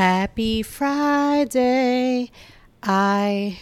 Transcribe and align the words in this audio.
Happy 0.00 0.62
Friday. 0.62 2.30
I 2.82 3.58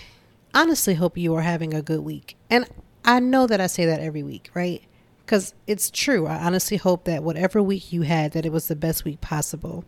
honestly 0.55 0.95
hope 0.95 1.19
you 1.19 1.35
are 1.35 1.43
having 1.43 1.75
a 1.75 1.83
good 1.83 2.03
week. 2.03 2.37
And 2.49 2.65
I 3.05 3.19
know 3.19 3.49
that 3.49 3.61
I 3.61 3.67
say 3.67 3.87
that 3.87 3.99
every 3.99 4.23
week, 4.23 4.49
right? 4.55 4.81
Because 5.27 5.53
it's 5.67 5.91
true. 5.91 6.29
I 6.29 6.37
honestly 6.37 6.77
hope 6.77 7.07
that 7.07 7.25
whatever 7.25 7.61
week 7.61 7.93
you 7.93 8.03
had, 8.03 8.35
that 8.35 8.47
it 8.47 8.53
was 8.53 8.69
the 8.69 8.77
best 8.77 9.05
week 9.05 9.21
possible. 9.21 9.85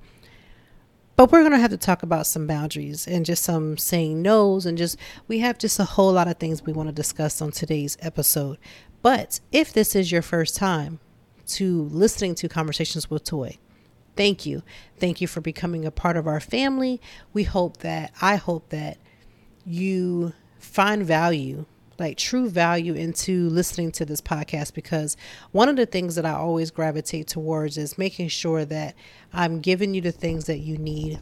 But 1.14 1.30
we're 1.30 1.42
going 1.42 1.52
to 1.52 1.58
have 1.58 1.70
to 1.70 1.76
talk 1.76 2.02
about 2.02 2.26
some 2.26 2.48
boundaries 2.48 3.06
and 3.06 3.24
just 3.24 3.44
some 3.44 3.78
saying 3.78 4.20
no's 4.20 4.66
and 4.66 4.76
just, 4.76 4.98
we 5.28 5.38
have 5.38 5.56
just 5.56 5.78
a 5.78 5.84
whole 5.84 6.12
lot 6.12 6.26
of 6.26 6.38
things 6.38 6.64
we 6.64 6.72
want 6.72 6.88
to 6.88 6.92
discuss 6.92 7.40
on 7.40 7.52
today's 7.52 7.96
episode. 8.00 8.58
But 9.02 9.38
if 9.52 9.72
this 9.72 9.94
is 9.94 10.10
your 10.10 10.22
first 10.22 10.56
time 10.56 10.98
to 11.46 11.84
listening 11.92 12.34
to 12.34 12.48
Conversations 12.48 13.08
with 13.08 13.22
Toi, 13.22 13.52
thank 14.16 14.46
you. 14.46 14.62
Thank 14.98 15.20
you 15.20 15.26
for 15.26 15.40
becoming 15.40 15.84
a 15.84 15.90
part 15.90 16.16
of 16.16 16.26
our 16.26 16.40
family. 16.40 17.00
We 17.32 17.44
hope 17.44 17.78
that, 17.78 18.12
I 18.20 18.36
hope 18.36 18.68
that 18.70 18.98
you 19.64 20.32
find 20.58 21.04
value, 21.04 21.66
like 21.98 22.16
true 22.16 22.48
value, 22.48 22.94
into 22.94 23.48
listening 23.48 23.92
to 23.92 24.04
this 24.04 24.20
podcast 24.20 24.74
because 24.74 25.16
one 25.52 25.68
of 25.68 25.76
the 25.76 25.86
things 25.86 26.14
that 26.14 26.26
I 26.26 26.32
always 26.32 26.70
gravitate 26.70 27.28
towards 27.28 27.78
is 27.78 27.98
making 27.98 28.28
sure 28.28 28.64
that 28.64 28.94
I'm 29.32 29.60
giving 29.60 29.94
you 29.94 30.00
the 30.00 30.12
things 30.12 30.46
that 30.46 30.58
you 30.58 30.78
need, 30.78 31.20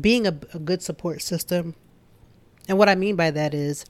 being 0.00 0.26
a, 0.26 0.38
a 0.54 0.58
good 0.58 0.82
support 0.82 1.22
system. 1.22 1.74
And 2.68 2.78
what 2.78 2.88
I 2.88 2.94
mean 2.94 3.16
by 3.16 3.30
that 3.30 3.54
is, 3.54 3.84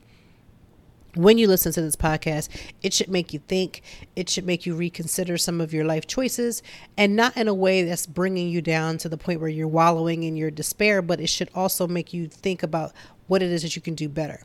when 1.14 1.36
you 1.36 1.46
listen 1.46 1.72
to 1.72 1.82
this 1.82 1.96
podcast, 1.96 2.48
it 2.82 2.94
should 2.94 3.08
make 3.08 3.32
you 3.32 3.38
think. 3.40 3.82
It 4.16 4.30
should 4.30 4.46
make 4.46 4.64
you 4.64 4.74
reconsider 4.74 5.36
some 5.36 5.60
of 5.60 5.72
your 5.72 5.84
life 5.84 6.06
choices 6.06 6.62
and 6.96 7.14
not 7.14 7.36
in 7.36 7.48
a 7.48 7.54
way 7.54 7.82
that's 7.82 8.06
bringing 8.06 8.48
you 8.48 8.62
down 8.62 8.98
to 8.98 9.08
the 9.08 9.18
point 9.18 9.40
where 9.40 9.48
you're 9.48 9.68
wallowing 9.68 10.22
in 10.22 10.36
your 10.36 10.50
despair, 10.50 11.02
but 11.02 11.20
it 11.20 11.28
should 11.28 11.50
also 11.54 11.86
make 11.86 12.12
you 12.12 12.28
think 12.28 12.62
about 12.62 12.92
what 13.26 13.42
it 13.42 13.50
is 13.50 13.62
that 13.62 13.76
you 13.76 13.82
can 13.82 13.94
do 13.94 14.08
better. 14.08 14.42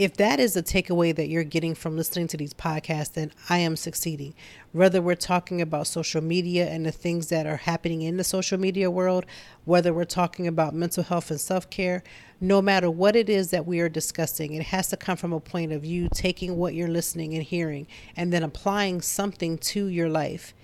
If 0.00 0.16
that 0.16 0.40
is 0.40 0.54
the 0.54 0.62
takeaway 0.62 1.14
that 1.14 1.28
you're 1.28 1.44
getting 1.44 1.74
from 1.74 1.94
listening 1.94 2.26
to 2.28 2.38
these 2.38 2.54
podcasts, 2.54 3.12
then 3.12 3.32
I 3.50 3.58
am 3.58 3.76
succeeding. 3.76 4.32
Whether 4.72 5.02
we're 5.02 5.14
talking 5.14 5.60
about 5.60 5.88
social 5.88 6.22
media 6.22 6.70
and 6.70 6.86
the 6.86 6.90
things 6.90 7.28
that 7.28 7.46
are 7.46 7.58
happening 7.58 8.00
in 8.00 8.16
the 8.16 8.24
social 8.24 8.58
media 8.58 8.90
world, 8.90 9.26
whether 9.66 9.92
we're 9.92 10.04
talking 10.04 10.46
about 10.46 10.74
mental 10.74 11.02
health 11.02 11.30
and 11.30 11.38
self 11.38 11.68
care, 11.68 12.02
no 12.40 12.62
matter 12.62 12.90
what 12.90 13.14
it 13.14 13.28
is 13.28 13.50
that 13.50 13.66
we 13.66 13.78
are 13.80 13.90
discussing, 13.90 14.54
it 14.54 14.62
has 14.62 14.88
to 14.88 14.96
come 14.96 15.18
from 15.18 15.34
a 15.34 15.40
point 15.40 15.70
of 15.70 15.84
you 15.84 16.08
taking 16.14 16.56
what 16.56 16.72
you're 16.72 16.88
listening 16.88 17.34
and 17.34 17.42
hearing 17.42 17.86
and 18.16 18.32
then 18.32 18.42
applying 18.42 19.02
something 19.02 19.58
to 19.58 19.84
your 19.84 20.08
life 20.08 20.54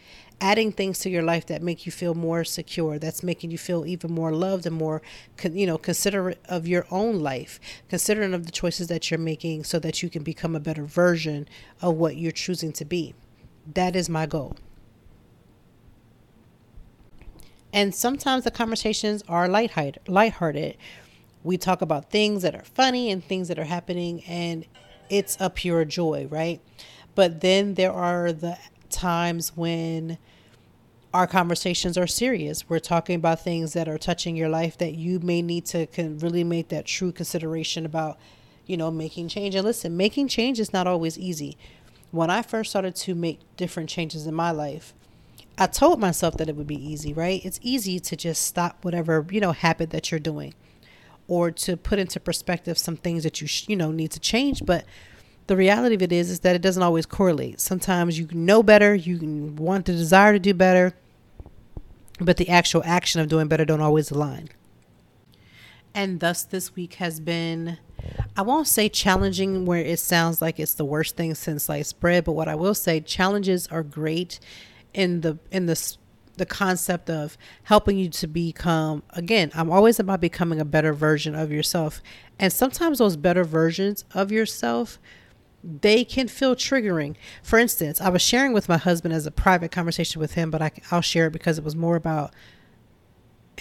adding 0.40 0.70
things 0.70 0.98
to 0.98 1.08
your 1.08 1.22
life 1.22 1.46
that 1.46 1.62
make 1.62 1.86
you 1.86 1.92
feel 1.92 2.14
more 2.14 2.44
secure 2.44 2.98
that's 2.98 3.22
making 3.22 3.50
you 3.50 3.56
feel 3.56 3.86
even 3.86 4.12
more 4.12 4.32
loved 4.32 4.66
and 4.66 4.76
more 4.76 5.00
you 5.50 5.66
know 5.66 5.78
considerate 5.78 6.38
of 6.48 6.68
your 6.68 6.86
own 6.90 7.20
life 7.20 7.58
considerate 7.88 8.34
of 8.34 8.44
the 8.44 8.52
choices 8.52 8.88
that 8.88 9.10
you're 9.10 9.18
making 9.18 9.64
so 9.64 9.78
that 9.78 10.02
you 10.02 10.10
can 10.10 10.22
become 10.22 10.54
a 10.54 10.60
better 10.60 10.84
version 10.84 11.48
of 11.80 11.94
what 11.94 12.16
you're 12.16 12.32
choosing 12.32 12.72
to 12.72 12.84
be. 12.84 13.14
That 13.74 13.96
is 13.96 14.08
my 14.08 14.26
goal. 14.26 14.56
And 17.72 17.94
sometimes 17.94 18.44
the 18.44 18.50
conversations 18.50 19.22
are 19.28 19.48
lighthearted 19.48 20.00
lighthearted. 20.06 20.76
We 21.42 21.56
talk 21.56 21.80
about 21.80 22.10
things 22.10 22.42
that 22.42 22.54
are 22.54 22.64
funny 22.64 23.10
and 23.10 23.24
things 23.24 23.48
that 23.48 23.58
are 23.58 23.64
happening 23.64 24.22
and 24.24 24.66
it's 25.08 25.36
a 25.40 25.48
pure 25.48 25.86
joy 25.86 26.26
right? 26.30 26.60
But 27.14 27.40
then 27.40 27.74
there 27.74 27.92
are 27.92 28.32
the 28.32 28.58
times 28.90 29.56
when 29.56 30.18
our 31.14 31.26
conversations 31.26 31.96
are 31.96 32.06
serious. 32.06 32.68
We're 32.68 32.78
talking 32.78 33.16
about 33.16 33.40
things 33.40 33.72
that 33.72 33.88
are 33.88 33.98
touching 33.98 34.36
your 34.36 34.48
life 34.48 34.76
that 34.78 34.94
you 34.94 35.18
may 35.20 35.40
need 35.40 35.64
to 35.66 35.86
can 35.86 36.18
really 36.18 36.44
make 36.44 36.68
that 36.68 36.84
true 36.84 37.12
consideration 37.12 37.86
about, 37.86 38.18
you 38.66 38.76
know, 38.76 38.90
making 38.90 39.28
change. 39.28 39.54
And 39.54 39.64
listen, 39.64 39.96
making 39.96 40.28
change 40.28 40.60
is 40.60 40.72
not 40.72 40.86
always 40.86 41.18
easy. 41.18 41.56
When 42.10 42.30
I 42.30 42.42
first 42.42 42.70
started 42.70 42.94
to 42.96 43.14
make 43.14 43.40
different 43.56 43.88
changes 43.88 44.26
in 44.26 44.34
my 44.34 44.50
life, 44.50 44.92
I 45.58 45.66
told 45.68 46.00
myself 46.00 46.36
that 46.36 46.48
it 46.48 46.56
would 46.56 46.66
be 46.66 46.76
easy, 46.76 47.14
right? 47.14 47.42
It's 47.44 47.58
easy 47.62 47.98
to 48.00 48.16
just 48.16 48.42
stop 48.42 48.84
whatever, 48.84 49.26
you 49.30 49.40
know, 49.40 49.52
habit 49.52 49.90
that 49.90 50.10
you're 50.10 50.20
doing 50.20 50.54
or 51.28 51.50
to 51.50 51.76
put 51.76 51.98
into 51.98 52.20
perspective 52.20 52.78
some 52.78 52.96
things 52.96 53.22
that 53.24 53.40
you, 53.40 53.46
sh- 53.46 53.64
you 53.68 53.76
know, 53.76 53.90
need 53.90 54.10
to 54.12 54.20
change, 54.20 54.64
but 54.64 54.84
the 55.46 55.56
reality 55.56 55.94
of 55.94 56.02
it 56.02 56.12
is 56.12 56.30
is 56.30 56.40
that 56.40 56.56
it 56.56 56.62
doesn't 56.62 56.82
always 56.82 57.06
correlate. 57.06 57.60
Sometimes 57.60 58.18
you 58.18 58.28
know 58.32 58.62
better, 58.62 58.94
you 58.94 59.54
want 59.56 59.86
the 59.86 59.92
desire 59.92 60.32
to 60.32 60.38
do 60.38 60.54
better, 60.54 60.94
but 62.20 62.36
the 62.36 62.48
actual 62.48 62.82
action 62.84 63.20
of 63.20 63.28
doing 63.28 63.48
better 63.48 63.64
don't 63.64 63.80
always 63.80 64.10
align. 64.10 64.48
And 65.94 66.20
thus 66.20 66.42
this 66.42 66.74
week 66.74 66.94
has 66.94 67.20
been 67.20 67.78
I 68.36 68.42
won't 68.42 68.68
say 68.68 68.88
challenging 68.88 69.64
where 69.64 69.80
it 69.80 69.98
sounds 69.98 70.42
like 70.42 70.60
it's 70.60 70.74
the 70.74 70.84
worst 70.84 71.16
thing 71.16 71.34
since 71.34 71.64
sliced 71.64 71.98
bread, 72.00 72.24
but 72.24 72.32
what 72.32 72.48
I 72.48 72.54
will 72.54 72.74
say 72.74 73.00
challenges 73.00 73.66
are 73.68 73.82
great 73.82 74.38
in 74.92 75.20
the 75.22 75.38
in 75.50 75.66
the 75.66 75.96
the 76.36 76.46
concept 76.46 77.08
of 77.08 77.38
helping 77.64 77.96
you 77.96 78.10
to 78.10 78.26
become 78.26 79.02
again 79.10 79.50
i'm 79.54 79.70
always 79.70 79.98
about 79.98 80.20
becoming 80.20 80.60
a 80.60 80.64
better 80.66 80.92
version 80.92 81.34
of 81.34 81.50
yourself 81.50 82.02
and 82.38 82.52
sometimes 82.52 82.98
those 82.98 83.16
better 83.16 83.42
versions 83.42 84.04
of 84.12 84.30
yourself 84.30 84.98
they 85.62 86.04
can 86.04 86.28
feel 86.28 86.54
triggering. 86.54 87.16
For 87.42 87.58
instance, 87.58 88.00
I 88.00 88.08
was 88.08 88.22
sharing 88.22 88.52
with 88.52 88.68
my 88.68 88.76
husband 88.76 89.14
as 89.14 89.26
a 89.26 89.30
private 89.30 89.72
conversation 89.72 90.20
with 90.20 90.34
him, 90.34 90.50
but 90.50 90.62
I, 90.62 90.70
I'll 90.90 91.00
share 91.00 91.26
it 91.26 91.32
because 91.32 91.58
it 91.58 91.64
was 91.64 91.76
more 91.76 91.96
about, 91.96 92.32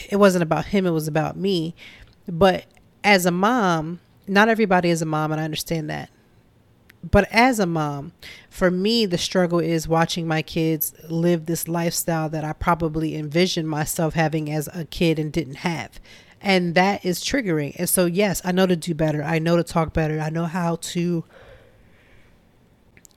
it 0.09 0.17
wasn't 0.17 0.44
about 0.44 0.66
him, 0.66 0.85
it 0.85 0.91
was 0.91 1.07
about 1.07 1.38
me. 1.38 1.75
But 2.28 2.66
as 3.03 3.25
a 3.25 3.31
mom, 3.31 4.00
not 4.28 4.50
everybody 4.50 4.89
is 4.89 5.01
a 5.01 5.06
mom, 5.06 5.31
and 5.31 5.41
I 5.41 5.45
understand 5.45 5.89
that. 5.89 6.09
But 7.09 7.28
as 7.31 7.59
a 7.59 7.67
mom, 7.67 8.13
for 8.50 8.72
me, 8.72 9.06
the 9.06 9.19
struggle 9.19 9.59
is 9.59 9.88
watching 9.88 10.27
my 10.27 10.41
kids 10.41 10.94
live 11.07 11.45
this 11.45 11.67
lifestyle 11.67 12.29
that 12.29 12.44
I 12.44 12.53
probably 12.53 13.16
envisioned 13.16 13.69
myself 13.69 14.16
having 14.16 14.51
as 14.51 14.67
a 14.73 14.85
kid 14.85 15.19
and 15.19 15.31
didn't 15.31 15.57
have. 15.57 16.00
And 16.41 16.73
that 16.73 17.06
is 17.06 17.23
triggering. 17.23 17.75
And 17.77 17.88
so, 17.88 18.07
yes, 18.07 18.41
I 18.44 18.51
know 18.51 18.66
to 18.66 18.75
do 18.75 18.95
better. 18.95 19.23
I 19.23 19.38
know 19.38 19.56
to 19.56 19.63
talk 19.63 19.94
better. 19.94 20.19
I 20.19 20.31
know 20.31 20.45
how 20.45 20.77
to 20.77 21.23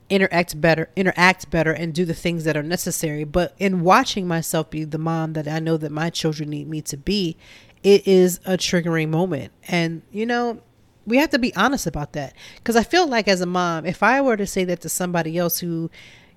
interact 0.09 0.59
better 0.59 0.89
interact 0.95 1.49
better 1.49 1.71
and 1.71 1.93
do 1.93 2.05
the 2.05 2.13
things 2.13 2.43
that 2.43 2.57
are 2.57 2.63
necessary. 2.63 3.23
But 3.23 3.55
in 3.59 3.81
watching 3.81 4.27
myself 4.27 4.69
be 4.69 4.83
the 4.83 4.97
mom 4.97 5.33
that 5.33 5.47
i 5.47 5.59
know 5.59 5.77
that 5.77 5.91
my 5.91 6.09
children 6.09 6.49
need 6.49 6.67
me 6.67 6.81
to 6.83 6.97
be 6.97 7.37
it 7.81 8.05
is 8.07 8.39
a 8.45 8.57
triggering 8.57 9.09
moment. 9.09 9.53
And 9.67 10.01
you 10.11 10.25
know 10.25 10.61
we 11.05 11.17
have 11.17 11.29
to 11.31 11.39
be 11.39 11.55
honest 11.55 11.87
about 11.87 12.13
that. 12.13 12.33
Because 12.55 12.75
i 12.75 12.83
feel 12.83 13.07
like 13.07 13.27
as 13.27 13.41
a 13.41 13.45
mom 13.45 13.85
if 13.85 14.03
i 14.03 14.19
were 14.21 14.37
to 14.37 14.47
say 14.47 14.63
that 14.65 14.81
to 14.81 14.89
somebody 14.89 15.37
else 15.37 15.59
who 15.59 15.89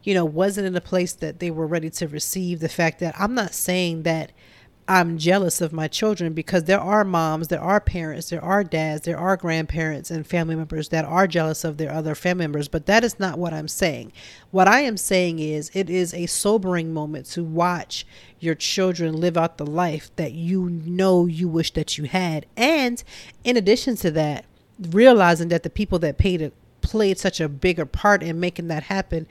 you 0.02 0.14
know 0.14 0.24
wasn't 0.24 0.66
in 0.66 0.76
a 0.76 0.80
place 0.80 1.12
that 1.14 1.38
they 1.38 1.50
were 1.50 1.66
ready 1.66 1.90
to 1.90 2.08
receive 2.08 2.60
the 2.60 2.68
fact 2.68 2.98
that 2.98 3.14
i'm 3.18 3.34
not 3.34 3.54
saying 3.54 4.02
that 4.02 4.32
I'm 4.88 5.16
jealous 5.16 5.60
of 5.60 5.72
my 5.72 5.86
children 5.86 6.32
because 6.32 6.64
there 6.64 6.80
are 6.80 7.04
moms, 7.04 7.48
there 7.48 7.60
are 7.60 7.80
parents, 7.80 8.30
there 8.30 8.44
are 8.44 8.64
dads, 8.64 9.02
there 9.02 9.18
are 9.18 9.36
grandparents 9.36 10.10
and 10.10 10.26
family 10.26 10.56
members 10.56 10.88
that 10.88 11.04
are 11.04 11.26
jealous 11.26 11.62
of 11.62 11.76
their 11.76 11.92
other 11.92 12.14
family 12.14 12.44
members, 12.44 12.68
but 12.68 12.86
that 12.86 13.04
is 13.04 13.20
not 13.20 13.38
what 13.38 13.52
I'm 13.52 13.68
saying. 13.68 14.12
What 14.50 14.66
I 14.66 14.80
am 14.80 14.96
saying 14.96 15.38
is 15.38 15.70
it 15.72 15.88
is 15.88 16.12
a 16.12 16.26
sobering 16.26 16.92
moment 16.92 17.26
to 17.26 17.44
watch 17.44 18.04
your 18.40 18.56
children 18.56 19.20
live 19.20 19.36
out 19.36 19.56
the 19.56 19.66
life 19.66 20.10
that 20.16 20.32
you 20.32 20.68
know 20.68 21.26
you 21.26 21.48
wish 21.48 21.72
that 21.74 21.96
you 21.96 22.04
had. 22.04 22.46
And 22.56 23.02
in 23.44 23.56
addition 23.56 23.96
to 23.96 24.10
that, 24.12 24.44
realizing 24.90 25.48
that 25.48 25.62
the 25.62 25.70
people 25.70 26.00
that 26.00 26.18
paid 26.18 26.42
a 26.42 26.50
played 26.82 27.18
such 27.18 27.40
a 27.40 27.48
bigger 27.48 27.86
part 27.86 28.22
in 28.22 28.38
making 28.40 28.68
that 28.68 28.84
happen 28.84 29.26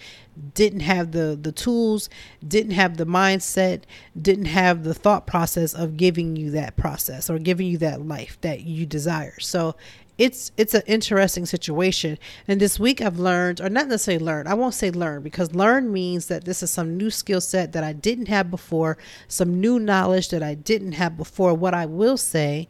didn't 0.53 0.79
have 0.79 1.11
the 1.11 1.37
the 1.39 1.51
tools 1.51 2.09
didn't 2.47 2.71
have 2.71 2.97
the 2.97 3.05
mindset 3.05 3.83
didn't 4.19 4.45
have 4.45 4.83
the 4.83 4.93
thought 4.93 5.27
process 5.27 5.73
of 5.73 5.97
giving 5.97 6.35
you 6.35 6.49
that 6.49 6.75
process 6.77 7.29
or 7.29 7.37
giving 7.37 7.67
you 7.67 7.77
that 7.77 8.05
life 8.05 8.39
that 8.41 8.61
you 8.61 8.85
desire 8.85 9.39
so 9.39 9.75
it's 10.21 10.51
it's 10.55 10.75
an 10.75 10.83
interesting 10.85 11.47
situation. 11.47 12.19
And 12.47 12.61
this 12.61 12.79
week 12.79 13.01
I've 13.01 13.17
learned, 13.17 13.59
or 13.59 13.69
not 13.69 13.87
necessarily 13.87 14.23
learned, 14.23 14.47
I 14.47 14.53
won't 14.53 14.75
say 14.75 14.91
learn 14.91 15.23
because 15.23 15.55
learn 15.55 15.91
means 15.91 16.27
that 16.27 16.45
this 16.45 16.61
is 16.61 16.69
some 16.69 16.95
new 16.95 17.09
skill 17.09 17.41
set 17.41 17.71
that 17.71 17.83
I 17.83 17.93
didn't 17.93 18.27
have 18.27 18.51
before, 18.51 18.99
some 19.27 19.59
new 19.59 19.79
knowledge 19.79 20.29
that 20.29 20.43
I 20.43 20.53
didn't 20.53 20.91
have 20.91 21.17
before. 21.17 21.55
What 21.55 21.73
I 21.73 21.87
will 21.87 22.17
say 22.17 22.69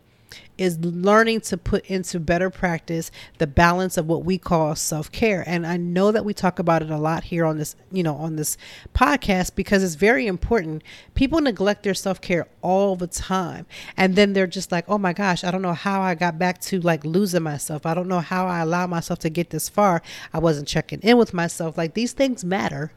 is 0.57 0.79
learning 0.79 1.41
to 1.41 1.57
put 1.57 1.85
into 1.85 2.19
better 2.19 2.49
practice 2.49 3.11
the 3.37 3.47
balance 3.47 3.97
of 3.97 4.07
what 4.07 4.23
we 4.23 4.37
call 4.37 4.75
self-care. 4.75 5.43
And 5.47 5.65
i 5.65 5.77
know 5.77 6.11
that 6.11 6.25
we 6.25 6.33
talk 6.33 6.59
about 6.59 6.81
it 6.81 6.89
a 6.89 6.97
lot 6.97 7.25
here 7.25 7.45
on 7.45 7.57
this 7.57 7.75
you 7.91 8.03
know 8.03 8.15
on 8.15 8.35
this 8.35 8.57
podcast 8.93 9.55
because 9.55 9.83
it's 9.83 9.95
very 9.95 10.27
important. 10.27 10.83
People 11.15 11.41
neglect 11.41 11.83
their 11.83 11.93
self-care 11.93 12.47
all 12.61 12.95
the 12.95 13.07
time. 13.07 13.65
And 13.97 14.15
then 14.15 14.33
they're 14.33 14.47
just 14.47 14.71
like 14.71 14.85
oh 14.87 14.97
my 14.97 15.13
gosh 15.13 15.43
i 15.43 15.51
don't 15.51 15.61
know 15.61 15.73
how 15.73 16.01
i 16.01 16.15
got 16.15 16.37
back 16.37 16.61
to 16.61 16.79
like 16.81 17.03
losing 17.03 17.43
myself. 17.43 17.85
I 17.85 17.93
don't 17.93 18.07
know 18.07 18.19
how 18.19 18.47
i 18.47 18.59
allowed 18.59 18.89
myself 18.89 19.19
to 19.19 19.29
get 19.29 19.49
this 19.49 19.69
far. 19.69 20.01
I 20.33 20.39
wasn't 20.39 20.67
checking 20.67 20.99
in 21.01 21.17
with 21.17 21.33
myself. 21.33 21.77
Like 21.77 21.93
these 21.93 22.13
things 22.13 22.43
matter 22.45 22.91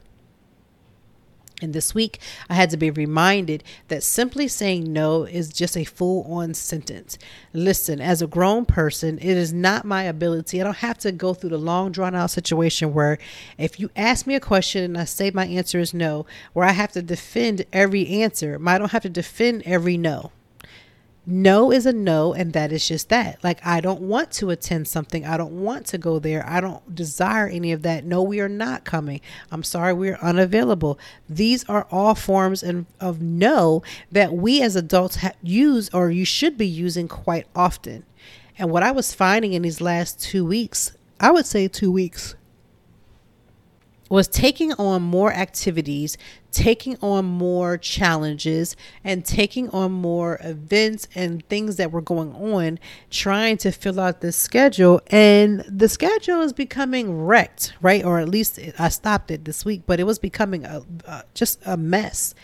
and 1.61 1.73
this 1.73 1.95
week, 1.95 2.19
I 2.49 2.53
had 2.53 2.69
to 2.71 2.77
be 2.77 2.91
reminded 2.91 3.63
that 3.87 4.03
simply 4.03 4.47
saying 4.47 4.91
no 4.91 5.23
is 5.23 5.49
just 5.49 5.77
a 5.77 5.85
full 5.85 6.23
on 6.31 6.53
sentence. 6.53 7.17
Listen, 7.53 8.01
as 8.01 8.21
a 8.21 8.27
grown 8.27 8.65
person, 8.65 9.17
it 9.19 9.37
is 9.37 9.53
not 9.53 9.85
my 9.85 10.03
ability. 10.03 10.59
I 10.59 10.65
don't 10.65 10.77
have 10.77 10.97
to 10.99 11.11
go 11.13 11.33
through 11.33 11.51
the 11.51 11.57
long, 11.57 11.91
drawn 11.91 12.13
out 12.13 12.31
situation 12.31 12.93
where 12.93 13.17
if 13.57 13.79
you 13.79 13.89
ask 13.95 14.27
me 14.27 14.35
a 14.35 14.39
question 14.39 14.83
and 14.83 14.97
I 14.97 15.05
say 15.05 15.31
my 15.31 15.45
answer 15.45 15.79
is 15.79 15.93
no, 15.93 16.25
where 16.53 16.67
I 16.67 16.73
have 16.73 16.91
to 16.93 17.01
defend 17.01 17.65
every 17.71 18.07
answer, 18.07 18.59
I 18.65 18.77
don't 18.77 18.91
have 18.91 19.03
to 19.03 19.09
defend 19.09 19.63
every 19.65 19.97
no 19.97 20.31
no 21.25 21.71
is 21.71 21.85
a 21.85 21.93
no 21.93 22.33
and 22.33 22.53
that 22.53 22.71
is 22.71 22.87
just 22.87 23.09
that. 23.09 23.43
Like 23.43 23.65
i 23.65 23.81
don't 23.81 24.01
want 24.01 24.31
to 24.33 24.49
attend 24.49 24.87
something. 24.87 25.25
I 25.25 25.37
don't 25.37 25.63
want 25.63 25.85
to 25.87 25.97
go 25.97 26.19
there. 26.19 26.47
I 26.47 26.61
don't 26.61 26.93
desire 26.93 27.47
any 27.47 27.71
of 27.71 27.81
that. 27.83 28.05
No 28.05 28.21
we 28.21 28.39
are 28.39 28.49
not 28.49 28.85
coming. 28.85 29.21
I'm 29.51 29.63
sorry 29.63 29.93
we're 29.93 30.17
unavailable. 30.21 30.99
These 31.29 31.63
are 31.69 31.87
all 31.91 32.15
forms 32.15 32.63
of 32.63 33.21
no 33.21 33.83
that 34.11 34.33
we 34.33 34.61
as 34.61 34.75
adults 34.75 35.17
use 35.41 35.89
or 35.93 36.11
you 36.11 36.25
should 36.25 36.57
be 36.57 36.67
using 36.67 37.07
quite 37.07 37.47
often. 37.55 38.05
And 38.57 38.71
what 38.71 38.83
i 38.83 38.91
was 38.91 39.13
finding 39.13 39.53
in 39.53 39.63
these 39.63 39.81
last 39.81 40.21
two 40.21 40.45
weeks 40.45 40.93
i 41.19 41.31
would 41.31 41.45
say 41.45 41.67
two 41.67 41.91
weeks 41.91 42.35
was 44.09 44.27
taking 44.27 44.71
on 44.73 45.01
more 45.01 45.33
activities, 45.33 46.17
taking 46.51 46.97
on 47.01 47.25
more 47.25 47.77
challenges, 47.77 48.75
and 49.03 49.25
taking 49.25 49.69
on 49.69 49.91
more 49.91 50.39
events 50.43 51.07
and 51.15 51.47
things 51.47 51.77
that 51.77 51.91
were 51.91 52.01
going 52.01 52.33
on, 52.35 52.79
trying 53.09 53.57
to 53.57 53.71
fill 53.71 53.99
out 53.99 54.21
this 54.21 54.37
schedule. 54.37 55.01
And 55.07 55.61
the 55.67 55.89
schedule 55.89 56.41
is 56.41 56.53
becoming 56.53 57.25
wrecked, 57.25 57.73
right? 57.81 58.05
Or 58.05 58.19
at 58.19 58.29
least 58.29 58.59
I 58.77 58.89
stopped 58.89 59.31
it 59.31 59.45
this 59.45 59.65
week, 59.65 59.83
but 59.85 59.99
it 59.99 60.03
was 60.03 60.19
becoming 60.19 60.65
a, 60.65 60.83
uh, 61.05 61.21
just 61.33 61.59
a 61.65 61.77
mess 61.77 62.35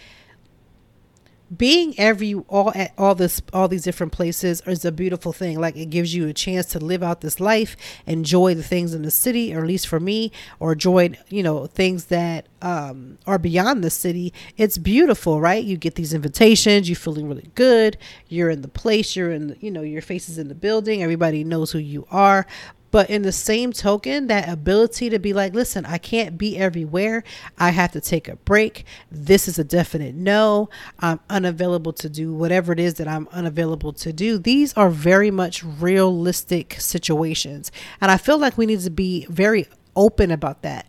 being 1.56 1.94
every 1.98 2.34
all 2.34 2.72
at 2.76 2.94
all 2.98 3.16
this 3.16 3.42
all 3.52 3.68
these 3.68 3.84
different 3.84 4.14
places 4.14 4.62
is 4.66 4.86
a 4.86 4.92
beautiful 4.92 5.34
thing. 5.34 5.60
Like 5.60 5.76
it 5.76 5.90
gives 5.90 6.16
you 6.16 6.28
a 6.28 6.34
chance 6.34 6.68
to 6.68 6.80
live 6.80 7.04
out 7.04 7.22
this 7.22 7.40
life 7.40 7.76
enjoy 8.06 8.56
the 8.56 8.64
things 8.64 8.94
in 8.94 9.02
the 9.02 9.12
city 9.12 9.54
or 9.54 9.62
at 9.62 9.68
least 9.68 9.88
for 9.88 10.00
me 10.00 10.32
or 10.60 10.74
enjoy 10.74 11.12
you 11.30 11.44
know 11.44 11.68
things 11.68 12.06
that 12.06 12.48
um, 12.62 13.18
are 13.28 13.40
beyond 13.40 13.84
the 13.84 13.90
city. 13.90 14.34
It's 14.58 14.78
beautiful 14.78 15.42
right? 15.42 15.64
You 15.64 15.78
get 15.78 15.96
these 15.96 16.14
invitations 16.14 16.88
you're 16.88 16.96
feeling 16.96 17.28
really 17.28 17.50
good 17.56 17.98
you're 18.28 18.50
in 18.50 18.62
the 18.62 18.68
place 18.68 19.16
you're 19.16 19.32
in 19.32 19.48
the, 19.48 19.58
you 19.60 19.72
know 19.72 19.82
your 19.82 20.02
face 20.02 20.30
is 20.30 20.38
in 20.38 20.48
the 20.48 20.56
building 20.56 21.04
everybody 21.04 21.44
knows 21.44 21.72
who 21.72 21.80
you 21.80 22.06
are 22.12 22.46
but 22.92 23.10
in 23.10 23.22
the 23.22 23.32
same 23.32 23.72
token, 23.72 24.28
that 24.28 24.50
ability 24.50 25.10
to 25.10 25.20
be 25.20 25.34
like, 25.34 25.54
listen, 25.54 25.86
I 25.86 25.98
can't 25.98 26.38
be 26.38 26.58
everywhere. 26.58 27.24
I 27.58 27.70
have 27.72 27.94
to 27.94 28.02
take 28.02 28.28
a 28.28 28.36
break. 28.36 28.86
This 29.10 29.48
is 29.48 29.58
a 29.58 29.64
definite 29.64 30.14
no. 30.14 30.70
I'm 31.00 31.20
unavailable 31.30 31.94
to 31.94 32.10
do 32.10 32.34
whatever 32.34 32.74
it 32.74 32.80
is 32.80 32.96
that 32.96 33.08
I'm 33.08 33.28
unavailable 33.32 33.94
to 33.94 34.14
do. 34.14 34.38
These 34.38 34.74
are 34.74 34.90
very 34.90 35.32
much 35.32 35.64
realistic 35.64 36.76
situations. 36.80 37.72
And 38.02 38.12
I 38.12 38.18
feel 38.18 38.38
like 38.38 38.58
we 38.58 38.66
need 38.66 38.82
to 38.82 38.90
be 38.90 39.26
very 39.30 39.68
open 39.96 40.32
about 40.32 40.62
that. 40.62 40.86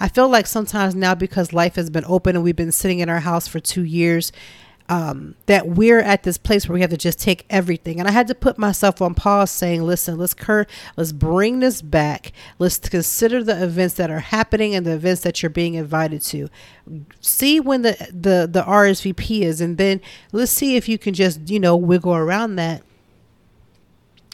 I 0.00 0.08
feel 0.08 0.28
like 0.28 0.46
sometimes 0.46 0.94
now 0.94 1.14
because 1.14 1.52
life 1.52 1.76
has 1.76 1.90
been 1.90 2.04
open 2.06 2.34
and 2.34 2.44
we've 2.44 2.56
been 2.56 2.72
sitting 2.72 2.98
in 2.98 3.08
our 3.08 3.20
house 3.20 3.46
for 3.46 3.60
two 3.60 3.84
years 3.84 4.32
um, 4.88 5.34
that 5.46 5.68
we're 5.68 6.00
at 6.00 6.22
this 6.22 6.38
place 6.38 6.68
where 6.68 6.74
we 6.74 6.80
have 6.80 6.90
to 6.90 6.96
just 6.96 7.20
take 7.20 7.46
everything. 7.48 7.98
And 7.98 8.08
I 8.08 8.12
had 8.12 8.28
to 8.28 8.34
put 8.34 8.58
myself 8.58 9.00
on 9.00 9.14
pause 9.14 9.50
saying, 9.50 9.82
listen, 9.82 10.18
let's 10.18 10.34
cur- 10.34 10.66
let's 10.96 11.12
bring 11.12 11.60
this 11.60 11.82
back. 11.82 12.32
Let's 12.58 12.78
consider 12.78 13.42
the 13.42 13.62
events 13.62 13.94
that 13.94 14.10
are 14.10 14.20
happening 14.20 14.74
and 14.74 14.84
the 14.84 14.92
events 14.92 15.22
that 15.22 15.42
you're 15.42 15.50
being 15.50 15.74
invited 15.74 16.22
to. 16.22 16.48
See 17.20 17.60
when 17.60 17.82
the, 17.82 17.92
the, 18.10 18.48
the 18.50 18.62
RSVP 18.62 19.42
is, 19.42 19.60
and 19.60 19.78
then 19.78 20.00
let's 20.32 20.52
see 20.52 20.76
if 20.76 20.88
you 20.88 20.98
can 20.98 21.14
just, 21.14 21.48
you 21.48 21.60
know, 21.60 21.76
wiggle 21.76 22.14
around 22.14 22.56
that 22.56 22.82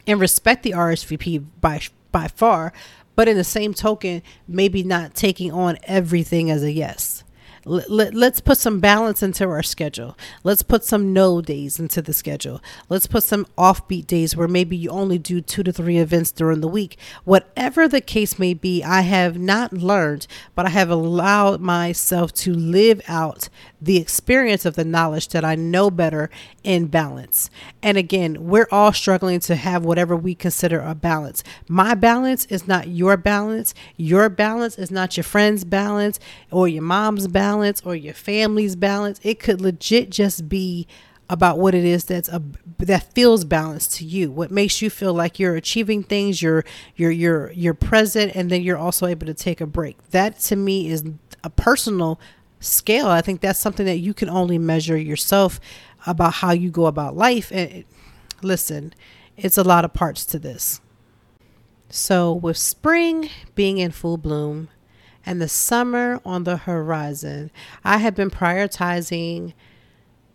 and 0.06 0.18
respect 0.20 0.62
the 0.62 0.72
RSVP 0.72 1.44
by 1.60 1.80
by 2.10 2.26
far, 2.26 2.72
but 3.14 3.28
in 3.28 3.36
the 3.36 3.44
same 3.44 3.74
token, 3.74 4.22
maybe 4.48 4.82
not 4.82 5.14
taking 5.14 5.52
on 5.52 5.76
everything 5.82 6.50
as 6.50 6.62
a 6.62 6.72
yes 6.72 7.22
let, 7.68 8.14
let's 8.14 8.40
put 8.40 8.58
some 8.58 8.80
balance 8.80 9.22
into 9.22 9.44
our 9.44 9.62
schedule. 9.62 10.16
Let's 10.42 10.62
put 10.62 10.84
some 10.84 11.12
no 11.12 11.40
days 11.40 11.78
into 11.78 12.00
the 12.00 12.12
schedule. 12.12 12.62
Let's 12.88 13.06
put 13.06 13.24
some 13.24 13.46
offbeat 13.56 14.06
days 14.06 14.34
where 14.34 14.48
maybe 14.48 14.76
you 14.76 14.90
only 14.90 15.18
do 15.18 15.40
two 15.40 15.62
to 15.62 15.72
three 15.72 15.98
events 15.98 16.32
during 16.32 16.60
the 16.60 16.68
week. 16.68 16.98
Whatever 17.24 17.86
the 17.86 18.00
case 18.00 18.38
may 18.38 18.54
be, 18.54 18.82
I 18.82 19.02
have 19.02 19.38
not 19.38 19.72
learned, 19.72 20.26
but 20.54 20.66
I 20.66 20.70
have 20.70 20.90
allowed 20.90 21.60
myself 21.60 22.32
to 22.34 22.54
live 22.54 23.02
out 23.06 23.48
the 23.80 23.98
experience 23.98 24.64
of 24.64 24.74
the 24.74 24.84
knowledge 24.84 25.28
that 25.28 25.44
I 25.44 25.54
know 25.54 25.90
better 25.90 26.30
in 26.64 26.86
balance. 26.86 27.48
And 27.82 27.96
again, 27.96 28.36
we're 28.46 28.68
all 28.72 28.92
struggling 28.92 29.40
to 29.40 29.56
have 29.56 29.84
whatever 29.84 30.16
we 30.16 30.34
consider 30.34 30.80
a 30.80 30.94
balance. 30.94 31.44
My 31.68 31.94
balance 31.94 32.46
is 32.46 32.66
not 32.66 32.88
your 32.88 33.16
balance. 33.16 33.74
Your 33.96 34.28
balance 34.28 34.78
is 34.78 34.90
not 34.90 35.16
your 35.16 35.24
friend's 35.24 35.64
balance 35.64 36.18
or 36.50 36.66
your 36.66 36.82
mom's 36.82 37.28
balance 37.28 37.80
or 37.84 37.94
your 37.94 38.14
family's 38.14 38.74
balance. 38.74 39.20
It 39.22 39.38
could 39.38 39.60
legit 39.60 40.10
just 40.10 40.48
be 40.48 40.86
about 41.30 41.58
what 41.58 41.74
it 41.74 41.84
is 41.84 42.04
that's 42.04 42.28
a 42.30 42.42
that 42.78 43.12
feels 43.12 43.44
balanced 43.44 43.94
to 43.94 44.04
you 44.04 44.30
what 44.30 44.50
makes 44.50 44.80
you 44.80 44.88
feel 44.88 45.12
like 45.12 45.38
you're 45.38 45.56
achieving 45.56 46.02
things 46.02 46.40
you're 46.40 46.64
you're 46.96 47.10
you're 47.10 47.52
you're 47.52 47.74
present 47.74 48.34
and 48.34 48.50
then 48.50 48.62
you're 48.62 48.78
also 48.78 49.04
able 49.04 49.26
to 49.26 49.34
take 49.34 49.60
a 49.60 49.66
break 49.66 50.02
that 50.10 50.38
to 50.38 50.56
me 50.56 50.88
is 50.88 51.04
a 51.44 51.50
personal 51.50 52.18
scale. 52.60 53.08
I 53.08 53.20
think 53.20 53.40
that's 53.40 53.58
something 53.58 53.86
that 53.86 53.98
you 53.98 54.14
can 54.14 54.28
only 54.28 54.58
measure 54.58 54.96
yourself 54.96 55.60
about 56.06 56.34
how 56.34 56.52
you 56.52 56.70
go 56.70 56.86
about 56.86 57.16
life. 57.16 57.50
And 57.52 57.84
listen, 58.42 58.94
it's 59.36 59.58
a 59.58 59.64
lot 59.64 59.84
of 59.84 59.92
parts 59.92 60.24
to 60.26 60.38
this. 60.38 60.80
So, 61.90 62.32
with 62.32 62.58
spring 62.58 63.30
being 63.54 63.78
in 63.78 63.92
full 63.92 64.18
bloom 64.18 64.68
and 65.24 65.40
the 65.40 65.48
summer 65.48 66.20
on 66.24 66.44
the 66.44 66.58
horizon, 66.58 67.50
I 67.82 67.98
have 67.98 68.14
been 68.14 68.30
prioritizing 68.30 69.54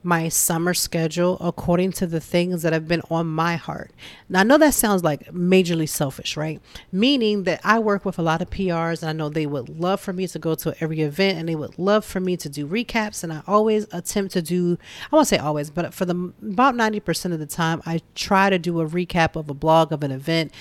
my 0.03 0.29
summer 0.29 0.73
schedule 0.73 1.37
according 1.39 1.91
to 1.93 2.07
the 2.07 2.19
things 2.19 2.61
that 2.61 2.73
have 2.73 2.87
been 2.87 3.01
on 3.09 3.27
my 3.27 3.55
heart. 3.55 3.91
Now, 4.29 4.41
I 4.41 4.43
know 4.43 4.57
that 4.57 4.73
sounds 4.73 5.03
like 5.03 5.31
majorly 5.31 5.87
selfish, 5.87 6.35
right? 6.35 6.61
Meaning 6.91 7.43
that 7.43 7.61
I 7.63 7.79
work 7.79 8.05
with 8.05 8.19
a 8.19 8.21
lot 8.21 8.41
of 8.41 8.49
PRs 8.49 9.01
and 9.01 9.09
I 9.09 9.13
know 9.13 9.29
they 9.29 9.45
would 9.45 9.69
love 9.69 10.01
for 10.01 10.13
me 10.13 10.27
to 10.27 10.39
go 10.39 10.55
to 10.55 10.75
every 10.81 11.01
event 11.01 11.37
and 11.39 11.47
they 11.47 11.55
would 11.55 11.79
love 11.79 12.05
for 12.05 12.19
me 12.19 12.37
to 12.37 12.49
do 12.49 12.67
recaps. 12.67 13.23
And 13.23 13.31
I 13.31 13.41
always 13.47 13.87
attempt 13.91 14.33
to 14.33 14.41
do, 14.41 14.77
I 15.11 15.15
won't 15.15 15.27
say 15.27 15.37
always, 15.37 15.69
but 15.69 15.93
for 15.93 16.05
the 16.05 16.33
about 16.41 16.75
90% 16.75 17.31
of 17.31 17.39
the 17.39 17.45
time, 17.45 17.81
I 17.85 18.01
try 18.15 18.49
to 18.49 18.59
do 18.59 18.81
a 18.81 18.87
recap 18.87 19.35
of 19.35 19.49
a 19.49 19.53
blog 19.53 19.91
of 19.91 20.03
an 20.03 20.11
event 20.11 20.51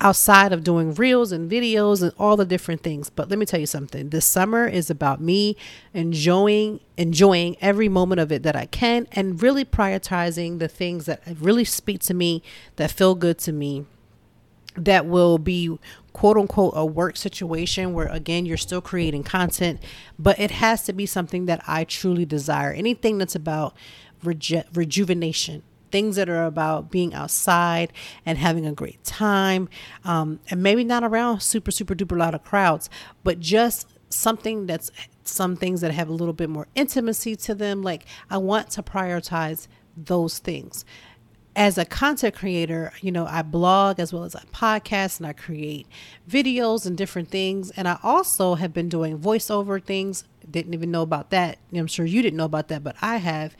outside 0.00 0.52
of 0.52 0.62
doing 0.62 0.94
reels 0.94 1.32
and 1.32 1.50
videos 1.50 2.02
and 2.02 2.12
all 2.18 2.36
the 2.36 2.44
different 2.44 2.82
things. 2.82 3.10
But 3.10 3.28
let 3.28 3.38
me 3.38 3.46
tell 3.46 3.58
you 3.58 3.66
something. 3.66 4.10
This 4.10 4.24
summer 4.24 4.66
is 4.66 4.90
about 4.90 5.20
me 5.20 5.56
enjoying 5.92 6.80
enjoying 6.96 7.56
every 7.60 7.88
moment 7.88 8.20
of 8.20 8.30
it 8.30 8.42
that 8.44 8.56
I 8.56 8.66
can 8.66 9.08
and 9.12 9.42
really 9.42 9.64
prioritizing 9.64 10.58
the 10.58 10.68
things 10.68 11.06
that 11.06 11.22
really 11.40 11.64
speak 11.64 12.00
to 12.02 12.14
me, 12.14 12.42
that 12.76 12.90
feel 12.90 13.14
good 13.14 13.38
to 13.38 13.52
me, 13.52 13.86
that 14.76 15.06
will 15.06 15.38
be 15.38 15.78
quote 16.12 16.36
unquote 16.36 16.74
a 16.76 16.86
work 16.86 17.16
situation 17.16 17.92
where 17.92 18.06
again 18.08 18.46
you're 18.46 18.56
still 18.56 18.80
creating 18.80 19.24
content, 19.24 19.80
but 20.18 20.38
it 20.38 20.52
has 20.52 20.84
to 20.84 20.92
be 20.92 21.06
something 21.06 21.46
that 21.46 21.62
I 21.66 21.82
truly 21.84 22.24
desire. 22.24 22.72
Anything 22.72 23.18
that's 23.18 23.34
about 23.34 23.74
reju- 24.22 24.62
rejuvenation 24.72 25.62
things 25.90 26.16
that 26.16 26.28
are 26.28 26.44
about 26.44 26.90
being 26.90 27.14
outside 27.14 27.92
and 28.24 28.38
having 28.38 28.66
a 28.66 28.72
great 28.72 29.02
time 29.04 29.68
um, 30.04 30.40
and 30.50 30.62
maybe 30.62 30.84
not 30.84 31.04
around 31.04 31.40
super 31.40 31.70
super 31.70 31.94
duper 31.94 32.16
lot 32.16 32.34
of 32.34 32.44
crowds 32.44 32.88
but 33.24 33.40
just 33.40 33.88
something 34.10 34.66
that's 34.66 34.90
some 35.24 35.56
things 35.56 35.80
that 35.82 35.92
have 35.92 36.08
a 36.08 36.12
little 36.12 36.32
bit 36.32 36.48
more 36.48 36.66
intimacy 36.74 37.36
to 37.36 37.54
them 37.54 37.82
like 37.82 38.06
i 38.30 38.36
want 38.36 38.70
to 38.70 38.82
prioritize 38.82 39.68
those 39.96 40.38
things 40.38 40.84
as 41.58 41.76
a 41.76 41.84
content 41.84 42.36
creator, 42.36 42.92
you 43.00 43.10
know, 43.10 43.26
I 43.26 43.42
blog 43.42 43.98
as 43.98 44.12
well 44.12 44.22
as 44.22 44.36
I 44.36 44.42
podcast 44.52 45.18
and 45.18 45.26
I 45.26 45.32
create 45.32 45.88
videos 46.30 46.86
and 46.86 46.96
different 46.96 47.30
things. 47.30 47.72
And 47.72 47.88
I 47.88 47.98
also 48.04 48.54
have 48.54 48.72
been 48.72 48.88
doing 48.88 49.18
voiceover 49.18 49.82
things. 49.82 50.22
Didn't 50.48 50.72
even 50.72 50.92
know 50.92 51.02
about 51.02 51.30
that. 51.30 51.58
I'm 51.74 51.88
sure 51.88 52.06
you 52.06 52.22
didn't 52.22 52.36
know 52.36 52.44
about 52.44 52.68
that, 52.68 52.84
but 52.84 52.94
I 53.02 53.16
have. 53.16 53.56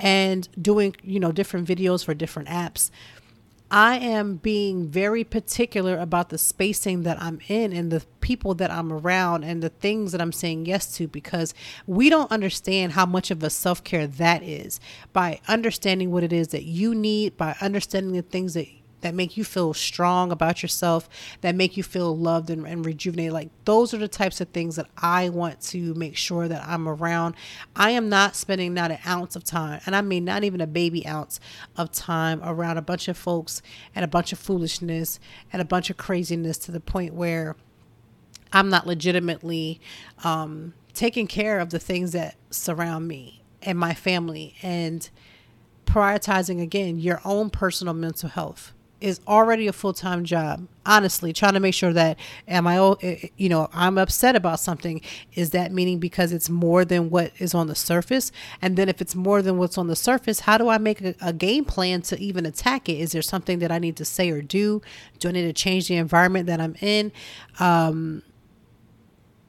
And 0.00 0.48
doing, 0.60 0.96
you 1.02 1.20
know, 1.20 1.32
different 1.32 1.68
videos 1.68 2.04
for 2.04 2.14
different 2.14 2.48
apps. 2.48 2.90
I 3.72 3.98
am 3.98 4.36
being 4.36 4.88
very 4.88 5.22
particular 5.22 5.96
about 5.96 6.30
the 6.30 6.38
spacing 6.38 7.04
that 7.04 7.22
I'm 7.22 7.38
in 7.46 7.72
and 7.72 7.92
the 7.92 8.02
people 8.20 8.54
that 8.54 8.70
I'm 8.70 8.92
around 8.92 9.44
and 9.44 9.62
the 9.62 9.68
things 9.68 10.10
that 10.10 10.20
I'm 10.20 10.32
saying 10.32 10.66
yes 10.66 10.92
to 10.96 11.06
because 11.06 11.54
we 11.86 12.10
don't 12.10 12.32
understand 12.32 12.92
how 12.92 13.06
much 13.06 13.30
of 13.30 13.44
a 13.44 13.50
self 13.50 13.84
care 13.84 14.08
that 14.08 14.42
is. 14.42 14.80
By 15.12 15.40
understanding 15.46 16.10
what 16.10 16.24
it 16.24 16.32
is 16.32 16.48
that 16.48 16.64
you 16.64 16.96
need, 16.96 17.36
by 17.36 17.54
understanding 17.60 18.12
the 18.12 18.22
things 18.22 18.54
that 18.54 18.66
that 19.00 19.14
make 19.14 19.36
you 19.36 19.44
feel 19.44 19.74
strong 19.74 20.32
about 20.32 20.62
yourself, 20.62 21.08
that 21.40 21.54
make 21.54 21.76
you 21.76 21.82
feel 21.82 22.16
loved 22.16 22.50
and, 22.50 22.66
and 22.66 22.84
rejuvenated. 22.84 23.32
Like 23.32 23.50
those 23.64 23.94
are 23.94 23.98
the 23.98 24.08
types 24.08 24.40
of 24.40 24.48
things 24.48 24.76
that 24.76 24.86
I 24.98 25.28
want 25.28 25.60
to 25.62 25.94
make 25.94 26.16
sure 26.16 26.48
that 26.48 26.66
I'm 26.66 26.88
around. 26.88 27.34
I 27.74 27.90
am 27.90 28.08
not 28.08 28.36
spending 28.36 28.74
not 28.74 28.90
an 28.90 28.98
ounce 29.06 29.36
of 29.36 29.44
time, 29.44 29.80
and 29.86 29.96
I 29.96 30.02
mean 30.02 30.24
not 30.24 30.44
even 30.44 30.60
a 30.60 30.66
baby 30.66 31.06
ounce 31.06 31.40
of 31.76 31.92
time 31.92 32.40
around 32.42 32.76
a 32.76 32.82
bunch 32.82 33.08
of 33.08 33.16
folks 33.16 33.62
and 33.94 34.04
a 34.04 34.08
bunch 34.08 34.32
of 34.32 34.38
foolishness 34.38 35.20
and 35.52 35.60
a 35.60 35.64
bunch 35.64 35.90
of 35.90 35.96
craziness 35.96 36.58
to 36.58 36.72
the 36.72 36.80
point 36.80 37.14
where 37.14 37.56
I'm 38.52 38.68
not 38.68 38.86
legitimately 38.86 39.80
um, 40.24 40.74
taking 40.92 41.26
care 41.26 41.60
of 41.60 41.70
the 41.70 41.78
things 41.78 42.12
that 42.12 42.36
surround 42.50 43.06
me 43.06 43.42
and 43.62 43.78
my 43.78 43.94
family 43.94 44.54
and 44.62 45.08
prioritizing 45.84 46.62
again 46.62 46.98
your 46.98 47.20
own 47.24 47.50
personal 47.50 47.94
mental 47.94 48.28
health 48.28 48.72
is 49.00 49.20
already 49.26 49.66
a 49.66 49.72
full-time 49.72 50.24
job 50.24 50.66
honestly 50.86 51.32
trying 51.32 51.52
to 51.52 51.60
make 51.60 51.74
sure 51.74 51.92
that 51.92 52.18
am 52.48 52.66
i 52.66 52.76
eh, 52.78 52.94
eh, 53.02 53.28
you 53.36 53.48
know 53.48 53.68
i'm 53.72 53.98
upset 53.98 54.34
about 54.34 54.60
something. 54.60 55.00
Is 55.34 55.50
that 55.50 55.72
meaning 55.72 55.98
because 55.98 56.32
it's 56.32 56.48
more 56.48 56.84
than 56.84 57.10
what 57.10 57.32
is 57.38 57.54
on 57.54 57.66
the 57.66 57.74
surface? 57.74 58.32
And 58.60 58.76
then 58.76 58.88
if 58.88 59.00
it's 59.00 59.14
more 59.14 59.42
than 59.42 59.58
what's 59.58 59.78
on 59.78 59.86
the 59.86 59.96
surface 59.96 60.40
how 60.40 60.58
do 60.58 60.68
i 60.68 60.78
make 60.78 61.00
a, 61.00 61.14
a 61.20 61.32
game 61.32 61.64
plan 61.64 62.02
to 62.02 62.18
even 62.18 62.46
attack 62.46 62.88
it? 62.88 62.94
Is 62.94 63.12
there 63.12 63.22
something 63.22 63.58
that 63.60 63.70
i 63.70 63.78
need 63.78 63.96
to 63.96 64.04
say 64.04 64.30
or 64.30 64.42
do? 64.42 64.82
Do 65.18 65.28
i 65.28 65.32
need 65.32 65.42
to 65.42 65.52
change 65.52 65.88
the 65.88 65.96
environment 65.96 66.46
that 66.46 66.60
i'm 66.60 66.76
in? 66.80 67.12
Um, 67.58 68.22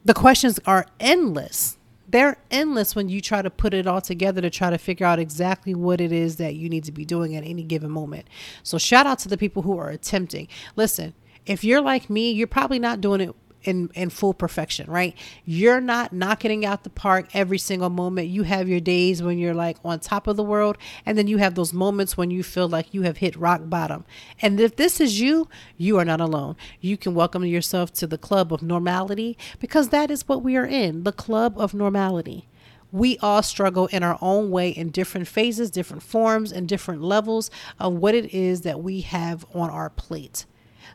the 0.04 0.14
questions 0.14 0.60
are 0.66 0.86
endless 1.00 1.78
they're 2.12 2.38
endless 2.52 2.96
when 2.96 3.10
you 3.10 3.22
try 3.22 3.42
to 3.42 3.50
put 3.50 3.74
it 3.74 3.88
all 3.88 4.02
together 4.02 4.42
to 4.42 4.50
try 4.50 4.70
to 4.70 4.78
figure 4.78 5.06
out 5.06 5.20
exactly 5.20 5.74
what 5.74 6.02
it 6.02 6.12
is 6.12 6.36
that 6.38 6.56
you 6.56 6.70
need 6.70 6.84
to 6.84 6.92
be 6.92 7.06
doing 7.06 7.36
at 7.36 7.44
any 7.44 7.64
given 7.64 7.90
moment. 7.90 8.28
So 8.64 8.78
shout 8.78 9.08
out 9.08 9.20
to 9.20 9.30
the 9.30 9.38
people 9.38 9.64
who 9.64 9.78
are 9.78 9.90
attempting. 9.90 10.48
Listen, 10.76 11.14
if 11.46 11.64
you're 11.64 11.82
like 11.82 12.10
me, 12.10 12.32
you're 12.32 12.48
probably 12.48 12.80
not 12.80 13.02
doing 13.02 13.22
it 13.22 13.36
in 13.64 13.90
in 13.94 14.10
full 14.10 14.34
perfection, 14.34 14.90
right? 14.90 15.16
You're 15.46 15.82
not 15.82 16.14
knocking 16.14 16.66
out 16.66 16.84
the 16.84 16.90
park 16.90 17.30
every 17.34 17.58
single 17.58 17.90
moment. 17.90 18.28
You 18.28 18.44
have 18.44 18.68
your 18.68 18.80
days 18.80 19.22
when 19.22 19.38
you're 19.38 19.54
like 19.54 19.78
on 19.84 20.00
top 20.00 20.28
of 20.28 20.38
the 20.38 20.44
world, 20.44 20.78
and 21.06 21.18
then 21.18 21.28
you 21.28 21.38
have 21.38 21.56
those 21.56 21.74
moments 21.74 22.18
when 22.18 22.32
you 22.32 22.44
feel 22.44 22.68
like 22.68 22.94
you 22.94 23.04
have 23.04 23.18
hit 23.18 23.36
rock 23.36 23.62
bottom. 23.66 24.06
And 24.42 24.60
if 24.60 24.76
this 24.76 25.00
is 25.00 25.20
you, 25.20 25.48
you 25.78 25.98
are 25.98 26.06
not 26.06 26.22
alone. 26.22 26.56
You 26.80 26.98
can 26.98 27.14
welcome 27.14 27.46
yourself 27.46 27.94
to 27.94 28.08
the 28.08 28.18
club 28.18 28.54
of 28.54 28.62
normality 28.62 29.38
because 29.60 29.90
that 29.90 30.12
is 30.12 30.28
what 30.28 30.44
we 30.44 30.56
are 30.58 30.66
in, 30.66 31.04
the 31.04 31.12
club 31.12 31.58
of 31.58 31.74
normality 31.74 32.48
we 32.92 33.18
all 33.20 33.42
struggle 33.42 33.88
in 33.88 34.04
our 34.04 34.18
own 34.22 34.52
way 34.52 34.70
in 34.70 34.90
different 34.90 35.28
phases, 35.28 35.72
different 35.72 36.04
forms, 36.04 36.52
and 36.52 36.68
different 36.68 37.02
levels 37.02 37.50
of 37.80 37.94
what 37.94 38.16
it 38.16 38.34
is 38.34 38.62
that 38.62 38.82
we 38.82 39.02
have 39.02 39.46
on 39.54 39.70
our 39.70 39.90
plate. 39.90 40.46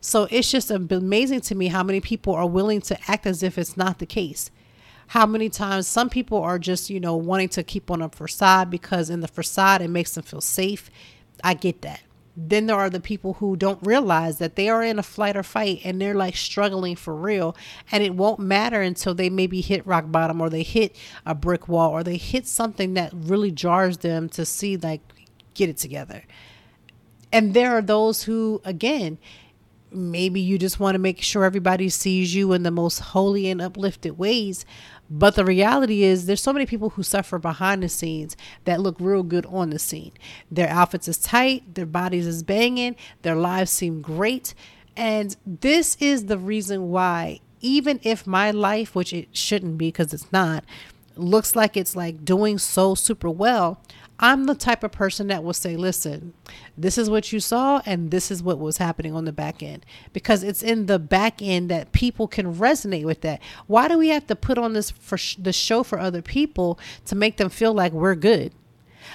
So 0.00 0.29
it's 0.31 0.50
just 0.50 0.71
amazing 0.71 1.41
to 1.43 1.55
me 1.55 1.69
how 1.69 1.83
many 1.83 2.00
people 2.00 2.35
are 2.35 2.47
willing 2.47 2.81
to 2.83 2.99
act 3.11 3.26
as 3.26 3.43
if 3.43 3.59
it's 3.59 3.76
not 3.76 3.99
the 3.99 4.07
case. 4.07 4.50
How 5.09 5.26
many 5.26 5.49
times 5.49 5.87
some 5.87 6.11
people 6.11 6.38
are 6.38 6.59
just, 6.59 6.91
you 6.91 6.99
know, 6.99 7.17
wanting 7.17 7.49
to 7.50 7.62
keep 7.62 7.91
on 7.91 8.03
a 8.03 8.09
facade 8.09 8.71
because 8.71 9.09
in 9.09 9.21
the 9.21 9.29
facade 9.29 9.83
it 9.83 9.88
makes 9.88 10.15
them 10.15 10.25
feel 10.25 10.41
safe. 10.41 10.91
I 11.45 11.55
get 11.55 11.83
that. 11.83 12.00
Then 12.37 12.67
there 12.67 12.76
are 12.76 12.91
the 12.91 13.00
people 13.00 13.35
who 13.35 13.57
don't 13.57 13.85
realize 13.87 14.38
that 14.38 14.57
they 14.57 14.69
are 14.69 14.83
in 14.83 14.99
a 14.99 15.03
flight 15.03 15.37
or 15.38 15.43
fight 15.43 15.81
and 15.85 16.00
they're 16.00 16.15
like 16.15 16.37
struggling 16.37 16.95
for 16.95 17.15
real. 17.15 17.57
And 17.91 18.03
it 18.03 18.15
won't 18.15 18.41
matter 18.41 18.83
until 18.83 19.15
they 19.15 19.31
maybe 19.31 19.62
hit 19.62 19.87
rock 19.87 20.05
bottom 20.09 20.41
or 20.41 20.50
they 20.50 20.62
hit 20.62 20.95
a 21.25 21.35
brick 21.35 21.67
wall 21.67 21.91
or 21.91 22.03
they 22.03 22.19
hit 22.19 22.47
something 22.47 22.93
that 22.95 23.12
really 23.15 23.50
jars 23.50 23.99
them 23.99 24.29
to 24.31 24.45
see, 24.45 24.76
like, 24.76 25.00
get 25.55 25.71
it 25.71 25.79
together. 25.79 26.25
And 27.33 27.55
there 27.55 27.73
are 27.76 27.83
those 27.83 28.25
who, 28.25 28.61
again, 28.65 29.19
maybe 29.97 30.41
you 30.41 30.59
just 30.59 30.79
want 30.79 30.95
to 30.95 30.99
make 30.99 31.23
sure 31.23 31.45
everybody 31.45 31.88
sees 31.88 32.35
you 32.35 32.53
in 32.53 32.62
the 32.62 32.71
most 32.71 32.99
holy 32.99 33.49
and 33.49 33.61
uplifted 33.61 34.19
ways. 34.19 34.65
But 35.09 35.37
the 35.37 35.45
reality 35.45 36.03
is, 36.03 36.26
there's 36.26 36.43
so 36.43 36.53
many 36.53 36.67
people 36.67 36.91
who 36.91 37.03
suffer 37.03 37.38
behind 37.38 37.83
the 37.83 37.88
scenes 37.88 38.37
that 38.65 38.81
look 38.81 38.97
real 38.99 39.23
good 39.23 39.47
on 39.47 39.71
the 39.71 39.79
scene. 39.79 40.12
Their 40.50 40.69
outfits 40.69 41.09
is 41.09 41.19
tight, 41.19 41.75
their 41.75 41.87
bodies 41.87 42.26
is 42.26 42.43
banging, 42.43 42.97
their 43.23 43.37
lives 43.37 43.71
seem 43.71 44.03
great. 44.03 44.55
And 44.97 45.37
this 45.47 45.97
is 46.00 46.26
the 46.26 46.38
reason 46.38 46.88
why, 46.88 47.41
even 47.61 48.00
if 48.03 48.26
my 48.26 48.50
life, 48.50 48.95
which 48.95 49.12
it 49.12 49.29
shouldn't 49.33 49.79
be 49.79 49.88
because 49.88 50.12
it's 50.12 50.31
not, 50.33 50.65
looks 51.17 51.55
like 51.57 51.76
it's 51.76 51.97
like 51.97 52.25
doing 52.25 52.59
so 52.59 52.95
super 52.95 53.31
well, 53.31 53.81
I'm 54.18 54.44
the 54.44 54.54
type 54.54 54.82
of 54.82 54.92
person 54.92 55.26
that 55.26 55.44
will 55.44 55.52
say, 55.52 55.76
listen, 55.76 56.32
this 56.76 56.96
is 56.96 57.11
what 57.11 57.32
you 57.32 57.40
saw, 57.40 57.82
and 57.85 58.11
this 58.11 58.30
is 58.30 58.42
what 58.42 58.58
was 58.58 58.78
happening 58.78 59.14
on 59.14 59.26
the 59.26 59.32
back 59.32 59.62
end. 59.62 59.85
Because 60.12 60.42
it's 60.42 60.62
in 60.62 60.87
the 60.87 60.99
back 60.99 61.42
end 61.42 61.70
that 61.70 61.92
people 61.92 62.26
can 62.26 62.54
resonate 62.54 63.04
with 63.04 63.20
that. 63.20 63.42
Why 63.66 63.88
do 63.88 63.99
we 63.99 64.08
have 64.08 64.26
to 64.28 64.37
put 64.37 64.56
on 64.56 64.73
this 64.73 64.90
for 64.90 65.18
sh- 65.18 65.37
the 65.37 65.52
show 65.52 65.82
for 65.82 65.99
other 65.99 66.23
people 66.23 66.78
to 67.04 67.14
make 67.14 67.37
them 67.37 67.50
feel 67.50 67.75
like 67.75 67.92
we're 67.92 68.14
good? 68.14 68.54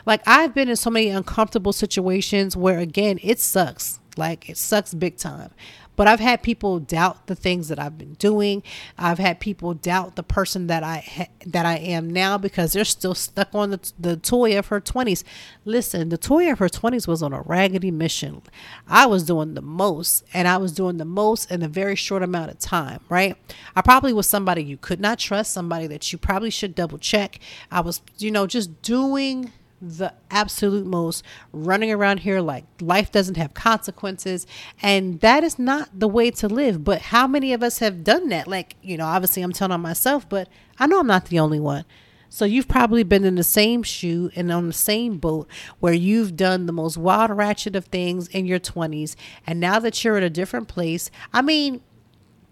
Like, 0.05 0.21
I've 0.27 0.53
been 0.53 0.69
in 0.69 0.75
so 0.75 0.89
many 0.89 1.09
uncomfortable 1.09 1.73
situations 1.73 2.55
where, 2.55 2.79
again, 2.79 3.19
it 3.23 3.39
sucks. 3.39 3.99
Like, 4.17 4.49
it 4.49 4.57
sucks 4.57 4.93
big 4.93 5.17
time. 5.17 5.51
But 5.95 6.07
I've 6.07 6.19
had 6.19 6.41
people 6.41 6.79
doubt 6.79 7.27
the 7.27 7.35
things 7.35 7.67
that 7.67 7.79
I've 7.79 7.97
been 7.97 8.13
doing. 8.13 8.63
I've 8.97 9.19
had 9.19 9.39
people 9.39 9.73
doubt 9.73 10.15
the 10.15 10.23
person 10.23 10.67
that 10.67 10.83
I 10.83 10.97
ha- 10.97 11.29
that 11.45 11.65
I 11.65 11.77
am 11.77 12.09
now 12.09 12.37
because 12.37 12.73
they're 12.73 12.85
still 12.85 13.13
stuck 13.13 13.53
on 13.53 13.71
the, 13.71 13.91
the 13.99 14.15
Toi 14.15 14.57
of 14.57 14.67
her 14.67 14.79
20s. 14.79 15.23
Listen, 15.65 16.09
the 16.09 16.17
Toi 16.17 16.51
of 16.51 16.59
her 16.59 16.69
20s 16.69 17.07
was 17.07 17.21
on 17.21 17.33
a 17.33 17.41
raggedy 17.41 17.91
mission. 17.91 18.41
I 18.87 19.05
was 19.05 19.23
doing 19.23 19.53
the 19.53 19.61
most 19.61 20.23
and 20.33 20.47
I 20.47 20.57
was 20.57 20.71
doing 20.71 20.97
the 20.97 21.05
most 21.05 21.51
in 21.51 21.61
a 21.61 21.67
very 21.67 21.95
short 21.95 22.23
amount 22.23 22.51
of 22.51 22.59
time, 22.59 23.01
right? 23.09 23.35
I 23.75 23.81
probably 23.81 24.13
was 24.13 24.27
somebody 24.27 24.63
you 24.63 24.77
could 24.77 24.99
not 24.99 25.19
trust, 25.19 25.53
somebody 25.53 25.87
that 25.87 26.11
you 26.11 26.17
probably 26.17 26.49
should 26.49 26.75
double 26.75 26.97
check. 26.97 27.39
I 27.69 27.81
was, 27.81 28.01
you 28.17 28.31
know, 28.31 28.47
just 28.47 28.81
doing 28.81 29.51
the 29.81 30.13
absolute 30.29 30.85
most, 30.85 31.23
running 31.51 31.91
around 31.91 32.19
here 32.19 32.39
like 32.39 32.65
life 32.79 33.11
doesn't 33.11 33.37
have 33.37 33.53
consequences. 33.53 34.45
And 34.81 35.19
that 35.21 35.43
is 35.43 35.57
not 35.57 35.89
the 35.97 36.07
way 36.07 36.31
to 36.31 36.47
live. 36.47 36.83
But 36.83 37.01
how 37.01 37.27
many 37.27 37.51
of 37.53 37.63
us 37.63 37.79
have 37.79 38.03
done 38.03 38.29
that? 38.29 38.47
Like, 38.47 38.75
you 38.81 38.97
know, 38.97 39.05
obviously 39.05 39.41
I'm 39.41 39.53
telling 39.53 39.71
on 39.71 39.81
myself, 39.81 40.29
but 40.29 40.47
I 40.79 40.87
know 40.87 40.99
I'm 40.99 41.07
not 41.07 41.25
the 41.25 41.39
only 41.39 41.59
one. 41.59 41.85
So 42.29 42.45
you've 42.45 42.69
probably 42.69 43.03
been 43.03 43.25
in 43.25 43.35
the 43.35 43.43
same 43.43 43.83
shoe 43.83 44.31
and 44.35 44.51
on 44.53 44.67
the 44.67 44.73
same 44.73 45.17
boat 45.17 45.49
where 45.79 45.93
you've 45.93 46.37
done 46.37 46.65
the 46.65 46.71
most 46.71 46.97
wild 46.97 47.31
ratchet 47.31 47.75
of 47.75 47.85
things 47.85 48.29
in 48.29 48.45
your 48.45 48.59
20s. 48.59 49.15
And 49.45 49.59
now 49.59 49.79
that 49.79 50.01
you're 50.01 50.15
at 50.15 50.23
a 50.23 50.29
different 50.29 50.69
place, 50.69 51.11
I 51.33 51.41
mean, 51.41 51.81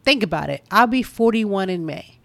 think 0.03 0.21
about 0.21 0.49
it. 0.49 0.65
I'll 0.69 0.87
be 0.87 1.01
41 1.01 1.69
in 1.69 1.85
May. 1.85 2.19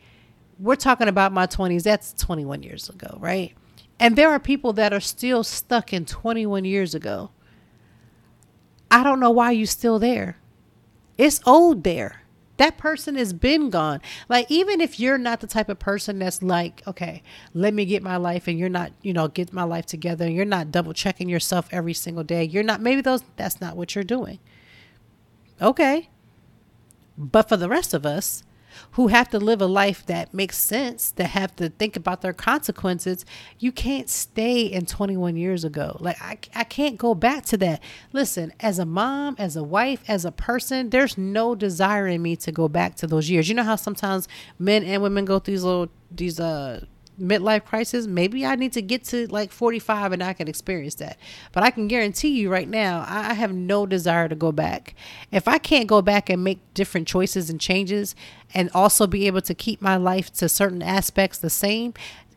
We're 0.59 0.75
talking 0.75 1.07
about 1.07 1.33
my 1.33 1.47
20s. 1.47 1.85
That's 1.85 2.13
21 2.15 2.65
years 2.65 2.89
ago, 2.89 3.19
right? 3.21 3.55
And 3.99 4.17
there 4.17 4.31
are 4.31 4.41
people 4.41 4.73
that 4.75 4.93
are 4.93 5.01
still 5.01 5.45
stuck 5.45 5.93
in 5.93 6.05
21 6.05 6.65
years 6.65 6.95
ago. 6.95 7.31
I 8.91 9.03
don't 9.03 9.21
know 9.21 9.31
why 9.31 9.53
you 9.53 9.65
are 9.65 9.67
still 9.67 9.99
there. 9.99 10.39
It's 11.17 11.41
old 11.47 11.85
there. 11.85 12.23
That 12.57 12.79
person 12.79 13.17
has 13.17 13.33
been 13.33 13.71
gone. 13.71 14.01
Like 14.29 14.49
even 14.49 14.81
if 14.81 15.01
you're 15.01 15.19
not 15.19 15.41
the 15.41 15.47
type 15.47 15.69
of 15.69 15.79
person 15.79 16.21
that's 16.21 16.43
like, 16.43 16.83
okay, 16.87 17.23
let 17.53 17.75
me 17.75 17.85
get 17.85 18.03
my 18.03 18.17
life 18.17 18.47
and 18.47 18.59
you're 18.59 18.69
not, 18.69 18.93
you 19.03 19.13
know, 19.13 19.27
get 19.27 19.53
my 19.53 19.65
life 19.65 19.87
together 19.87 20.25
and 20.25 20.35
you're 20.35 20.45
not 20.45 20.71
double 20.71 20.93
checking 20.93 21.29
yourself 21.29 21.69
every 21.73 21.95
single 21.95 22.23
day. 22.23 22.45
You're 22.45 22.63
not 22.63 22.81
maybe 22.81 23.01
those 23.01 23.25
that's 23.37 23.61
not 23.61 23.77
what 23.77 23.95
you're 23.95 24.05
doing. 24.05 24.39
Okay. 25.61 26.09
But 27.19 27.49
for 27.49 27.57
the 27.57 27.69
rest 27.69 27.95
of 27.95 28.07
us, 28.07 28.45
who 28.93 29.09
have 29.09 29.29
to 29.31 29.39
live 29.39 29.61
a 29.61 29.67
life 29.67 30.05
that 30.07 30.33
makes 30.33 30.59
sense, 30.59 31.11
that 31.13 31.29
have 31.29 31.55
to 31.57 31.69
think 31.69 31.97
about 31.97 32.21
their 32.21 32.33
consequences, 32.33 33.25
you 33.59 33.73
can't 33.73 34.09
stay 34.09 34.63
in 34.63 34.87
21 34.87 35.37
years 35.37 35.65
ago. 35.65 35.97
Like, 36.01 36.21
I, 36.23 36.39
I 36.55 36.65
can't 36.65 36.99
go 36.99 37.15
back 37.15 37.45
to 37.47 37.57
that. 37.59 37.83
Listen, 38.13 38.53
as 38.61 38.79
a 38.79 38.85
mom, 38.85 39.37
as 39.39 39.57
a 39.57 39.65
wife, 39.65 40.03
as 40.09 40.25
a 40.25 40.33
person, 40.33 40.91
there's 40.91 41.19
no 41.19 41.55
desire 41.55 42.07
in 42.07 42.23
me 42.23 42.37
to 42.37 42.53
go 42.53 42.69
back 42.69 42.97
to 42.97 43.07
those 43.07 43.31
years. 43.31 43.49
You 43.49 43.55
know 43.55 43.63
how 43.63 43.77
sometimes 43.77 44.29
men 44.59 44.85
and 44.85 45.03
women 45.03 45.25
go 45.25 45.39
through 45.39 45.55
these 45.55 45.65
little, 45.65 45.89
these, 46.11 46.41
uh, 46.41 46.85
midlife 47.21 47.65
crisis, 47.65 48.07
maybe 48.07 48.45
I 48.45 48.57
need 48.57 48.73
to 48.73 48.83
get 48.83 49.05
to 49.05 49.27
like 49.29 49.53
45 49.53 50.13
and 50.13 50.23
I 50.23 50.33
can 50.33 50.49
experience 50.49 50.97
that. 50.97 51.19
But 51.53 51.63
I 51.63 51.71
can 51.71 51.89
guarantee 51.89 52.29
you 52.29 52.51
right 52.51 52.69
now, 52.69 53.05
I 53.09 53.35
have 53.35 53.53
no 53.53 53.87
desire 53.87 54.29
to 54.29 54.35
go 54.35 54.53
back. 54.53 54.95
If 55.31 55.49
I 55.49 55.59
can't 55.59 55.87
go 55.87 56.03
back 56.03 56.29
and 56.29 56.43
make 56.43 56.61
different 56.75 57.09
choices 57.09 57.51
and 57.51 57.61
changes 57.61 58.15
and 58.53 58.71
also 58.75 59.07
be 59.07 59.27
able 59.27 59.43
to 59.43 59.55
keep 59.55 59.81
my 59.81 59.97
life 59.97 60.33
to 60.35 60.49
certain 60.49 60.83
aspects 60.83 61.39
the 61.39 61.51
same, 61.51 61.95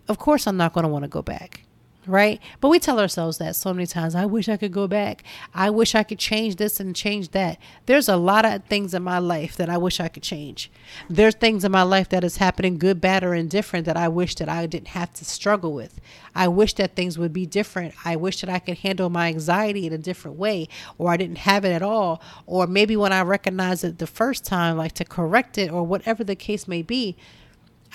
of 0.08 0.18
course 0.18 0.48
I'm 0.48 0.58
not 0.58 0.74
going 0.74 0.84
to 0.84 0.90
want 0.90 1.04
to 1.04 1.10
go 1.10 1.22
back 1.22 1.64
right? 2.08 2.42
But 2.62 2.70
we 2.70 2.80
tell 2.80 3.00
ourselves 3.00 3.38
that 3.38 3.56
so 3.56 3.74
many 3.74 3.86
times. 3.86 4.16
I 4.16 4.26
wish 4.26 4.50
I 4.50 4.58
could 4.58 4.72
go 4.72 4.88
back. 4.88 5.24
I 5.54 5.70
wish 5.70 5.96
I 5.96 6.04
could 6.04 6.20
change 6.20 6.56
this 6.56 6.80
and 6.80 6.96
change 6.96 7.32
that. 7.32 7.60
There's 7.86 8.10
a 8.10 8.18
lot 8.18 8.46
of 8.46 8.64
things 8.66 8.94
in 8.94 9.04
my 9.04 9.20
life 9.20 9.56
that 9.58 9.70
I 9.70 9.78
wish 9.78 10.00
I 10.00 10.08
could 10.08 10.24
change. 10.24 10.72
There's 11.10 11.36
things 11.36 11.64
in 11.64 11.72
my 11.72 11.84
life 11.84 12.10
that 12.10 12.24
is 12.24 12.38
happening, 12.38 12.78
good, 12.78 13.02
bad, 13.02 13.24
or 13.24 13.34
indifferent, 13.34 13.86
that 13.86 13.98
I 13.98 14.08
wish 14.08 14.36
that 14.36 14.50
I 14.50 14.66
didn't 14.66 14.90
have 14.90 15.14
to 15.14 15.26
struggle 15.26 15.74
with. 15.74 16.00
I 16.36 16.48
wish 16.48 16.74
that 16.76 16.96
things 16.96 17.18
would 17.18 17.34
be 17.34 17.46
different. 17.46 17.94
I 18.06 18.16
wish 18.16 18.42
that 18.42 18.50
I 18.50 18.60
could 18.60 18.80
handle 18.80 19.10
my 19.10 19.28
anxiety 19.28 19.88
in 19.88 19.94
a 19.94 19.98
different 19.98 20.38
way, 20.38 20.68
or 20.98 21.12
I 21.12 21.18
didn't 21.18 21.40
have 21.40 21.66
it 21.66 21.72
at 21.72 21.82
all. 21.82 22.22
Or 22.46 22.68
maybe 22.68 22.96
when 22.96 23.14
I 23.14 23.22
recognize 23.22 23.84
it 23.84 23.98
the 23.98 24.08
first 24.08 24.46
time, 24.46 24.78
like 24.78 24.94
to 24.94 25.06
correct 25.06 25.58
it, 25.58 25.72
or 25.72 25.84
whatever 25.84 26.24
the 26.24 26.36
case 26.36 26.68
may 26.68 26.82
be, 26.82 27.16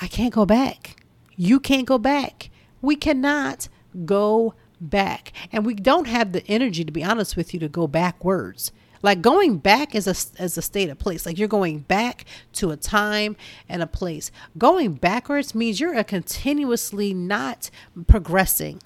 I 0.01 0.09
can't 0.09 0.33
go 0.33 0.47
back. 0.47 1.05
You 1.37 1.61
can't 1.61 1.87
go 1.87 1.99
back. 1.99 2.51
We 2.81 2.97
cannot 2.97 3.69
go 4.05 4.55
back. 4.81 5.33
And 5.51 5.65
we 5.65 5.75
don't 5.75 6.07
have 6.07 6.33
the 6.33 6.47
energy, 6.47 6.85
to 6.85 6.93
be 6.93 7.05
honest 7.05 7.37
with 7.37 7.55
you, 7.55 7.61
to 7.61 7.69
go 7.69 7.87
backwards. 7.87 8.73
Like 9.03 9.21
going 9.21 9.59
back 9.59 9.95
is 9.95 10.07
a, 10.07 10.41
as 10.41 10.57
a 10.57 10.63
state 10.63 10.89
of 10.89 10.99
place. 10.99 11.27
Like 11.27 11.39
you're 11.39 11.49
going 11.49 11.81
back 11.81 12.25
to 12.55 12.71
a 12.71 12.77
time 12.77 13.37
and 13.69 13.83
a 13.83 13.87
place. 13.87 14.31
Going 14.57 14.95
backwards 14.95 15.55
means 15.55 15.81
you're 15.81 15.99
a 15.99 16.05
continuously 16.05 17.13
not 17.13 17.71
progressing. 18.07 18.81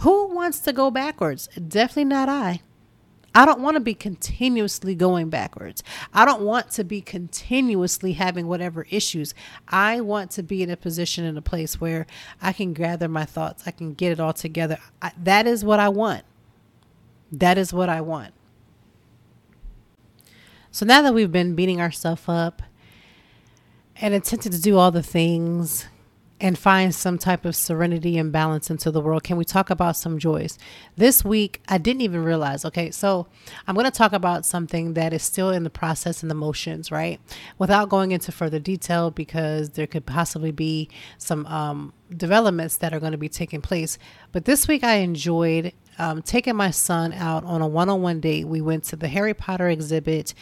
Who 0.00 0.34
wants 0.34 0.60
to 0.60 0.72
go 0.72 0.90
backwards? 0.90 1.48
Definitely 1.48 2.06
not 2.06 2.28
I. 2.30 2.60
I 3.34 3.46
don't 3.46 3.60
want 3.60 3.76
to 3.76 3.80
be 3.80 3.94
continuously 3.94 4.94
going 4.94 5.30
backwards. 5.30 5.84
I 6.12 6.24
don't 6.24 6.42
want 6.42 6.70
to 6.72 6.84
be 6.84 7.00
continuously 7.00 8.14
having 8.14 8.48
whatever 8.48 8.86
issues. 8.90 9.34
I 9.68 10.00
want 10.00 10.32
to 10.32 10.42
be 10.42 10.62
in 10.62 10.70
a 10.70 10.76
position 10.76 11.24
in 11.24 11.36
a 11.36 11.42
place 11.42 11.80
where 11.80 12.06
I 12.42 12.52
can 12.52 12.72
gather 12.72 13.08
my 13.08 13.24
thoughts, 13.24 13.62
I 13.66 13.70
can 13.70 13.94
get 13.94 14.12
it 14.12 14.20
all 14.20 14.32
together. 14.32 14.78
I, 15.00 15.12
that 15.22 15.46
is 15.46 15.64
what 15.64 15.78
I 15.78 15.88
want. 15.88 16.24
That 17.30 17.56
is 17.56 17.72
what 17.72 17.88
I 17.88 18.00
want. 18.00 18.34
So 20.72 20.84
now 20.84 21.02
that 21.02 21.14
we've 21.14 21.32
been 21.32 21.54
beating 21.54 21.80
ourselves 21.80 22.22
up 22.26 22.62
and 23.96 24.14
attempted 24.14 24.52
to 24.52 24.60
do 24.60 24.76
all 24.76 24.90
the 24.90 25.02
things, 25.02 25.86
and 26.40 26.58
find 26.58 26.94
some 26.94 27.18
type 27.18 27.44
of 27.44 27.54
serenity 27.54 28.16
and 28.16 28.32
balance 28.32 28.70
into 28.70 28.90
the 28.90 29.00
world. 29.00 29.22
Can 29.22 29.36
we 29.36 29.44
talk 29.44 29.68
about 29.68 29.96
some 29.96 30.18
joys? 30.18 30.58
This 30.96 31.24
week, 31.24 31.60
I 31.68 31.76
didn't 31.76 32.00
even 32.00 32.24
realize. 32.24 32.64
Okay, 32.64 32.90
so 32.90 33.26
I'm 33.66 33.74
going 33.74 33.84
to 33.84 33.90
talk 33.90 34.12
about 34.12 34.46
something 34.46 34.94
that 34.94 35.12
is 35.12 35.22
still 35.22 35.50
in 35.50 35.64
the 35.64 35.70
process 35.70 36.22
and 36.22 36.30
the 36.30 36.34
motions, 36.34 36.90
right? 36.90 37.20
Without 37.58 37.90
going 37.90 38.12
into 38.12 38.32
further 38.32 38.58
detail, 38.58 39.10
because 39.10 39.70
there 39.70 39.86
could 39.86 40.06
possibly 40.06 40.50
be 40.50 40.88
some 41.18 41.46
um, 41.46 41.92
developments 42.16 42.78
that 42.78 42.94
are 42.94 43.00
going 43.00 43.12
to 43.12 43.18
be 43.18 43.28
taking 43.28 43.60
place. 43.60 43.98
But 44.32 44.46
this 44.46 44.66
week, 44.66 44.82
I 44.82 44.96
enjoyed 44.96 45.72
um, 45.98 46.22
taking 46.22 46.56
my 46.56 46.70
son 46.70 47.12
out 47.12 47.44
on 47.44 47.60
a 47.60 47.66
one 47.66 47.90
on 47.90 48.00
one 48.00 48.20
date. 48.20 48.46
We 48.46 48.62
went 48.62 48.84
to 48.84 48.96
the 48.96 49.08
Harry 49.08 49.34
Potter 49.34 49.68
exhibit 49.68 50.32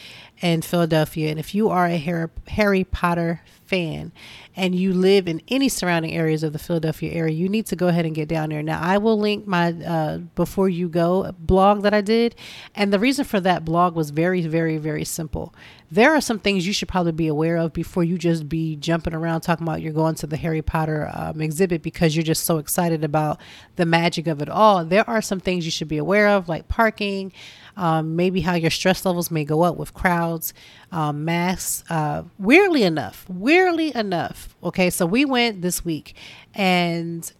in 0.40 0.62
Philadelphia. 0.62 1.30
And 1.30 1.38
if 1.40 1.54
you 1.54 1.68
are 1.70 1.86
a 1.86 1.96
Harry, 1.96 2.28
Harry 2.46 2.84
Potter 2.84 3.42
fan 3.68 4.12
and 4.56 4.74
you 4.74 4.92
live 4.92 5.28
in 5.28 5.40
any 5.48 5.68
surrounding 5.68 6.12
areas 6.12 6.42
of 6.42 6.52
the 6.52 6.58
Philadelphia 6.58 7.12
area, 7.12 7.32
you 7.32 7.48
need 7.48 7.66
to 7.66 7.76
go 7.76 7.88
ahead 7.88 8.04
and 8.04 8.14
get 8.14 8.28
down 8.28 8.48
there. 8.48 8.62
Now, 8.62 8.80
I 8.80 8.98
will 8.98 9.18
link 9.18 9.46
my 9.46 9.72
uh, 9.72 10.18
Before 10.34 10.68
You 10.68 10.88
Go 10.88 11.32
blog 11.38 11.82
that 11.82 11.94
I 11.94 12.00
did. 12.00 12.34
And 12.74 12.92
the 12.92 12.98
reason 12.98 13.24
for 13.24 13.38
that 13.40 13.64
blog 13.64 13.94
was 13.94 14.10
very, 14.10 14.42
very, 14.42 14.78
very 14.78 15.04
simple. 15.04 15.54
There 15.90 16.12
are 16.12 16.20
some 16.20 16.38
things 16.38 16.66
you 16.66 16.72
should 16.72 16.88
probably 16.88 17.12
be 17.12 17.28
aware 17.28 17.56
of 17.56 17.72
before 17.72 18.04
you 18.04 18.18
just 18.18 18.48
be 18.48 18.76
jumping 18.76 19.14
around 19.14 19.40
talking 19.40 19.66
about 19.66 19.80
you're 19.80 19.92
going 19.92 20.16
to 20.16 20.26
the 20.26 20.36
Harry 20.36 20.60
Potter 20.60 21.10
um, 21.14 21.40
exhibit 21.40 21.82
because 21.82 22.14
you're 22.14 22.24
just 22.24 22.44
so 22.44 22.58
excited 22.58 23.04
about 23.04 23.40
the 23.76 23.86
magic 23.86 24.26
of 24.26 24.42
it 24.42 24.50
all. 24.50 24.84
There 24.84 25.08
are 25.08 25.22
some 25.22 25.40
things 25.40 25.64
you 25.64 25.70
should 25.70 25.88
be 25.88 25.98
aware 25.98 26.28
of, 26.28 26.48
like 26.48 26.68
parking, 26.68 27.32
um, 27.78 28.16
maybe 28.16 28.40
how 28.40 28.54
your 28.54 28.70
stress 28.70 29.06
levels 29.06 29.30
may 29.30 29.44
go 29.44 29.62
up 29.62 29.76
with 29.76 29.94
crowds, 29.94 30.52
um, 30.90 31.24
masks. 31.24 31.84
Uh, 31.88 32.24
weirdly 32.36 32.82
enough, 32.82 33.24
weirdly 33.28 33.94
enough, 33.94 34.56
okay, 34.64 34.90
so 34.90 35.06
we 35.06 35.24
went 35.24 35.62
this 35.62 35.84
week 35.84 36.14
and 36.54 37.32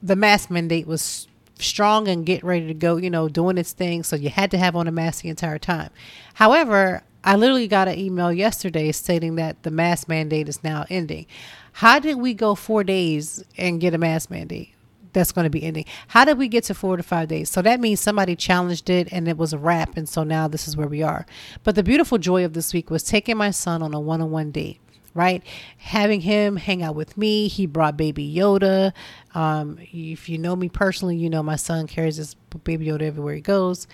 the 0.00 0.14
mask 0.14 0.50
mandate 0.50 0.86
was 0.86 1.26
strong 1.58 2.06
and 2.06 2.24
get 2.24 2.44
ready 2.44 2.68
to 2.68 2.74
go, 2.74 2.96
you 2.96 3.10
know, 3.10 3.28
doing 3.28 3.58
its 3.58 3.72
thing. 3.72 4.04
So 4.04 4.14
you 4.14 4.30
had 4.30 4.52
to 4.52 4.58
have 4.58 4.76
on 4.76 4.86
a 4.86 4.92
mask 4.92 5.22
the 5.22 5.28
entire 5.28 5.58
time. 5.58 5.90
However, 6.34 7.02
I 7.24 7.34
literally 7.34 7.66
got 7.66 7.88
an 7.88 7.98
email 7.98 8.32
yesterday 8.32 8.92
stating 8.92 9.34
that 9.34 9.64
the 9.64 9.72
mask 9.72 10.08
mandate 10.08 10.48
is 10.48 10.62
now 10.62 10.86
ending. 10.88 11.26
How 11.72 11.98
did 11.98 12.18
we 12.18 12.34
go 12.34 12.54
four 12.54 12.84
days 12.84 13.42
and 13.56 13.80
get 13.80 13.94
a 13.94 13.98
mask 13.98 14.30
mandate? 14.30 14.74
That's 15.18 15.32
going 15.32 15.44
to 15.44 15.50
be 15.50 15.62
ending. 15.62 15.84
How 16.08 16.24
did 16.24 16.38
we 16.38 16.48
get 16.48 16.64
to 16.64 16.74
four 16.74 16.96
to 16.96 17.02
five 17.02 17.28
days? 17.28 17.50
So 17.50 17.62
that 17.62 17.80
means 17.80 18.00
somebody 18.00 18.36
challenged 18.36 18.88
it 18.88 19.08
and 19.12 19.28
it 19.28 19.36
was 19.36 19.52
a 19.52 19.58
wrap. 19.58 19.96
And 19.96 20.08
so 20.08 20.24
now 20.24 20.48
this 20.48 20.68
is 20.68 20.76
where 20.76 20.88
we 20.88 21.02
are. 21.02 21.26
But 21.64 21.74
the 21.74 21.82
beautiful 21.82 22.18
joy 22.18 22.44
of 22.44 22.52
this 22.52 22.72
week 22.72 22.90
was 22.90 23.02
taking 23.02 23.36
my 23.36 23.50
son 23.50 23.82
on 23.82 23.94
a 23.94 24.00
one 24.00 24.20
on 24.20 24.30
one 24.30 24.50
date 24.50 24.80
right? 25.14 25.42
Having 25.78 26.20
him 26.20 26.54
hang 26.56 26.80
out 26.80 26.94
with 26.94 27.16
me. 27.18 27.48
He 27.48 27.66
brought 27.66 27.96
baby 27.96 28.32
Yoda. 28.32 28.92
Um, 29.34 29.78
if 29.80 30.28
you 30.28 30.38
know 30.38 30.54
me 30.54 30.68
personally, 30.68 31.16
you 31.16 31.28
know 31.28 31.42
my 31.42 31.56
son 31.56 31.88
carries 31.88 32.16
his 32.16 32.34
baby 32.62 32.86
Yoda 32.86 33.02
everywhere 33.02 33.34
he 33.34 33.40
goes. 33.40 33.88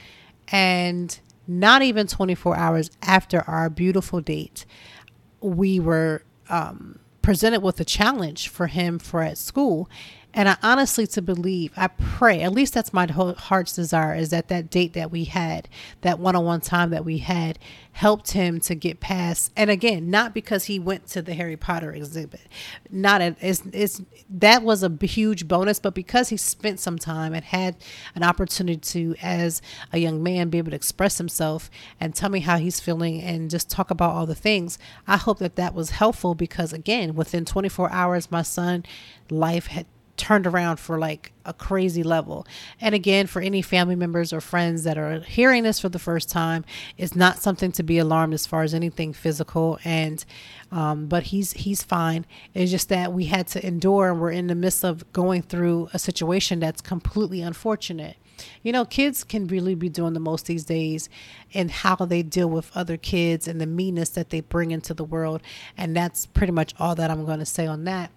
And 0.49 1.19
not 1.47 1.81
even 1.81 2.07
24 2.07 2.57
hours 2.57 2.91
after 3.01 3.41
our 3.49 3.71
beautiful 3.71 4.21
date, 4.21 4.67
we 5.41 5.81
were 5.81 6.23
um, 6.51 6.99
presented 7.23 7.61
with 7.61 7.81
a 7.81 7.85
challenge 7.85 8.49
for 8.49 8.67
him 8.67 8.99
for 8.99 9.23
at 9.23 9.39
school. 9.39 9.89
And 10.35 10.49
I 10.49 10.57
honestly 10.62 11.07
to 11.09 11.23
believe, 11.23 11.73
I 11.77 11.87
pray, 11.87 12.42
at 12.42 12.53
least 12.53 12.75
that's 12.75 12.92
my 12.92 13.07
heart's 13.07 13.75
desire, 13.75 14.14
is 14.14 14.31
that 14.31 14.49
that 14.49 14.68
date 14.68 14.92
that 14.94 15.11
we 15.11 15.25
had, 15.25 15.68
that 16.01 16.18
one-on-one 16.18 16.61
time 16.61 16.90
that 16.90 17.05
we 17.05 17.18
had, 17.18 17.59
helped 17.92 18.33
him 18.33 18.59
to 18.59 18.75
get 18.75 18.99
past. 18.99 19.53
And 19.57 19.70
again, 19.70 20.11
not 20.11 20.35
because 20.35 20.64
he 20.64 20.81
went 20.81 21.07
to 21.09 21.23
the 21.23 21.35
Harry 21.35 21.57
Potter 21.57 21.92
exhibit, 21.92 22.40
not 22.90 23.23
it's, 23.23 23.62
it's 23.73 24.03
that 24.29 24.64
was 24.64 24.83
a 24.83 24.92
huge 25.01 25.47
bonus, 25.47 25.79
but 25.79 25.94
because 25.94 26.31
he 26.31 26.37
spent 26.37 26.81
some 26.81 26.99
time 26.99 27.33
and 27.33 27.44
had 27.44 27.77
an 28.16 28.25
opportunity 28.25 28.79
to, 28.79 29.14
as 29.23 29.62
a 29.92 29.99
young 29.99 30.25
man, 30.25 30.49
be 30.49 30.59
able 30.59 30.70
to 30.70 30.77
express 30.77 31.18
himself 31.18 31.70
and 32.01 32.14
tell 32.14 32.31
me 32.31 32.40
how 32.40 32.59
he's 32.59 32.81
feeling 32.81 33.23
and 33.23 33.49
just 33.49 33.70
talk 33.70 33.92
about 33.92 34.11
all 34.11 34.27
the 34.27 34.35
things. 34.35 34.77
I 35.07 35.16
hope 35.16 35.38
that 35.38 35.55
that 35.55 35.75
was 35.75 35.90
helpful 35.90 36.35
because 36.35 36.73
again, 36.73 37.14
within 37.14 37.44
24 37.44 37.92
hours, 37.92 38.33
my 38.33 38.42
son 38.42 38.85
life 39.31 39.68
had 39.68 39.87
turned 40.16 40.46
around 40.46 40.79
for 40.79 40.98
like 40.98 41.33
a 41.44 41.53
crazy 41.53 42.03
level. 42.03 42.46
And 42.81 42.94
again, 42.94 43.27
for 43.27 43.42
any 43.42 43.62
family 43.62 43.96
members 43.96 44.33
or 44.33 44.40
friends 44.40 44.85
that 44.85 44.96
are 44.96 45.20
hearing 45.20 45.62
this 45.62 45.81
for 45.81 45.88
the 45.88 45.98
first 45.98 46.29
time, 46.31 46.64
it's 46.96 47.14
not 47.14 47.38
something 47.38 47.72
to 47.72 47.83
be 47.83 47.98
alarmed 47.98 48.35
as 48.35 48.46
far 48.46 48.62
as 48.62 48.74
anything 48.74 49.12
physical. 49.12 49.79
And 49.85 50.24
um, 50.72 51.07
but 51.07 51.24
he's 51.24 51.53
he's 51.53 51.83
fine. 51.83 52.27
It's 52.53 52.70
just 52.70 52.88
that 52.88 53.12
we 53.12 53.27
had 53.27 53.46
to 53.48 53.64
endure, 53.64 54.11
and 54.11 54.20
we're 54.20 54.31
in 54.31 54.48
the 54.48 54.55
midst 54.55 54.85
of 54.85 55.11
going 55.12 55.42
through 55.42 55.88
a 55.92 55.98
situation 55.98 56.61
that's 56.61 56.81
completely 56.81 57.42
unfortunate. 57.42 58.16
You 58.62 58.72
know, 58.72 58.85
kids 58.85 59.22
can 59.22 59.46
really 59.46 59.74
be 59.74 59.88
doing 59.88 60.12
the 60.12 60.20
most 60.20 60.46
these 60.46 60.64
days 60.64 61.09
and 61.53 61.70
how 61.70 61.94
they 61.96 62.22
deal 62.22 62.50
with 62.50 62.77
other 62.77 62.96
kids 62.96 63.46
and 63.46 63.61
the 63.61 63.66
meanness 63.66 64.09
that 64.11 64.31
they 64.31 64.40
bring 64.40 64.72
into 64.72 64.92
the 64.92 65.05
world. 65.05 65.40
And 65.77 65.96
that's 65.96 66.27
pretty 66.27 66.53
much 66.53 66.74
all 66.81 66.96
that 66.96 67.11
I'm 67.11 67.24
going 67.24 67.38
to 67.38 67.46
say 67.46 67.66
on 67.66 67.85
that 67.85 68.11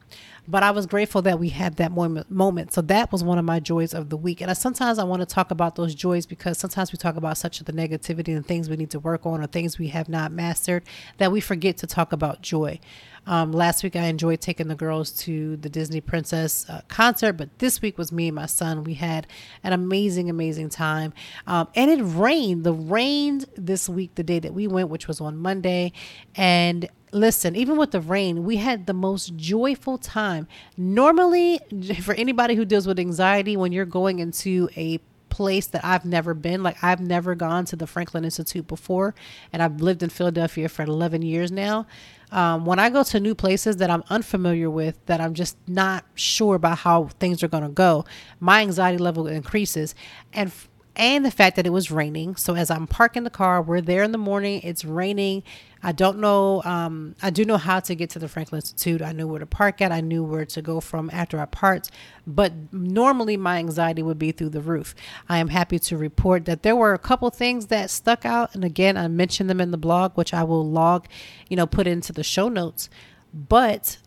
but 0.48 0.64
I 0.64 0.72
was 0.72 0.86
grateful 0.86 1.22
that 1.24 1.40
we 1.40 1.50
had 1.50 1.76
that 1.76 1.92
moment. 1.92 2.74
So 2.74 2.82
that 2.82 3.12
was 3.12 3.24
one 3.24 3.38
of 3.38 3.44
my 3.44 3.60
joys 3.60 3.94
of 3.94 4.10
the 4.10 4.18
week. 4.18 4.40
And 4.40 4.50
I, 4.50 4.54
sometimes 4.54 4.98
I 4.98 5.04
want 5.04 5.22
to 5.22 5.26
talk 5.26 5.52
about 5.52 5.76
those 5.76 5.94
joys 5.94 6.26
because 6.26 6.58
sometimes 6.58 6.92
we 6.94 6.98
talk 6.98 7.18
about 7.18 7.38
such 7.38 7.60
of 7.60 7.66
the 7.66 7.74
negativity 7.74 8.36
and 8.36 8.46
things 8.46 8.70
we 8.70 8.78
need 8.78 8.92
to 8.92 9.00
work 9.00 9.26
on 9.26 9.42
or 9.42 9.48
things 9.48 9.78
we 9.78 9.90
have 9.90 10.08
not 10.08 10.32
mastered 10.32 10.84
that 11.18 11.32
we 11.32 11.42
forget 11.42 11.78
to 11.78 11.88
talk 11.88 12.14
about 12.14 12.42
joy. 12.42 12.80
Um, 13.26 13.52
last 13.52 13.84
week 13.84 13.98
I 13.98 14.06
enjoyed 14.06 14.40
taking 14.40 14.70
the 14.70 14.76
girls 14.76 15.12
to 15.24 15.58
the 15.58 15.68
Disney 15.68 16.00
Princess 16.00 16.68
uh, 16.70 16.82
concert, 16.88 17.34
but 17.34 17.60
this 17.60 17.82
week 17.82 17.98
was 17.98 18.10
me 18.10 18.28
and 18.30 18.36
my 18.36 18.46
son. 18.46 18.86
We 18.86 18.94
had 18.94 19.28
an 19.64 19.74
amazing, 19.74 20.30
amazing 20.30 20.70
time. 20.70 21.14
Um, 21.46 21.68
and 21.76 21.92
it 21.92 22.02
rained. 22.02 22.64
The 22.64 22.72
rained 22.72 23.46
this 23.58 23.90
week, 23.90 24.16
the 24.16 24.24
day 24.24 24.40
that 24.40 24.54
we 24.54 24.66
went, 24.66 24.88
which 24.88 25.10
was 25.10 25.20
on 25.20 25.36
Monday. 25.36 25.92
And 26.36 26.88
listen, 27.12 27.56
even 27.56 27.78
with 27.78 27.92
the 27.92 28.02
rain, 28.02 28.44
we 28.44 28.58
had 28.58 28.86
the 28.86 28.94
most 28.94 29.36
joyful 29.36 29.98
time. 29.98 30.48
Normally, 30.76 31.60
for 32.02 32.14
anybody 32.16 32.56
who 32.56 32.66
deals 32.66 32.88
with 32.88 33.00
anxiety, 33.00 33.58
when 33.58 33.72
you're 33.72 33.86
going 33.86 34.20
into 34.20 34.70
a 34.76 35.00
place 35.30 35.68
that 35.68 35.86
I've 35.86 36.04
never 36.04 36.34
been. 36.34 36.64
Like 36.64 36.84
I've 36.84 37.00
never 37.00 37.36
gone 37.36 37.66
to 37.66 37.76
the 37.76 37.86
Franklin 37.86 38.26
Institute 38.26 38.68
before, 38.68 39.14
and 39.54 39.62
I've 39.62 39.82
lived 39.82 40.02
in 40.02 40.10
Philadelphia 40.10 40.68
for 40.68 40.82
11 40.82 41.22
years 41.22 41.52
now. 41.52 41.86
Um, 42.32 42.66
when 42.66 42.80
I 42.80 42.90
go 42.90 43.04
to 43.04 43.20
new 43.20 43.36
places 43.36 43.78
that 43.78 43.92
I'm 43.92 44.04
unfamiliar 44.10 44.70
with, 44.70 44.98
that 45.06 45.22
I'm 45.22 45.36
just 45.36 45.56
not 45.68 46.06
sure 46.16 46.56
about 46.56 46.80
how 46.80 47.10
things 47.20 47.44
are 47.44 47.48
going 47.48 47.64
to 47.64 47.70
go, 47.70 48.04
my 48.40 48.62
anxiety 48.62 48.98
level 48.98 49.28
increases. 49.28 49.94
And 50.34 50.52
and 50.98 51.24
the 51.24 51.32
fact 51.32 51.56
that 51.56 51.68
it 51.68 51.70
was 51.70 51.92
raining. 51.92 52.36
So 52.36 52.56
as 52.56 52.72
I'm 52.72 52.88
parking 52.88 53.24
the 53.24 53.30
car, 53.30 53.62
we're 53.62 53.82
there 53.82 54.04
in 54.04 54.12
the 54.12 54.18
morning. 54.18 54.62
It's 54.64 54.84
raining. 54.84 55.44
I 55.84 55.92
don't 55.92 56.18
know. 56.18 56.64
Um, 56.64 57.16
I 57.22 57.30
do 57.30 57.46
know 57.46 57.58
how 57.58 57.80
to 57.82 57.94
get 57.94 58.10
to 58.12 58.20
the 58.20 58.28
Franklin 58.28 58.58
Institute. 58.58 59.04
I 59.04 59.12
knew 59.12 59.28
where 59.28 59.40
to 59.40 59.46
park 59.46 59.80
at. 59.80 59.92
I 59.92 60.02
knew 60.02 60.24
where 60.24 60.46
to 60.46 60.62
go 60.62 60.80
from 60.80 61.12
after 61.14 61.40
I 61.40 61.46
parked. 61.46 61.92
But 62.26 62.74
normally 62.74 63.38
my 63.38 63.60
anxiety 63.60 64.02
would 64.02 64.18
be 64.18 64.32
through 64.32 64.50
the 64.50 64.62
roof. 64.62 64.96
I 65.30 65.38
am 65.38 65.50
happy 65.50 65.78
to 65.78 65.98
report 65.98 66.46
that 66.46 66.64
there 66.64 66.76
were 66.76 66.94
a 66.94 67.00
couple 67.00 67.30
things 67.30 67.68
that 67.68 67.92
stuck 67.92 68.26
out. 68.26 68.56
And 68.56 68.66
again, 68.66 68.98
I 68.98 69.08
mentioned 69.08 69.52
them 69.52 69.62
in 69.62 69.70
the 69.70 69.78
blog, 69.78 70.14
which 70.16 70.34
I 70.34 70.44
will 70.44 70.68
log, 70.68 71.08
you 71.48 71.56
know, 71.56 71.68
put 71.68 71.86
into 71.86 72.12
the 72.12 72.24
show 72.24 72.50
notes. 72.50 72.90
But 73.32 74.00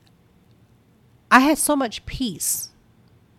I 1.30 1.40
had 1.40 1.58
so 1.58 1.76
much 1.76 2.04
peace 2.04 2.69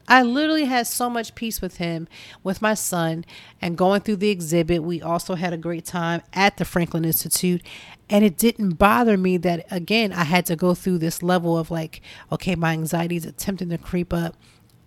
I 0.07 0.23
literally 0.23 0.65
had 0.65 0.87
so 0.87 1.09
much 1.09 1.35
peace 1.35 1.61
with 1.61 1.77
him, 1.77 2.07
with 2.43 2.61
my 2.61 2.73
son, 2.73 3.25
and 3.61 3.77
going 3.77 4.01
through 4.01 4.17
the 4.17 4.29
exhibit. 4.29 4.83
We 4.83 5.01
also 5.01 5.35
had 5.35 5.53
a 5.53 5.57
great 5.57 5.85
time 5.85 6.21
at 6.33 6.57
the 6.57 6.65
Franklin 6.65 7.05
Institute. 7.05 7.61
And 8.09 8.25
it 8.25 8.37
didn't 8.37 8.71
bother 8.73 9.17
me 9.17 9.37
that, 9.37 9.65
again, 9.71 10.11
I 10.11 10.25
had 10.25 10.45
to 10.47 10.55
go 10.57 10.73
through 10.73 10.97
this 10.97 11.23
level 11.23 11.57
of 11.57 11.71
like, 11.71 12.01
okay, 12.31 12.55
my 12.55 12.73
anxiety 12.73 13.15
is 13.15 13.25
attempting 13.25 13.69
to 13.69 13.77
creep 13.77 14.11
up. 14.11 14.35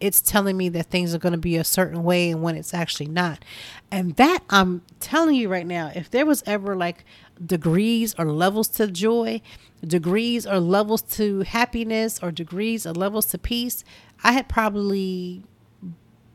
It's 0.00 0.20
telling 0.20 0.58
me 0.58 0.68
that 0.70 0.90
things 0.90 1.14
are 1.14 1.18
going 1.18 1.32
to 1.32 1.38
be 1.38 1.56
a 1.56 1.64
certain 1.64 2.02
way 2.02 2.30
and 2.30 2.42
when 2.42 2.56
it's 2.56 2.74
actually 2.74 3.08
not. 3.08 3.42
And 3.90 4.16
that 4.16 4.40
I'm 4.50 4.82
telling 5.00 5.36
you 5.36 5.48
right 5.48 5.66
now, 5.66 5.90
if 5.94 6.10
there 6.10 6.26
was 6.26 6.42
ever 6.46 6.76
like 6.76 7.04
degrees 7.44 8.14
or 8.18 8.30
levels 8.30 8.68
to 8.68 8.88
joy, 8.88 9.40
degrees 9.86 10.46
or 10.46 10.60
levels 10.60 11.00
to 11.02 11.40
happiness, 11.42 12.18
or 12.22 12.30
degrees 12.30 12.84
or 12.86 12.92
levels 12.92 13.26
to 13.26 13.38
peace, 13.38 13.84
I 14.24 14.32
had 14.32 14.48
probably 14.48 15.44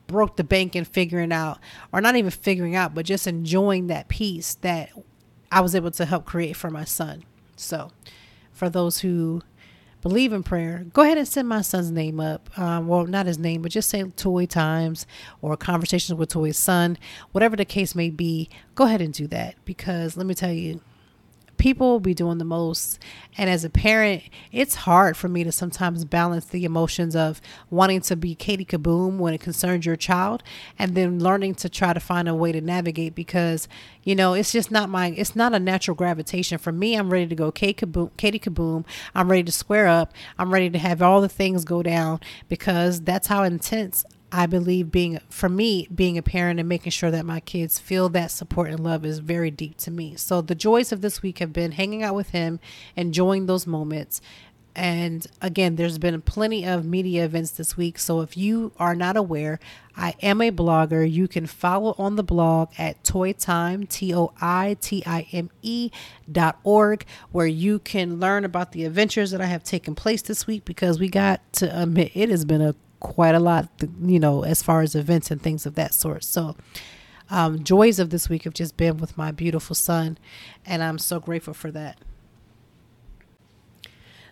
broke 0.08 0.36
the 0.36 0.44
bank 0.44 0.76
in 0.76 0.86
figuring 0.86 1.32
out, 1.32 1.60
or 1.92 2.02
not 2.02 2.16
even 2.16 2.32
figuring 2.32 2.76
out, 2.76 2.94
but 2.94 3.06
just 3.06 3.28
enjoying 3.28 3.88
that 3.88 4.08
peace 4.08 4.56
that 4.62 4.92
I 5.52 5.62
was 5.62 5.76
able 5.76 5.92
to 5.92 6.06
help 6.06 6.26
create 6.26 6.56
for 6.56 6.70
my 6.70 6.84
son. 6.84 7.24
So, 7.56 7.92
for 8.52 8.70
those 8.70 9.00
who 9.00 9.42
believe 10.02 10.32
in 10.34 10.44
prayer, 10.44 10.86
go 10.94 11.02
ahead 11.02 11.18
and 11.18 11.28
send 11.28 11.48
my 11.48 11.62
son's 11.62 11.92
name 11.92 12.20
up. 12.20 12.58
Um, 12.58 12.88
well, 12.88 13.06
not 13.06 13.26
his 13.26 13.38
name, 13.38 13.62
but 13.62 13.72
just 13.72 13.90
say 13.90 14.04
Toi 14.04 14.46
Times 14.46 15.06
or 15.42 15.58
Conversations 15.58 16.18
with 16.18 16.30
Toi's 16.30 16.58
son, 16.58 16.98
whatever 17.32 17.56
the 17.56 17.66
case 17.66 17.96
may 17.96 18.10
be. 18.10 18.50
Go 18.76 18.86
ahead 18.86 19.02
and 19.02 19.14
do 19.14 19.28
that 19.28 19.56
because 19.66 20.16
let 20.16 20.26
me 20.26 20.34
tell 20.36 20.52
you, 20.52 20.82
people 21.60 21.92
will 21.92 22.00
be 22.00 22.16
doing 22.16 22.40
the 22.40 22.46
most. 22.46 22.98
And 23.38 23.50
as 23.50 23.64
a 23.64 23.70
parent, 23.70 24.24
it's 24.52 24.74
hard 24.74 25.16
for 25.16 25.28
me 25.28 25.44
to 25.44 25.52
sometimes 25.52 26.06
balance 26.06 26.46
the 26.46 26.66
emotions 26.66 27.16
of 27.16 27.40
wanting 27.70 28.02
to 28.02 28.16
be 28.16 28.34
Katie 28.34 28.66
Kaboom 28.66 29.18
when 29.18 29.34
it 29.34 29.42
concerns 29.42 29.86
your 29.86 29.96
child 29.96 30.42
and 30.80 30.96
then 30.96 31.20
learning 31.20 31.56
to 31.56 31.70
try 31.70 31.94
to 31.94 32.00
find 32.00 32.28
a 32.28 32.34
way 32.34 32.52
to 32.52 32.62
navigate 32.62 33.14
because, 33.14 33.68
you 34.04 34.16
know, 34.16 34.34
it's 34.34 34.52
just 34.52 34.72
not 34.72 34.90
my, 34.90 35.14
it's 35.16 35.36
not 35.36 35.54
a 35.54 35.60
natural 35.60 35.96
gravitation. 35.96 36.58
For 36.58 36.72
me, 36.72 36.96
I'm 36.96 37.12
ready 37.12 37.28
to 37.28 37.36
go 37.36 37.52
Katie 37.52 37.86
Kaboom, 37.86 38.16
Katie 38.18 38.40
Kaboom. 38.40 38.86
I'm 39.14 39.30
ready 39.30 39.44
to 39.44 39.52
square 39.52 39.88
up. 39.88 40.14
I'm 40.40 40.52
ready 40.52 40.70
to 40.70 40.80
have 40.80 41.02
all 41.02 41.22
the 41.22 41.30
things 41.30 41.66
go 41.66 41.84
down 41.84 42.22
because 42.48 43.02
that's 43.02 43.28
how 43.28 43.44
intense 43.44 44.06
I 44.32 44.46
believe 44.46 44.92
being 44.92 45.20
for 45.30 45.50
me 45.50 45.88
being 45.94 46.18
a 46.18 46.22
parent 46.22 46.60
and 46.60 46.70
making 46.70 46.92
sure 46.92 47.12
that 47.12 47.26
my 47.26 47.40
kids 47.40 47.80
feel 47.80 48.10
that 48.10 48.32
support 48.32 48.70
and 48.70 48.80
love 48.80 49.06
is 49.06 49.20
very 49.20 49.52
deep 49.52 49.78
to 49.78 49.92
me. 49.92 50.16
So 50.16 50.42
the 50.42 50.56
joys 50.56 50.92
of 50.92 51.02
this 51.02 51.22
week 51.22 51.40
have 51.40 51.54
been 51.54 51.72
hanging 51.74 52.04
out 52.04 52.16
with 52.16 52.30
him, 52.30 52.60
enjoying 52.96 53.48
those 53.48 53.66
moments. 53.66 54.22
And 54.76 55.26
again, 55.42 55.76
there's 55.76 55.98
been 55.98 56.22
plenty 56.22 56.66
of 56.66 56.86
media 56.86 57.26
events 57.26 57.52
this 57.52 57.76
week. 57.76 57.98
So 57.98 58.22
if 58.22 58.38
you 58.38 58.72
are 58.78 58.96
not 58.96 59.18
aware, 59.18 59.60
I 59.98 60.14
am 60.22 60.42
a 60.42 60.52
blogger. 60.52 61.12
You 61.12 61.28
can 61.28 61.48
follow 61.48 61.96
on 61.98 62.16
the 62.16 62.24
blog 62.24 62.70
at 62.78 63.04
toitime, 63.04 63.90
T 63.90 64.14
O 64.14 64.32
I 64.40 64.78
T 64.80 65.04
I 65.06 65.28
M 65.34 65.50
E 65.64 65.90
dot 66.32 66.60
org, 66.64 67.04
where 67.32 67.48
you 67.48 67.80
can 67.80 68.20
learn 68.20 68.46
about 68.46 68.72
the 68.72 68.86
adventures 68.86 69.32
that 69.32 69.42
I 69.42 69.48
have 69.48 69.64
taken 69.64 69.96
place 69.96 70.22
this 70.22 70.46
week 70.46 70.66
because 70.66 71.00
we 71.00 71.10
got 71.10 71.42
to 71.54 71.82
admit 71.82 72.12
it 72.14 72.30
has 72.30 72.46
been 72.46 72.62
a 72.62 72.76
quite 73.00 73.36
a 73.36 73.40
lot, 73.40 73.70
you 74.02 74.20
know, 74.20 74.44
as 74.44 74.62
far 74.62 74.82
as 74.82 74.96
events 74.96 75.32
and 75.32 75.42
things 75.42 75.66
of 75.66 75.76
that 75.76 75.94
sort. 75.94 76.24
So, 76.24 76.56
um, 77.30 77.64
joys 77.64 78.00
of 78.00 78.10
this 78.10 78.28
week 78.28 78.44
have 78.44 78.54
just 78.54 78.76
been 78.76 78.98
with 78.98 79.18
my 79.18 79.32
beautiful 79.32 79.76
son, 79.76 80.18
and 80.66 80.82
I'm 80.82 80.98
so 80.98 81.20
grateful 81.20 81.54
for 81.54 81.72
that. 81.72 81.98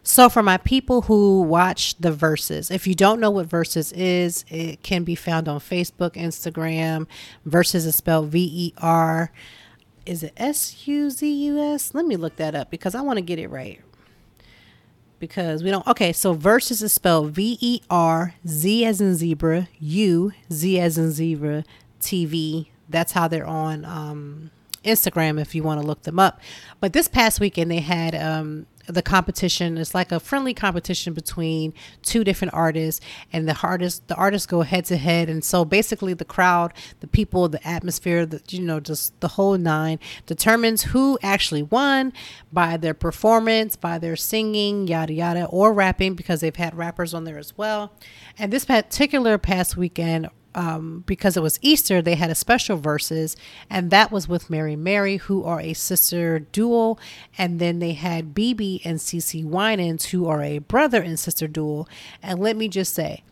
So, 0.04 0.30
for 0.30 0.42
my 0.42 0.58
people 0.58 1.04
who 1.04 1.42
watch 1.42 1.96
the 1.98 2.12
Verzuz, 2.12 2.72
if 2.72 2.88
you 2.88 2.96
don't 2.96 3.20
know 3.20 3.30
what 3.30 3.50
Verzuz 3.50 3.94
is, 3.96 4.46
it 4.50 4.82
can 4.82 5.04
be 5.04 5.16
found 5.16 5.48
on 5.48 5.60
Facebook, 5.60 6.14
Instagram. 6.14 7.08
Verzuz 7.48 7.86
is 7.86 7.96
spelled 7.96 8.30
V 8.30 8.50
E 8.52 8.74
R. 8.78 9.32
Is 10.06 10.24
it 10.24 10.34
S 10.38 10.88
U 10.88 11.10
Z 11.10 11.30
U 11.30 11.60
S? 11.60 11.94
Let 11.94 12.06
me 12.06 12.16
look 12.16 12.38
that 12.38 12.56
up 12.56 12.72
because 12.72 12.96
I 12.96 13.02
want 13.02 13.18
to 13.18 13.22
get 13.22 13.38
it 13.38 13.50
right 13.50 13.82
because 15.20 15.64
we 15.64 15.72
don't. 15.72 15.86
Okay, 15.88 16.14
so 16.14 16.36
Verzuz 16.36 16.82
is 16.82 16.94
spelled 16.94 17.32
V 17.32 17.58
E 17.60 17.82
R 17.90 18.34
Z 18.48 18.86
as 18.86 19.02
in 19.02 19.16
zebra, 19.16 19.68
U 19.80 20.32
Z 20.52 20.80
as 20.80 20.98
in 20.98 21.12
zebra, 21.12 21.64
TV. 22.02 22.68
That's 22.90 23.12
how 23.12 23.28
they're 23.28 23.46
on 23.46 23.86
um, 23.86 24.52
Instagram 24.84 25.40
if 25.40 25.54
you 25.54 25.64
want 25.64 25.82
to 25.82 25.88
look 25.88 26.04
them 26.04 26.20
up. 26.20 26.40
But 26.80 26.94
this 26.94 27.08
past 27.08 27.40
weekend 27.40 27.70
they 27.72 27.80
had 27.80 28.16
um, 28.16 28.66
the 28.88 29.02
competition 29.02 29.78
it's 29.78 29.94
like 29.94 30.12
a 30.12 30.20
friendly 30.20 30.54
competition 30.54 31.14
between 31.14 31.74
two 32.02 32.24
different 32.24 32.54
artists 32.54 33.06
and 33.32 33.48
the 33.48 33.58
artists 33.62 34.02
the 34.08 34.16
artists 34.16 34.46
go 34.46 34.62
head 34.62 34.86
to 34.86 34.98
head 34.98 35.30
and 35.30 35.44
so 35.44 35.66
basically 35.66 36.14
the 36.14 36.26
crowd 36.26 36.74
the 37.02 37.08
people 37.08 37.50
the 37.50 37.68
atmosphere 37.68 38.26
the 38.26 38.42
you 38.50 38.62
know 38.62 38.80
just 38.80 39.20
the 39.20 39.30
whole 39.30 39.58
nine 39.58 40.00
determines 40.26 40.84
who 40.84 41.20
actually 41.22 41.64
won 41.64 42.14
by 42.52 42.78
their 42.78 42.94
performance 42.94 43.76
by 43.76 43.98
their 43.98 44.16
singing 44.16 44.88
yada 44.88 45.14
yada 45.14 45.46
or 45.46 45.74
rapping 45.74 46.16
because 46.16 46.42
they've 46.42 46.56
had 46.56 46.76
rappers 46.76 47.14
on 47.14 47.24
there 47.24 47.38
as 47.38 47.58
well. 47.58 47.92
And 48.38 48.52
this 48.52 48.66
particular 48.66 49.38
past 49.38 49.78
weekend 49.78 50.30
um, 50.58 51.04
because 51.06 51.38
it 51.38 51.44
was 51.44 51.60
Easter, 51.62 52.02
they 52.02 52.16
had 52.16 52.32
a 52.32 52.36
special 52.36 52.80
Verzuz, 52.80 53.36
and 53.70 53.92
that 53.92 54.12
was 54.12 54.28
with 54.28 54.50
Mary 54.50 54.76
Mary, 54.76 55.18
who 55.18 55.44
are 55.44 55.62
a 55.62 55.74
sister 55.74 56.40
duo, 56.40 56.98
and 57.38 57.60
then 57.60 57.78
they 57.78 57.94
had 57.94 58.34
BeBe 58.34 58.82
and 58.84 58.98
CeCe 58.98 59.46
Winans, 59.46 60.08
who 60.08 60.28
are 60.28 60.42
a 60.42 60.58
brother 60.58 61.00
and 61.00 61.20
sister 61.20 61.48
duo. 61.48 61.86
And 62.24 62.40
let 62.40 62.58
me 62.58 62.68
just 62.68 62.96
say, 62.96 63.24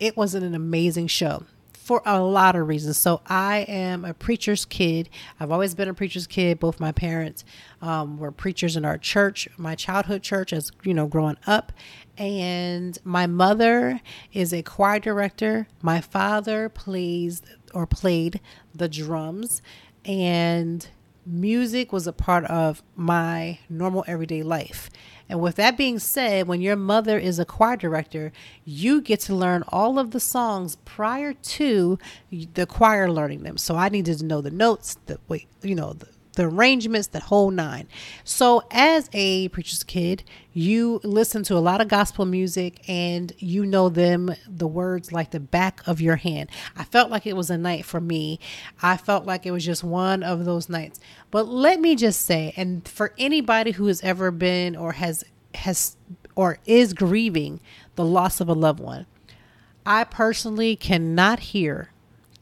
it 0.00 0.16
was 0.16 0.34
an 0.34 0.54
amazing 0.54 1.06
show 1.06 1.44
for 1.86 2.02
a 2.04 2.20
lot 2.20 2.56
of 2.56 2.66
reasons. 2.66 2.96
So 2.96 3.20
I 3.28 3.58
am 3.68 4.04
a 4.04 4.12
preacher's 4.12 4.64
kid. 4.64 5.08
I've 5.38 5.52
always 5.52 5.76
been 5.76 5.88
a 5.88 5.94
preacher's 5.94 6.26
kid. 6.26 6.58
Both 6.58 6.80
my 6.80 6.90
parents 6.90 7.44
um, 7.80 8.18
were 8.18 8.32
preachers 8.32 8.76
in 8.76 8.84
our 8.84 8.98
church, 8.98 9.48
my 9.56 9.76
childhood 9.76 10.24
church, 10.24 10.52
as 10.52 10.72
you 10.82 10.92
know, 10.92 11.06
growing 11.06 11.36
up. 11.46 11.70
And 12.18 12.98
my 13.04 13.28
mother 13.28 14.00
is 14.32 14.52
a 14.52 14.64
choir 14.64 14.98
director. 14.98 15.68
My 15.80 16.00
father 16.00 16.68
plays 16.68 17.42
or 17.72 17.86
played 17.86 18.40
the 18.74 18.88
drums, 18.88 19.62
and 20.04 20.88
music 21.24 21.92
was 21.92 22.08
a 22.08 22.12
part 22.12 22.46
of 22.46 22.82
my 22.96 23.60
normal 23.68 24.04
everyday 24.08 24.42
life. 24.42 24.90
And 25.28 25.40
with 25.40 25.56
that 25.56 25.76
being 25.76 25.98
said, 25.98 26.46
when 26.46 26.60
your 26.60 26.76
mother 26.76 27.18
is 27.18 27.38
a 27.38 27.44
choir 27.44 27.76
director, 27.76 28.32
you 28.64 29.00
get 29.00 29.20
to 29.20 29.34
learn 29.34 29.64
all 29.68 29.98
of 29.98 30.12
the 30.12 30.20
songs 30.20 30.76
prior 30.84 31.32
to 31.32 31.98
the 32.30 32.66
choir 32.66 33.10
learning 33.10 33.42
them. 33.42 33.58
So 33.58 33.76
I 33.76 33.88
needed 33.88 34.18
to 34.18 34.24
know 34.24 34.40
the 34.40 34.50
notes, 34.50 34.98
the 35.06 35.18
wait, 35.28 35.48
you 35.62 35.74
know, 35.74 35.94
the, 35.94 36.08
the 36.36 36.44
arrangements, 36.44 37.08
the 37.08 37.20
whole 37.20 37.50
nine. 37.50 37.88
So, 38.24 38.62
as 38.70 39.10
a 39.12 39.48
preacher's 39.48 39.82
kid, 39.82 40.22
you 40.52 41.00
listen 41.02 41.42
to 41.44 41.54
a 41.54 41.58
lot 41.58 41.80
of 41.80 41.88
gospel 41.88 42.24
music 42.24 42.88
and 42.88 43.32
you 43.38 43.66
know 43.66 43.88
them, 43.88 44.34
the 44.48 44.66
words 44.66 45.12
like 45.12 45.32
the 45.32 45.40
back 45.40 45.80
of 45.86 46.00
your 46.00 46.16
hand. 46.16 46.48
I 46.76 46.84
felt 46.84 47.10
like 47.10 47.26
it 47.26 47.36
was 47.36 47.50
a 47.50 47.58
night 47.58 47.84
for 47.84 48.00
me. 48.00 48.38
I 48.82 48.96
felt 48.96 49.26
like 49.26 49.44
it 49.44 49.50
was 49.50 49.64
just 49.64 49.82
one 49.82 50.22
of 50.22 50.44
those 50.44 50.68
nights. 50.68 51.00
But 51.30 51.48
let 51.48 51.80
me 51.80 51.96
just 51.96 52.22
say, 52.22 52.54
and 52.56 52.86
for 52.86 53.12
anybody 53.18 53.72
who 53.72 53.86
has 53.86 54.00
ever 54.02 54.30
been 54.30 54.76
or 54.76 54.92
has, 54.92 55.24
has, 55.54 55.96
or 56.34 56.58
is 56.64 56.94
grieving 56.94 57.60
the 57.96 58.04
loss 58.04 58.40
of 58.40 58.48
a 58.48 58.54
loved 58.54 58.80
one, 58.80 59.06
I 59.84 60.04
personally 60.04 60.76
cannot 60.76 61.40
hear, 61.40 61.92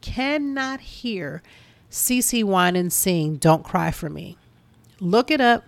cannot 0.01 0.79
hear 0.79 1.41
CeCe 1.95 2.43
Winans 2.43 2.93
sing 2.93 3.37
Don't 3.37 3.63
Cry 3.63 3.89
For 3.89 4.09
Me. 4.09 4.35
Look 4.99 5.31
it 5.31 5.39
up, 5.39 5.63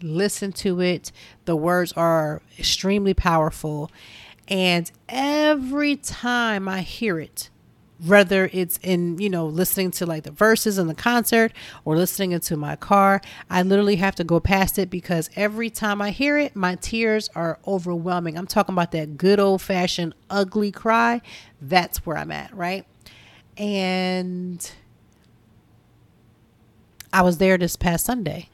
listen 0.00 0.52
to 0.52 0.80
it. 0.80 1.10
The 1.44 1.56
words 1.56 1.92
are 1.94 2.40
extremely 2.56 3.14
powerful. 3.14 3.90
And 4.46 4.88
every 5.08 5.96
time 5.96 6.68
I 6.68 6.82
hear 6.82 7.18
it, 7.18 7.50
whether 8.06 8.48
it's 8.52 8.78
in 8.84 9.18
you 9.18 9.28
know 9.28 9.44
listening 9.44 9.90
to 9.92 10.06
like 10.06 10.22
the 10.22 10.30
Verzuz 10.30 10.78
in 10.78 10.86
the 10.86 10.94
concert 10.94 11.52
or 11.84 11.96
listening 11.96 12.32
into 12.32 12.56
my 12.56 12.74
car 12.74 13.20
i 13.48 13.62
literally 13.62 13.94
have 13.94 14.16
to 14.16 14.24
go 14.24 14.40
past 14.40 14.76
it 14.76 14.90
because 14.90 15.30
every 15.36 15.70
time 15.70 16.02
i 16.02 16.10
hear 16.10 16.36
it 16.36 16.56
my 16.56 16.74
tears 16.74 17.30
are 17.36 17.60
overwhelming 17.64 18.36
i'm 18.36 18.48
talking 18.48 18.72
about 18.72 18.90
that 18.90 19.16
good 19.16 19.38
old 19.38 19.62
fashioned 19.62 20.12
ugly 20.30 20.72
cry 20.72 21.20
that's 21.60 22.04
where 22.04 22.16
i'm 22.16 22.32
at 22.32 22.52
right 22.56 22.84
and 23.56 24.72
i 27.12 27.22
was 27.22 27.38
there 27.38 27.58
this 27.58 27.76
past 27.76 28.06
sunday 28.06 28.48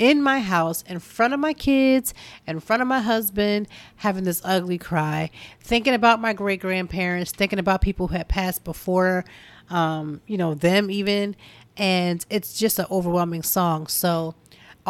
in 0.00 0.22
my 0.22 0.40
house 0.40 0.82
in 0.88 0.98
front 0.98 1.34
of 1.34 1.38
my 1.38 1.52
kids, 1.52 2.14
in 2.46 2.58
front 2.58 2.80
of 2.80 2.88
my 2.88 3.00
husband, 3.00 3.68
having 3.96 4.24
this 4.24 4.40
ugly 4.44 4.78
cry, 4.78 5.30
thinking 5.60 5.92
about 5.92 6.22
my 6.22 6.32
great 6.32 6.58
grandparents, 6.58 7.30
thinking 7.30 7.58
about 7.58 7.82
people 7.82 8.08
who 8.08 8.16
had 8.16 8.26
passed 8.26 8.64
before, 8.64 9.26
um, 9.68 10.22
you 10.26 10.38
know, 10.38 10.54
them 10.54 10.90
even. 10.90 11.36
And 11.76 12.24
it's 12.30 12.58
just 12.58 12.78
an 12.78 12.86
overwhelming 12.90 13.42
song. 13.42 13.86
So 13.88 14.34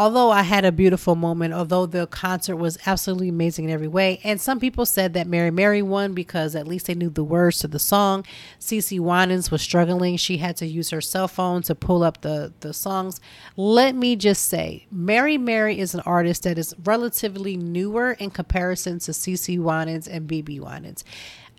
although 0.00 0.30
I 0.30 0.44
had 0.44 0.64
a 0.64 0.72
beautiful 0.72 1.14
moment, 1.14 1.52
although 1.52 1.84
the 1.84 2.06
concert 2.06 2.56
was 2.56 2.78
absolutely 2.86 3.28
amazing 3.28 3.66
in 3.66 3.70
every 3.70 3.86
way, 3.86 4.18
and 4.24 4.40
some 4.40 4.58
people 4.58 4.86
said 4.86 5.12
that 5.12 5.26
Mary 5.26 5.50
Mary 5.50 5.82
won 5.82 6.14
because 6.14 6.56
at 6.56 6.66
least 6.66 6.86
they 6.86 6.94
knew 6.94 7.10
the 7.10 7.22
words 7.22 7.58
to 7.58 7.68
the 7.68 7.78
song. 7.78 8.24
CeCe 8.58 8.98
Winans 8.98 9.50
was 9.50 9.60
struggling; 9.60 10.16
she 10.16 10.38
had 10.38 10.56
to 10.56 10.66
use 10.66 10.88
her 10.88 11.02
cell 11.02 11.28
phone 11.28 11.60
to 11.64 11.74
pull 11.74 12.02
up 12.02 12.22
the 12.22 12.50
the 12.60 12.72
songs. 12.72 13.20
Let 13.58 13.94
me 13.94 14.16
just 14.16 14.48
say, 14.48 14.86
Mary 14.90 15.36
Mary 15.36 15.78
is 15.78 15.92
an 15.92 16.00
artist 16.06 16.44
that 16.44 16.56
is 16.56 16.74
relatively 16.82 17.58
newer 17.58 18.12
in 18.12 18.30
comparison 18.30 19.00
to 19.00 19.10
CeCe 19.10 19.58
Winans 19.58 20.08
and 20.08 20.26
BeBe 20.26 20.60
Winans. 20.60 21.04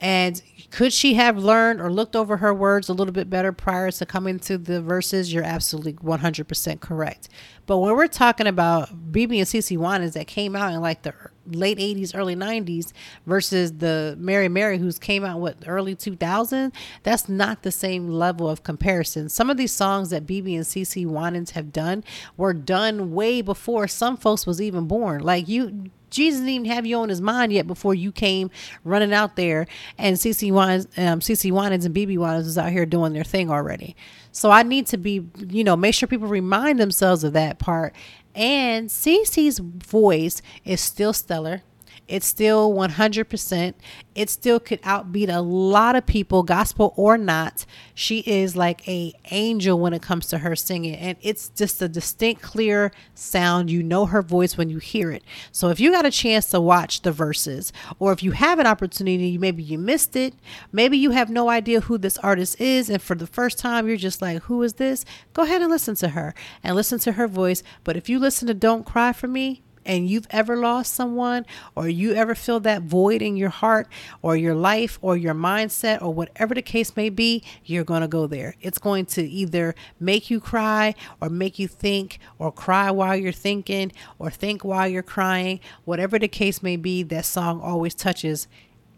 And 0.02 0.42
could 0.72 0.92
she 0.92 1.14
have 1.14 1.38
learned 1.38 1.80
or 1.80 1.92
looked 1.92 2.16
over 2.16 2.38
her 2.38 2.54
words 2.54 2.90
a 2.90 2.94
little 2.94 3.14
bit 3.14 3.30
better 3.30 3.52
prior 3.52 3.92
to 3.92 4.06
coming 4.06 4.40
to 4.40 4.58
the 4.58 4.82
Verzuz? 4.82 5.32
You're 5.32 5.44
absolutely 5.44 5.94
100% 5.94 6.80
correct. 6.80 7.30
But 7.68 7.78
when 7.78 7.96
we're 7.96 8.08
talking 8.08 8.48
about 8.48 8.90
BeBe 9.12 9.38
and 9.38 9.48
CeCe 9.48 9.78
Winans 9.78 10.16
that 10.16 10.26
came 10.26 10.56
out 10.56 10.74
in 10.74 10.82
like 10.82 11.04
the 11.04 11.14
late 11.46 11.78
80s, 11.78 12.16
early 12.16 12.36
90s 12.36 12.94
versus 13.28 13.74
the 13.74 14.16
Mary 14.18 14.50
Mary 14.50 14.80
who's 14.80 14.98
came 14.98 15.24
out 15.24 15.40
what 15.40 15.58
early 15.68 15.94
2000, 15.94 16.74
that's 17.04 17.30
not 17.30 17.62
the 17.62 17.72
same 17.72 18.08
level 18.10 18.50
of 18.50 18.64
comparison. 18.64 19.30
Some 19.30 19.50
of 19.50 19.58
these 19.58 19.72
songs 19.72 20.10
that 20.10 20.26
BeBe 20.26 20.56
and 20.56 20.66
CeCe 20.66 21.06
Winans 21.06 21.52
have 21.52 21.72
done 21.72 22.04
were 22.38 22.54
done 22.54 23.12
way 23.14 23.42
before 23.42 23.88
some 23.88 24.18
folks 24.18 24.48
was 24.48 24.60
even 24.60 24.88
born. 24.88 25.22
Like 25.22 25.48
you 25.48 25.92
Jesus 26.12 26.42
didn't 26.42 26.54
even 26.54 26.66
have 26.66 26.86
you 26.86 26.98
on 26.98 27.10
his 27.10 27.22
mind 27.22 27.52
yet 27.52 27.66
before 27.66 27.96
you 27.96 28.12
came 28.12 28.52
running 28.84 29.14
out 29.14 29.36
there 29.36 29.66
and 29.98 30.18
CeCe 30.18 30.52
Winans, 30.52 30.86
um, 30.98 31.20
CeCe 31.20 31.52
Winans 31.52 31.86
and 31.86 31.96
BeBe 31.96 32.18
Winans 32.18 32.46
is 32.46 32.58
out 32.58 32.72
here 32.72 32.86
doing 32.86 33.14
their 33.14 33.24
thing 33.24 33.50
already. 33.50 33.96
So 34.32 34.52
I 34.52 34.64
need 34.64 34.88
to 34.88 34.98
be, 34.98 35.26
you 35.48 35.64
know, 35.64 35.76
make 35.76 35.96
sure 35.96 36.08
people 36.08 36.28
remind 36.28 36.80
themselves 36.80 37.24
of 37.24 37.34
that 37.34 37.60
part. 37.60 37.96
And 38.36 38.90
CeCe's 38.90 39.60
voice 39.60 40.42
is 40.64 40.80
still 40.80 41.14
stellar. 41.14 41.64
It's 42.12 42.28
still 42.28 42.74
100%. 42.74 43.74
It 44.16 44.30
still 44.30 44.60
could 44.60 44.82
outbeat 44.82 45.34
a 45.34 45.40
lot 45.40 45.96
of 45.96 46.06
people, 46.06 46.44
gospel 46.44 46.94
or 46.98 47.18
not. 47.18 47.66
She 47.94 48.20
is 48.20 48.58
like 48.58 48.86
a 48.86 49.14
angel 49.32 49.80
when 49.80 49.94
it 49.94 50.02
comes 50.02 50.28
to 50.28 50.40
her 50.40 50.54
singing 50.54 50.96
and 50.96 51.18
it's 51.22 51.48
just 51.48 51.82
a 51.82 51.88
distinct 51.88 52.42
clear 52.42 52.92
sound. 53.16 53.72
You 53.72 53.82
know 53.82 54.08
her 54.08 54.22
voice 54.22 54.58
when 54.58 54.70
you 54.70 54.80
hear 54.80 55.10
it. 55.12 55.24
So 55.54 55.70
if 55.70 55.80
you 55.80 55.90
got 55.90 56.06
a 56.06 56.12
chance 56.12 56.48
to 56.48 56.60
watch 56.60 57.02
the 57.02 57.12
Verzuz 57.12 57.72
or 57.98 58.12
if 58.12 58.22
you 58.22 58.32
have 58.32 58.60
an 58.60 58.68
opportunity, 58.68 59.38
maybe 59.38 59.64
you 59.64 59.78
missed 59.78 60.18
it, 60.18 60.34
maybe 60.74 60.98
you 60.98 61.12
have 61.12 61.30
no 61.30 61.50
idea 61.50 61.80
who 61.80 61.98
this 61.98 62.18
artist 62.18 62.60
is 62.60 62.90
and 62.90 63.02
for 63.02 63.16
the 63.16 63.28
first 63.28 63.58
time 63.58 63.88
you're 63.88 63.96
just 63.96 64.22
like, 64.22 64.44
"Who 64.44 64.62
is 64.64 64.74
this?" 64.74 65.06
Go 65.32 65.44
ahead 65.44 65.62
and 65.62 65.72
listen 65.72 65.96
to 65.96 66.10
her 66.10 66.36
and 66.62 66.76
listen 66.76 67.00
to 67.00 67.14
her 67.14 67.30
voice. 67.30 67.64
But 67.86 67.96
if 67.96 68.10
you 68.10 68.20
listen 68.20 68.50
to 68.50 68.54
Don't 68.54 68.86
Cry 68.86 69.14
for 69.14 69.30
Me, 69.30 69.62
and 69.86 70.10
you've 70.10 70.28
ever 70.30 70.58
lost 70.58 70.94
someone 70.94 71.46
or 71.76 71.88
you 71.88 72.14
ever 72.14 72.36
feel 72.36 72.60
that 72.62 72.84
void 72.84 73.22
in 73.22 73.36
your 73.36 73.50
heart 73.50 73.88
or 74.22 74.36
your 74.36 74.56
life 74.56 75.00
or 75.02 75.18
your 75.18 75.34
mindset 75.34 76.02
or 76.02 76.14
whatever 76.14 76.54
the 76.54 76.62
case 76.62 76.96
may 76.96 77.10
be, 77.10 77.44
you're 77.66 77.84
going 77.84 78.02
to 78.02 78.08
go 78.08 78.28
there. 78.28 78.56
It's 78.62 78.78
going 78.78 79.06
to 79.08 79.24
either 79.24 79.76
make 80.00 80.30
you 80.30 80.40
cry 80.40 80.96
or 81.20 81.30
make 81.30 81.60
you 81.60 81.68
think 81.68 82.20
or 82.40 82.52
cry 82.52 82.92
while 82.92 83.16
you're 83.16 83.32
thinking 83.32 83.92
or 84.20 84.30
think 84.30 84.64
while 84.64 84.88
you're 84.88 85.04
crying. 85.04 85.60
Whatever 85.86 86.20
the 86.20 86.28
case 86.28 86.62
may 86.62 86.78
be, 86.78 87.04
that 87.04 87.26
song 87.26 87.62
always 87.62 87.96
touches 87.96 88.48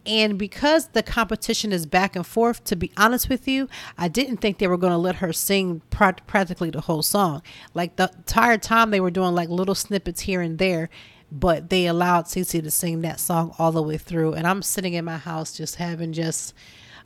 and 0.06 0.38
because 0.38 0.88
the 0.88 1.04
competition 1.04 1.72
is 1.72 1.86
back 1.86 2.16
and 2.16 2.28
forth, 2.28 2.64
to 2.66 2.76
be 2.76 2.92
honest 2.98 3.30
with 3.30 3.48
you, 3.48 3.70
I 3.98 4.10
didn't 4.10 4.38
think 4.38 4.58
they 4.58 4.68
were 4.68 4.78
going 4.78 4.92
to 4.92 4.98
let 4.98 5.16
her 5.16 5.32
sing 5.32 5.82
pr- 5.90 6.22
practically 6.28 6.70
the 6.70 6.82
whole 6.82 7.02
song. 7.02 7.42
Like 7.74 7.96
the 7.96 8.12
entire 8.18 8.58
time, 8.58 8.92
they 8.92 9.00
were 9.00 9.12
doing 9.12 9.34
like 9.34 9.50
little 9.50 9.76
snippets 9.76 10.22
here 10.22 10.42
and 10.42 10.58
there, 10.58 10.90
but 11.32 11.70
they 11.70 11.88
allowed 11.88 12.26
CeCe 12.26 12.62
to 12.62 12.72
sing 12.72 13.02
that 13.02 13.20
song 13.20 13.56
all 13.58 13.72
the 13.72 13.82
way 13.82 13.98
through. 13.98 14.34
And 14.34 14.46
I'm 14.46 14.62
sitting 14.62 14.94
in 14.94 15.06
my 15.06 15.18
house 15.18 15.56
just 15.56 15.76
having 15.76 16.12
just 16.12 16.54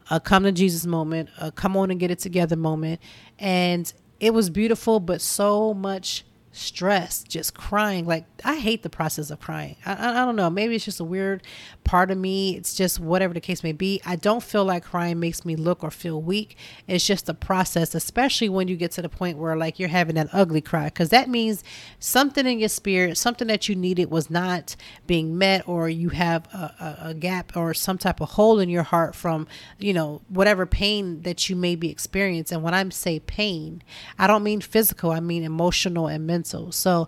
a 0.09 0.19
come 0.19 0.43
to 0.43 0.51
Jesus 0.51 0.85
moment, 0.85 1.29
a 1.39 1.51
come 1.51 1.77
on 1.77 1.91
and 1.91 1.99
get 1.99 2.09
it 2.09 2.19
together 2.19 2.55
moment. 2.55 2.99
And 3.37 3.91
it 4.19 4.33
was 4.33 4.49
beautiful, 4.49 4.99
but 4.99 5.21
so 5.21 5.73
much 5.75 6.25
stress, 6.57 7.23
just 7.23 7.53
crying. 7.53 8.05
Like 8.05 8.25
I 8.43 8.55
hate 8.57 8.83
the 8.83 8.89
process 8.89 9.29
of 9.29 9.39
crying. 9.39 9.75
I, 9.85 9.93
I, 9.93 10.21
I, 10.21 10.25
don't 10.25 10.35
know. 10.35 10.49
Maybe 10.49 10.75
it's 10.75 10.85
just 10.85 10.99
a 10.99 11.03
weird 11.03 11.43
part 11.83 12.11
of 12.11 12.17
me. 12.17 12.55
It's 12.55 12.73
just 12.73 12.99
whatever 12.99 13.33
the 13.33 13.39
case 13.39 13.63
may 13.63 13.71
be. 13.71 14.01
I 14.05 14.15
don't 14.15 14.43
feel 14.43 14.65
like 14.65 14.83
crying 14.83 15.19
makes 15.19 15.45
me 15.45 15.55
look 15.55 15.83
or 15.83 15.91
feel 15.91 16.21
weak. 16.21 16.57
It's 16.87 17.05
just 17.05 17.29
a 17.29 17.33
process, 17.33 17.93
especially 17.93 18.49
when 18.49 18.67
you 18.67 18.75
get 18.75 18.91
to 18.93 19.01
the 19.01 19.09
point 19.09 19.37
where 19.37 19.55
like 19.55 19.79
you're 19.79 19.89
having 19.89 20.15
that 20.15 20.29
ugly 20.33 20.61
cry, 20.61 20.85
because 20.85 21.09
that 21.09 21.29
means 21.29 21.63
something 21.99 22.45
in 22.45 22.59
your 22.59 22.69
spirit, 22.69 23.17
something 23.17 23.47
that 23.47 23.69
you 23.69 23.75
needed 23.75 24.09
was 24.09 24.29
not 24.29 24.75
being 25.05 25.37
met, 25.37 25.67
or 25.67 25.89
you 25.89 26.09
have 26.09 26.47
a, 26.53 26.97
a, 27.03 27.09
a 27.09 27.13
gap 27.13 27.55
or 27.55 27.73
some 27.73 27.97
type 27.97 28.19
of 28.19 28.31
hole 28.31 28.59
in 28.59 28.69
your 28.69 28.83
heart 28.83 29.15
from 29.15 29.47
you 29.77 29.93
know 29.93 30.21
whatever 30.27 30.65
pain 30.65 31.21
that 31.21 31.49
you 31.49 31.55
may 31.55 31.75
be 31.75 31.89
experiencing. 31.89 32.55
And 32.55 32.63
when 32.63 32.73
I 32.73 32.87
say 32.89 33.19
pain, 33.19 33.83
I 34.17 34.25
don't 34.25 34.43
mean 34.43 34.61
physical. 34.61 35.11
I 35.11 35.19
mean 35.19 35.43
emotional 35.43 36.07
and 36.07 36.25
mental 36.25 36.46
so, 36.71 37.07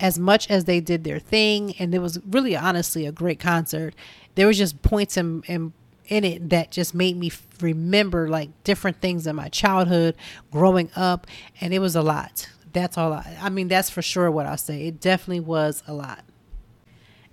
as 0.00 0.18
much 0.18 0.50
as 0.50 0.64
they 0.64 0.80
did 0.80 1.04
their 1.04 1.18
thing, 1.18 1.74
and 1.78 1.94
it 1.94 1.98
was 1.98 2.18
really 2.26 2.56
honestly 2.56 3.06
a 3.06 3.12
great 3.12 3.40
concert, 3.40 3.94
there 4.34 4.46
was 4.46 4.58
just 4.58 4.82
points 4.82 5.16
in, 5.16 5.42
in 5.46 5.72
in 6.06 6.24
it 6.24 6.50
that 6.50 6.70
just 6.70 6.94
made 6.94 7.16
me 7.16 7.30
remember 7.60 8.28
like 8.28 8.50
different 8.64 9.00
things 9.00 9.26
in 9.26 9.36
my 9.36 9.48
childhood, 9.48 10.16
growing 10.50 10.90
up, 10.96 11.26
and 11.60 11.74
it 11.74 11.78
was 11.80 11.94
a 11.94 12.02
lot. 12.02 12.48
That's 12.72 12.96
all 12.96 13.12
I, 13.12 13.36
I 13.40 13.48
mean, 13.50 13.68
that's 13.68 13.90
for 13.90 14.02
sure 14.02 14.30
what 14.30 14.46
I'll 14.46 14.56
say. 14.56 14.86
It 14.86 15.00
definitely 15.00 15.40
was 15.40 15.82
a 15.86 15.92
lot. 15.92 16.24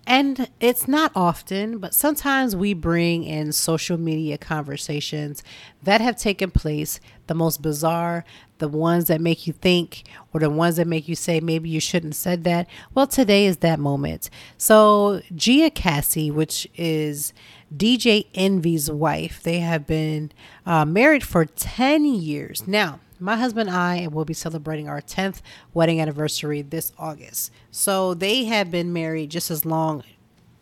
And 0.07 0.49
it's 0.59 0.87
not 0.87 1.11
often, 1.15 1.79
but 1.79 1.95
sometimes 1.95 2.55
we 2.55 2.75
bring 2.75 3.23
in 3.23 3.51
social 3.51 3.97
media 3.97 4.37
conversations 4.37 5.43
that 5.81 5.99
have 5.99 6.15
taken 6.15 6.51
place, 6.51 6.99
the 7.25 7.33
most 7.33 7.61
bizarre, 7.61 8.23
the 8.59 8.67
ones 8.67 9.05
that 9.05 9.19
make 9.19 9.47
you 9.47 9.53
think, 9.53 10.03
or 10.31 10.39
the 10.39 10.49
ones 10.49 10.75
that 10.75 10.87
make 10.87 11.07
you 11.07 11.15
say, 11.15 11.39
maybe 11.39 11.69
you 11.69 11.79
shouldn't 11.79 12.13
have 12.13 12.17
said 12.17 12.43
that. 12.43 12.67
Well, 12.93 13.07
today 13.07 13.47
is 13.47 13.57
that 13.57 13.79
moment. 13.79 14.29
So, 14.57 15.21
Gia 15.33 15.71
Casey, 15.71 16.29
which 16.29 16.67
is 16.75 17.33
DJ 17.75 18.27
Envy's 18.35 18.91
wife, 18.91 19.41
they 19.41 19.59
have 19.59 19.87
been 19.87 20.31
uh, 20.67 20.85
married 20.85 21.23
for 21.23 21.45
10 21.45 22.05
years. 22.05 22.67
Now, 22.67 22.99
my 23.19 23.37
husband 23.37 23.69
and 23.69 23.77
I 23.77 24.07
will 24.07 24.25
be 24.25 24.33
celebrating 24.33 24.87
our 24.87 25.01
10th 25.01 25.41
wedding 25.73 26.01
anniversary 26.01 26.61
this 26.61 26.91
August. 26.97 27.51
So 27.71 28.13
they 28.13 28.45
have 28.45 28.71
been 28.71 28.91
married 28.93 29.29
just 29.29 29.49
as 29.49 29.65
long. 29.65 30.03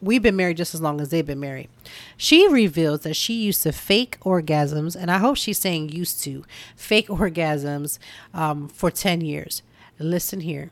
We've 0.02 0.22
been 0.22 0.36
married 0.36 0.58
just 0.58 0.76
as 0.76 0.82
long 0.82 1.00
as 1.00 1.10
they've 1.10 1.26
been 1.26 1.40
married. 1.40 1.70
She 2.18 2.48
reveals 2.48 3.02
that 3.02 3.16
she 3.16 3.34
used 3.34 3.64
to 3.64 3.72
fake 3.72 4.20
orgasms, 4.22 4.96
and 4.96 5.10
I 5.10 5.18
hope 5.18 5.38
she's 5.38 5.58
saying 5.58 5.90
used 5.90 6.22
to 6.24 6.44
fake 6.76 7.08
orgasms 7.10 8.00
um, 8.34 8.68
for 8.68 8.92
10 8.92 9.22
years. 9.22 9.62
Listen 10.00 10.42
here. 10.42 10.72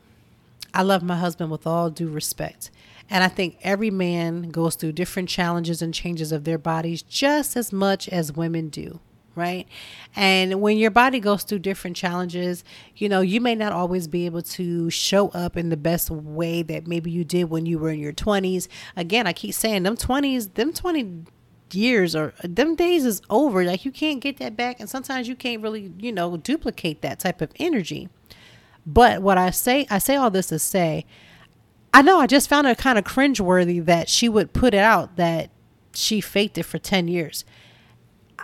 I 0.73 0.83
love 0.83 1.03
my 1.03 1.17
husband 1.17 1.51
with 1.51 1.65
all 1.65 1.89
due 1.89 2.09
respect. 2.09 2.71
And 3.09 3.23
I 3.23 3.27
think 3.27 3.57
every 3.61 3.91
man 3.91 4.51
goes 4.51 4.75
through 4.75 4.93
different 4.93 5.27
challenges 5.27 5.81
and 5.81 5.93
changes 5.93 6.31
of 6.31 6.45
their 6.45 6.57
bodies 6.57 7.01
just 7.01 7.57
as 7.57 7.73
much 7.73 8.07
as 8.07 8.31
women 8.31 8.69
do 8.69 8.99
right? 9.35 9.67
And 10.15 10.61
when 10.61 10.77
your 10.77 10.91
body 10.91 11.19
goes 11.19 11.43
through 11.43 11.59
different 11.59 11.95
challenges, 11.95 12.63
you 12.95 13.07
know, 13.07 13.21
you 13.21 13.39
may 13.39 13.55
not 13.55 13.71
always 13.71 14.07
be 14.07 14.25
able 14.25 14.41
to 14.41 14.89
show 14.89 15.29
up 15.29 15.55
in 15.55 15.69
the 15.69 15.77
best 15.77 16.09
way 16.09 16.61
that 16.63 16.87
maybe 16.87 17.11
you 17.11 17.23
did 17.23 17.45
when 17.45 17.65
you 17.65 17.79
were 17.79 17.89
in 17.89 17.99
your 17.99 18.13
20s. 18.13 18.67
Again, 18.95 19.27
I 19.27 19.33
keep 19.33 19.53
saying 19.53 19.83
them 19.83 19.95
20s, 19.97 20.53
them 20.53 20.73
20 20.73 21.25
years 21.73 22.15
or 22.15 22.33
them 22.43 22.75
days 22.75 23.05
is 23.05 23.21
over. 23.29 23.63
Like 23.63 23.85
you 23.85 23.91
can't 23.91 24.19
get 24.19 24.37
that 24.37 24.57
back 24.57 24.79
and 24.79 24.89
sometimes 24.89 25.27
you 25.27 25.35
can't 25.35 25.61
really, 25.61 25.93
you 25.97 26.11
know, 26.11 26.35
duplicate 26.37 27.01
that 27.01 27.19
type 27.19 27.41
of 27.41 27.51
energy. 27.59 28.09
But 28.85 29.21
what 29.21 29.37
I 29.37 29.51
say, 29.51 29.85
I 29.89 29.99
say 29.99 30.15
all 30.15 30.31
this 30.31 30.47
to 30.47 30.59
say, 30.59 31.05
I 31.93 32.01
know 32.01 32.19
I 32.19 32.27
just 32.27 32.49
found 32.49 32.67
it 32.67 32.77
kind 32.77 32.97
of 32.97 33.05
cringeworthy 33.05 33.83
that 33.85 34.09
she 34.09 34.27
would 34.29 34.53
put 34.53 34.73
it 34.73 34.79
out 34.79 35.17
that 35.17 35.49
she 35.93 36.21
faked 36.21 36.57
it 36.57 36.63
for 36.63 36.79
10 36.79 37.07
years 37.07 37.43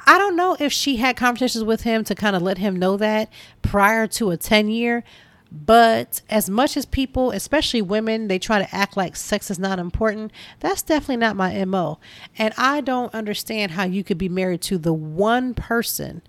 I 0.07 0.17
don't 0.17 0.37
know 0.37 0.55
if 0.57 0.71
she 0.71 0.95
had 0.95 1.17
conversations 1.17 1.65
with 1.65 1.81
him 1.81 2.05
to 2.05 2.15
kind 2.15 2.35
of 2.35 2.41
let 2.41 2.57
him 2.57 2.77
know 2.77 2.95
that 2.95 3.31
prior 3.61 4.07
to 4.07 4.31
a 4.31 4.37
10 4.37 4.69
year. 4.69 5.03
But 5.51 6.21
as 6.29 6.49
much 6.49 6.75
as 6.75 6.85
people, 6.85 7.31
especially 7.31 7.81
women, 7.81 8.27
they 8.27 8.39
try 8.39 8.59
to 8.59 8.75
act 8.75 8.97
like 8.97 9.15
sex 9.15 9.51
is 9.51 9.59
not 9.59 9.79
important, 9.79 10.31
that's 10.59 10.81
definitely 10.81 11.17
not 11.17 11.35
my 11.35 11.63
MO. 11.65 11.99
And 12.37 12.53
I 12.57 12.81
don't 12.81 13.13
understand 13.13 13.71
how 13.71 13.83
you 13.83 14.03
could 14.03 14.17
be 14.17 14.29
married 14.29 14.61
to 14.63 14.77
the 14.77 14.93
one 14.93 15.53
person 15.53 16.21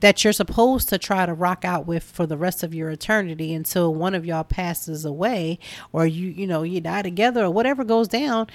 that 0.00 0.22
you're 0.22 0.32
supposed 0.32 0.88
to 0.88 0.98
try 0.98 1.26
to 1.26 1.34
rock 1.34 1.64
out 1.64 1.86
with 1.86 2.04
for 2.04 2.26
the 2.26 2.36
rest 2.36 2.62
of 2.62 2.74
your 2.74 2.90
eternity 2.90 3.52
until 3.52 3.94
one 3.94 4.14
of 4.14 4.24
y'all 4.24 4.44
passes 4.44 5.04
away 5.04 5.58
or 5.92 6.06
you 6.06 6.28
you 6.28 6.46
know 6.46 6.62
you 6.62 6.80
die 6.80 7.02
together 7.02 7.44
or 7.44 7.50
whatever 7.50 7.82
goes 7.82 8.06
down 8.06 8.46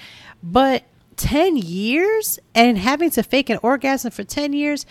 but 0.42 0.84
10 1.16 1.56
years 1.56 2.38
and 2.54 2.78
having 2.78 3.10
to 3.10 3.22
fake 3.22 3.50
an 3.50 3.58
orgasm 3.62 4.10
for 4.10 4.24
10 4.24 4.52
years, 4.52 4.86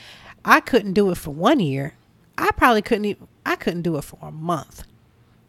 I 0.46 0.60
couldn't 0.60 0.94
do 0.94 1.10
it 1.12 1.18
for 1.18 1.32
one 1.32 1.60
year. 1.60 1.96
I 2.38 2.52
probably 2.52 2.82
couldn't 2.82 3.06
even, 3.06 3.28
I 3.46 3.56
couldn't 3.56 3.84
do 3.84 3.98
it 3.98 4.04
for 4.04 4.20
a 4.22 4.32
month. 4.32 4.84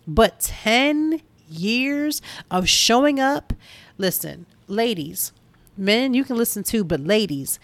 But 0.06 0.40
10 0.40 1.20
years 1.48 2.20
of 2.50 2.68
showing 2.68 3.18
up, 3.18 3.52
listen, 3.98 4.46
ladies, 4.68 5.32
men, 5.76 6.14
you 6.14 6.24
can 6.24 6.36
listen 6.36 6.62
too, 6.62 6.84
but 6.84 7.00
ladies, 7.00 7.58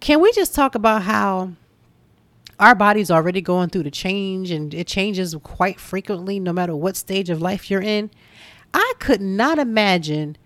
can 0.00 0.20
we 0.20 0.32
just 0.32 0.54
talk 0.54 0.74
about 0.74 1.02
how 1.02 1.52
our 2.58 2.74
body's 2.74 3.10
already 3.10 3.40
going 3.40 3.68
through 3.68 3.84
the 3.84 3.90
change 3.90 4.50
and 4.50 4.74
it 4.74 4.86
changes 4.86 5.34
quite 5.42 5.80
frequently 5.80 6.40
no 6.40 6.52
matter 6.52 6.74
what 6.74 6.96
stage 6.96 7.30
of 7.30 7.40
life 7.40 7.70
you're 7.70 7.82
in? 7.82 8.10
I 8.74 8.94
could 8.98 9.20
not 9.20 9.58
imagine 9.58 10.36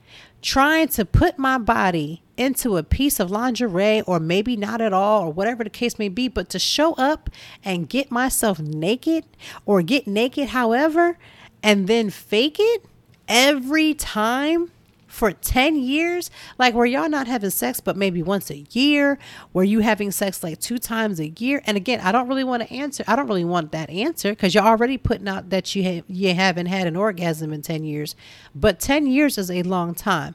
trying 0.42 0.88
to 0.88 1.04
put 1.04 1.38
my 1.38 1.58
body 1.58 2.22
into 2.36 2.76
a 2.76 2.82
piece 2.82 3.18
of 3.18 3.30
lingerie 3.30 4.02
or 4.02 4.20
maybe 4.20 4.56
not 4.56 4.80
at 4.80 4.92
all 4.92 5.22
or 5.22 5.32
whatever 5.32 5.64
the 5.64 5.70
case 5.70 5.98
may 5.98 6.08
be 6.08 6.28
but 6.28 6.48
to 6.48 6.58
show 6.58 6.92
up 6.94 7.30
and 7.64 7.88
get 7.88 8.10
myself 8.10 8.60
naked 8.60 9.24
or 9.64 9.82
get 9.82 10.06
naked 10.06 10.48
however 10.48 11.18
and 11.62 11.88
then 11.88 12.10
fake 12.10 12.56
it 12.58 12.84
every 13.28 13.94
time 13.94 14.70
for 15.16 15.32
10 15.32 15.76
years? 15.76 16.30
Like 16.58 16.74
were 16.74 16.84
y'all 16.84 17.08
not 17.08 17.26
having 17.26 17.48
sex 17.48 17.80
but 17.80 17.96
maybe 17.96 18.22
once 18.22 18.50
a 18.50 18.58
year? 18.70 19.18
Were 19.54 19.64
you 19.64 19.80
having 19.80 20.10
sex 20.10 20.42
like 20.42 20.60
two 20.60 20.78
times 20.78 21.18
a 21.18 21.28
year? 21.38 21.62
And 21.64 21.76
again 21.76 22.00
i 22.00 22.12
don't 22.12 22.28
really 22.28 22.44
want 22.44 22.62
to 22.62 22.72
answer 22.72 23.02
i 23.08 23.16
don't 23.16 23.26
really 23.26 23.44
want 23.44 23.72
that 23.72 23.88
answer 23.88 24.30
because 24.30 24.54
you're 24.54 24.64
already 24.64 24.98
putting 24.98 25.26
out 25.26 25.48
that 25.50 25.74
you, 25.74 25.82
have, 25.84 26.04
you 26.06 26.34
haven't 26.34 26.66
had 26.66 26.86
an 26.86 26.96
orgasm 26.96 27.52
in 27.52 27.62
10 27.62 27.84
years. 27.84 28.14
But 28.54 28.78
10 28.78 29.06
years 29.06 29.38
is 29.38 29.50
a 29.50 29.62
long 29.62 29.94
time. 29.94 30.34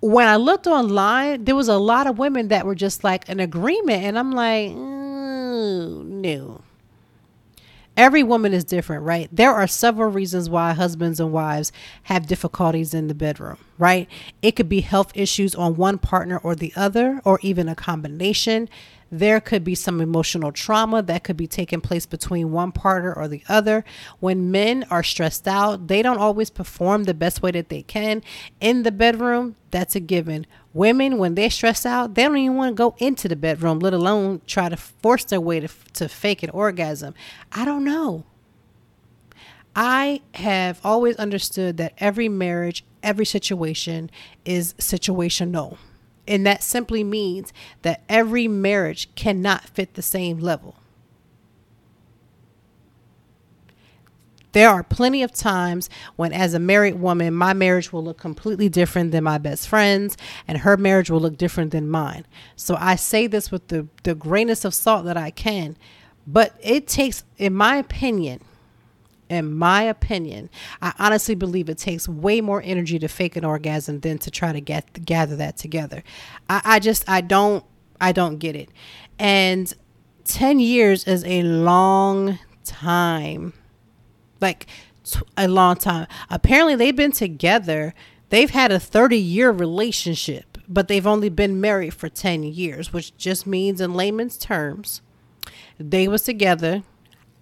When 0.00 0.26
i 0.26 0.34
looked 0.34 0.66
online 0.66 1.44
there 1.44 1.54
was 1.54 1.68
a 1.68 1.78
lot 1.78 2.08
of 2.08 2.18
women 2.18 2.48
that 2.48 2.66
were 2.66 2.74
just 2.74 3.04
like 3.04 3.28
an 3.28 3.38
agreement 3.38 4.02
and 4.02 4.18
i'm 4.18 4.32
like 4.32 4.70
mm, 4.70 6.04
no 6.04 6.60
every 7.96 8.22
woman 8.22 8.52
is 8.52 8.64
different, 8.64 9.04
right? 9.04 9.28
There 9.32 9.52
are 9.52 9.66
several 9.66 10.10
reasons 10.10 10.48
why 10.48 10.72
husbands 10.72 11.20
and 11.20 11.32
wives 11.32 11.72
have 12.04 12.26
difficulties 12.26 12.94
in 12.94 13.08
the 13.08 13.14
bedroom, 13.14 13.58
right? 13.78 14.08
It 14.40 14.52
could 14.52 14.68
be 14.68 14.80
health 14.80 15.12
issues 15.14 15.54
on 15.54 15.76
one 15.76 15.98
partner 15.98 16.38
or 16.38 16.54
the 16.54 16.72
other, 16.76 17.20
or 17.24 17.38
even 17.42 17.68
a 17.68 17.74
combination. 17.74 18.68
There 19.14 19.42
could 19.42 19.62
be 19.62 19.74
some 19.74 20.00
emotional 20.00 20.52
trauma 20.52 21.02
that 21.02 21.22
could 21.22 21.36
be 21.36 21.46
taking 21.46 21.82
place 21.82 22.06
between 22.06 22.50
one 22.50 22.72
partner 22.72 23.12
or 23.12 23.28
the 23.28 23.42
other. 23.46 23.84
When 24.20 24.50
men 24.50 24.86
are 24.90 25.02
stressed 25.02 25.46
out, 25.46 25.88
they 25.88 26.00
don't 26.00 26.16
always 26.16 26.48
perform 26.48 27.04
the 27.04 27.12
best 27.12 27.42
way 27.42 27.50
that 27.50 27.68
they 27.68 27.82
can 27.82 28.22
in 28.58 28.84
the 28.84 28.90
bedroom. 28.90 29.56
That's 29.70 29.94
a 29.94 30.00
given. 30.00 30.46
Women, 30.72 31.18
when 31.18 31.34
they're 31.34 31.50
stressed 31.50 31.84
out, 31.84 32.14
they 32.14 32.22
don't 32.22 32.38
even 32.38 32.56
want 32.56 32.74
to 32.74 32.74
go 32.74 32.94
into 32.96 33.28
the 33.28 33.36
bedroom, 33.36 33.80
let 33.80 33.92
alone 33.92 34.40
try 34.46 34.70
to 34.70 34.78
force 34.78 35.24
their 35.24 35.42
way 35.42 35.60
to, 35.60 35.68
to 35.92 36.08
fake 36.08 36.42
an 36.42 36.48
orgasm. 36.48 37.12
I 37.52 37.66
don't 37.66 37.84
know. 37.84 38.24
I 39.76 40.22
have 40.34 40.80
always 40.82 41.16
understood 41.16 41.76
that 41.76 41.92
every 41.98 42.30
marriage, 42.30 42.82
every 43.02 43.26
situation 43.26 44.10
is 44.46 44.72
situational. 44.74 45.76
And 46.26 46.46
that 46.46 46.62
simply 46.62 47.02
means 47.02 47.52
that 47.82 48.02
every 48.08 48.46
marriage 48.48 49.12
cannot 49.14 49.68
fit 49.68 49.94
the 49.94 50.02
same 50.02 50.38
level. 50.38 50.76
There 54.52 54.68
are 54.68 54.82
plenty 54.82 55.22
of 55.22 55.32
times 55.32 55.88
when, 56.16 56.32
as 56.32 56.52
a 56.52 56.58
married 56.58 56.96
woman, 56.96 57.34
my 57.34 57.54
marriage 57.54 57.90
will 57.90 58.04
look 58.04 58.18
completely 58.18 58.68
different 58.68 59.10
than 59.10 59.24
my 59.24 59.38
best 59.38 59.66
friend's, 59.66 60.16
and 60.46 60.58
her 60.58 60.76
marriage 60.76 61.10
will 61.10 61.20
look 61.20 61.38
different 61.38 61.72
than 61.72 61.88
mine. 61.88 62.26
So 62.54 62.76
I 62.78 62.96
say 62.96 63.26
this 63.26 63.50
with 63.50 63.68
the, 63.68 63.88
the 64.02 64.14
grainest 64.14 64.66
of 64.66 64.74
salt 64.74 65.06
that 65.06 65.16
I 65.16 65.30
can. 65.30 65.76
But 66.26 66.54
it 66.60 66.86
takes, 66.86 67.24
in 67.38 67.54
my 67.54 67.76
opinion, 67.76 68.40
in 69.32 69.56
my 69.56 69.82
opinion, 69.82 70.50
I 70.80 70.92
honestly 70.98 71.34
believe 71.34 71.68
it 71.68 71.78
takes 71.78 72.08
way 72.08 72.40
more 72.40 72.62
energy 72.64 72.98
to 72.98 73.08
fake 73.08 73.36
an 73.36 73.44
orgasm 73.44 74.00
than 74.00 74.18
to 74.18 74.30
try 74.30 74.52
to 74.52 74.60
get 74.60 75.04
gather 75.04 75.36
that 75.36 75.56
together. 75.56 76.02
I, 76.48 76.60
I 76.64 76.78
just 76.78 77.08
I 77.08 77.20
don't 77.20 77.64
I 78.00 78.12
don't 78.12 78.38
get 78.38 78.56
it. 78.56 78.68
And 79.18 79.72
10 80.24 80.58
years 80.58 81.04
is 81.04 81.24
a 81.24 81.42
long 81.42 82.38
time. 82.64 83.52
Like 84.40 84.66
a 85.36 85.48
long 85.48 85.76
time. 85.76 86.06
Apparently 86.30 86.74
they've 86.74 86.94
been 86.94 87.12
together. 87.12 87.94
They've 88.28 88.50
had 88.50 88.72
a 88.72 88.80
30 88.80 89.16
year 89.16 89.50
relationship, 89.50 90.58
but 90.68 90.88
they've 90.88 91.06
only 91.06 91.28
been 91.28 91.60
married 91.60 91.94
for 91.94 92.08
10 92.08 92.42
years, 92.44 92.92
which 92.92 93.16
just 93.16 93.46
means 93.46 93.80
in 93.80 93.94
layman's 93.94 94.36
terms, 94.36 95.00
they 95.78 96.06
was 96.08 96.22
together 96.22 96.82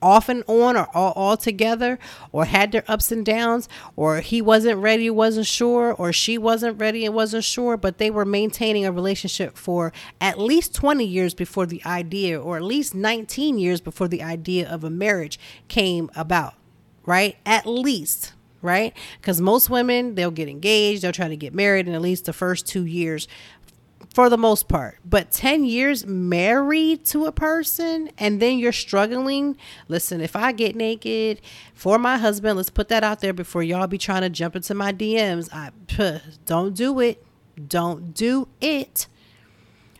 off 0.02 0.28
and 0.28 0.42
on 0.46 0.76
or 0.76 0.88
all, 0.94 1.12
all 1.12 1.36
together 1.36 1.98
or 2.32 2.46
had 2.46 2.72
their 2.72 2.84
ups 2.88 3.12
and 3.12 3.24
downs 3.24 3.68
or 3.96 4.20
he 4.20 4.40
wasn't 4.40 4.78
ready 4.78 5.10
wasn't 5.10 5.46
sure 5.46 5.92
or 5.92 6.12
she 6.12 6.38
wasn't 6.38 6.78
ready 6.80 7.04
and 7.04 7.14
wasn't 7.14 7.44
sure 7.44 7.76
but 7.76 7.98
they 7.98 8.10
were 8.10 8.24
maintaining 8.24 8.84
a 8.84 8.92
relationship 8.92 9.56
for 9.56 9.92
at 10.20 10.38
least 10.38 10.74
20 10.74 11.04
years 11.04 11.34
before 11.34 11.66
the 11.66 11.84
idea 11.84 12.40
or 12.40 12.56
at 12.56 12.62
least 12.62 12.94
19 12.94 13.58
years 13.58 13.80
before 13.80 14.08
the 14.08 14.22
idea 14.22 14.68
of 14.68 14.84
a 14.84 14.90
marriage 14.90 15.38
came 15.68 16.10
about 16.16 16.54
right 17.04 17.36
at 17.44 17.66
least 17.66 18.32
right? 18.62 18.94
Because 19.20 19.40
most 19.40 19.70
women, 19.70 20.14
they'll 20.14 20.30
get 20.30 20.48
engaged, 20.48 21.02
they'll 21.02 21.12
try 21.12 21.28
to 21.28 21.36
get 21.36 21.54
married 21.54 21.88
in 21.88 21.94
at 21.94 22.02
least 22.02 22.24
the 22.26 22.32
first 22.32 22.66
two 22.66 22.84
years 22.84 23.26
for 24.14 24.28
the 24.28 24.36
most 24.36 24.68
part. 24.68 24.98
But 25.04 25.30
10 25.30 25.64
years 25.64 26.06
married 26.06 27.04
to 27.06 27.26
a 27.26 27.32
person 27.32 28.10
and 28.18 28.40
then 28.40 28.58
you're 28.58 28.72
struggling. 28.72 29.56
Listen, 29.88 30.20
if 30.20 30.34
I 30.34 30.52
get 30.52 30.74
naked 30.74 31.40
for 31.74 31.98
my 31.98 32.18
husband, 32.18 32.56
let's 32.56 32.70
put 32.70 32.88
that 32.88 33.04
out 33.04 33.20
there 33.20 33.32
before 33.32 33.62
y'all 33.62 33.86
be 33.86 33.98
trying 33.98 34.22
to 34.22 34.30
jump 34.30 34.56
into 34.56 34.74
my 34.74 34.92
DMs. 34.92 35.48
I 35.52 35.70
don't 36.44 36.74
do 36.74 36.98
it. 37.00 37.24
Don't 37.68 38.12
do 38.14 38.48
it. 38.60 39.06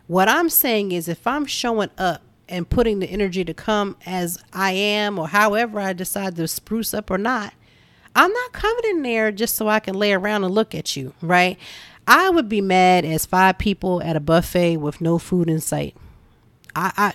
What 0.07 0.27
I'm 0.27 0.49
saying 0.49 0.91
is 0.91 1.07
if 1.07 1.25
I'm 1.25 1.45
showing 1.45 1.89
up 1.97 2.21
and 2.49 2.69
putting 2.69 2.99
the 2.99 3.09
energy 3.09 3.45
to 3.45 3.53
come 3.53 3.95
as 4.05 4.37
I 4.51 4.73
am 4.73 5.17
or 5.17 5.29
however 5.29 5.79
I 5.79 5.93
decide 5.93 6.35
to 6.35 6.47
spruce 6.49 6.93
up 6.93 7.09
or 7.09 7.17
not, 7.17 7.53
I'm 8.13 8.33
not 8.33 8.51
coming 8.51 8.83
in 8.89 9.01
there 9.03 9.31
just 9.31 9.55
so 9.55 9.69
I 9.69 9.79
can 9.79 9.95
lay 9.95 10.11
around 10.11 10.43
and 10.43 10.53
look 10.53 10.75
at 10.75 10.97
you, 10.97 11.13
right? 11.21 11.57
I 12.13 12.29
would 12.29 12.49
be 12.49 12.59
mad 12.59 13.05
as 13.05 13.25
five 13.25 13.57
people 13.57 14.03
at 14.03 14.17
a 14.17 14.19
buffet 14.19 14.75
with 14.75 14.99
no 14.99 15.17
food 15.17 15.49
in 15.49 15.61
sight. 15.61 15.95
I 16.75 16.91
I 16.97 17.13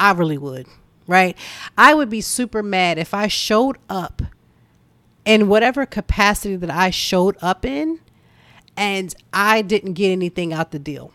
I 0.00 0.12
really 0.14 0.36
would, 0.36 0.66
right? 1.06 1.38
I 1.78 1.94
would 1.94 2.10
be 2.10 2.20
super 2.20 2.60
mad 2.60 2.98
if 2.98 3.14
I 3.14 3.28
showed 3.28 3.78
up 3.88 4.20
in 5.24 5.46
whatever 5.46 5.86
capacity 5.86 6.56
that 6.56 6.70
I 6.70 6.90
showed 6.90 7.36
up 7.40 7.64
in 7.64 8.00
and 8.76 9.14
I 9.32 9.62
didn't 9.62 9.92
get 9.92 10.10
anything 10.10 10.52
out 10.52 10.72
the 10.72 10.80
deal. 10.80 11.12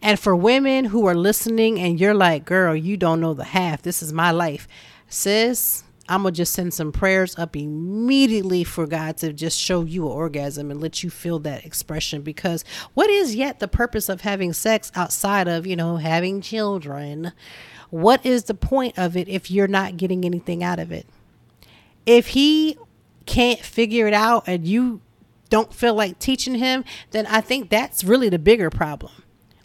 And 0.00 0.18
for 0.18 0.34
women 0.34 0.86
who 0.86 1.04
are 1.04 1.14
listening 1.14 1.78
and 1.78 2.00
you're 2.00 2.14
like, 2.14 2.46
girl, 2.46 2.74
you 2.74 2.96
don't 2.96 3.20
know 3.20 3.34
the 3.34 3.44
half. 3.44 3.82
This 3.82 4.02
is 4.02 4.14
my 4.14 4.30
life. 4.30 4.66
Sis, 5.10 5.84
I'm 6.10 6.24
gonna 6.24 6.32
just 6.32 6.52
send 6.52 6.74
some 6.74 6.90
prayers 6.92 7.38
up 7.38 7.56
immediately 7.56 8.64
for 8.64 8.86
God 8.86 9.16
to 9.18 9.32
just 9.32 9.58
show 9.58 9.82
you 9.82 10.06
an 10.06 10.12
orgasm 10.12 10.70
and 10.70 10.80
let 10.80 11.02
you 11.02 11.10
feel 11.10 11.38
that 11.40 11.64
expression. 11.64 12.22
Because 12.22 12.64
what 12.94 13.08
is 13.08 13.36
yet 13.36 13.60
the 13.60 13.68
purpose 13.68 14.08
of 14.08 14.22
having 14.22 14.52
sex 14.52 14.90
outside 14.94 15.46
of, 15.46 15.66
you 15.66 15.76
know, 15.76 15.96
having 15.96 16.40
children? 16.40 17.32
What 17.90 18.26
is 18.26 18.44
the 18.44 18.54
point 18.54 18.98
of 18.98 19.16
it 19.16 19.28
if 19.28 19.50
you're 19.50 19.68
not 19.68 19.96
getting 19.96 20.24
anything 20.24 20.64
out 20.64 20.78
of 20.78 20.90
it? 20.90 21.06
If 22.06 22.28
he 22.28 22.76
can't 23.24 23.60
figure 23.60 24.08
it 24.08 24.14
out 24.14 24.44
and 24.46 24.66
you 24.66 25.00
don't 25.48 25.72
feel 25.72 25.94
like 25.94 26.18
teaching 26.18 26.56
him, 26.56 26.84
then 27.12 27.26
I 27.26 27.40
think 27.40 27.70
that's 27.70 28.02
really 28.02 28.28
the 28.28 28.38
bigger 28.38 28.70
problem. 28.70 29.12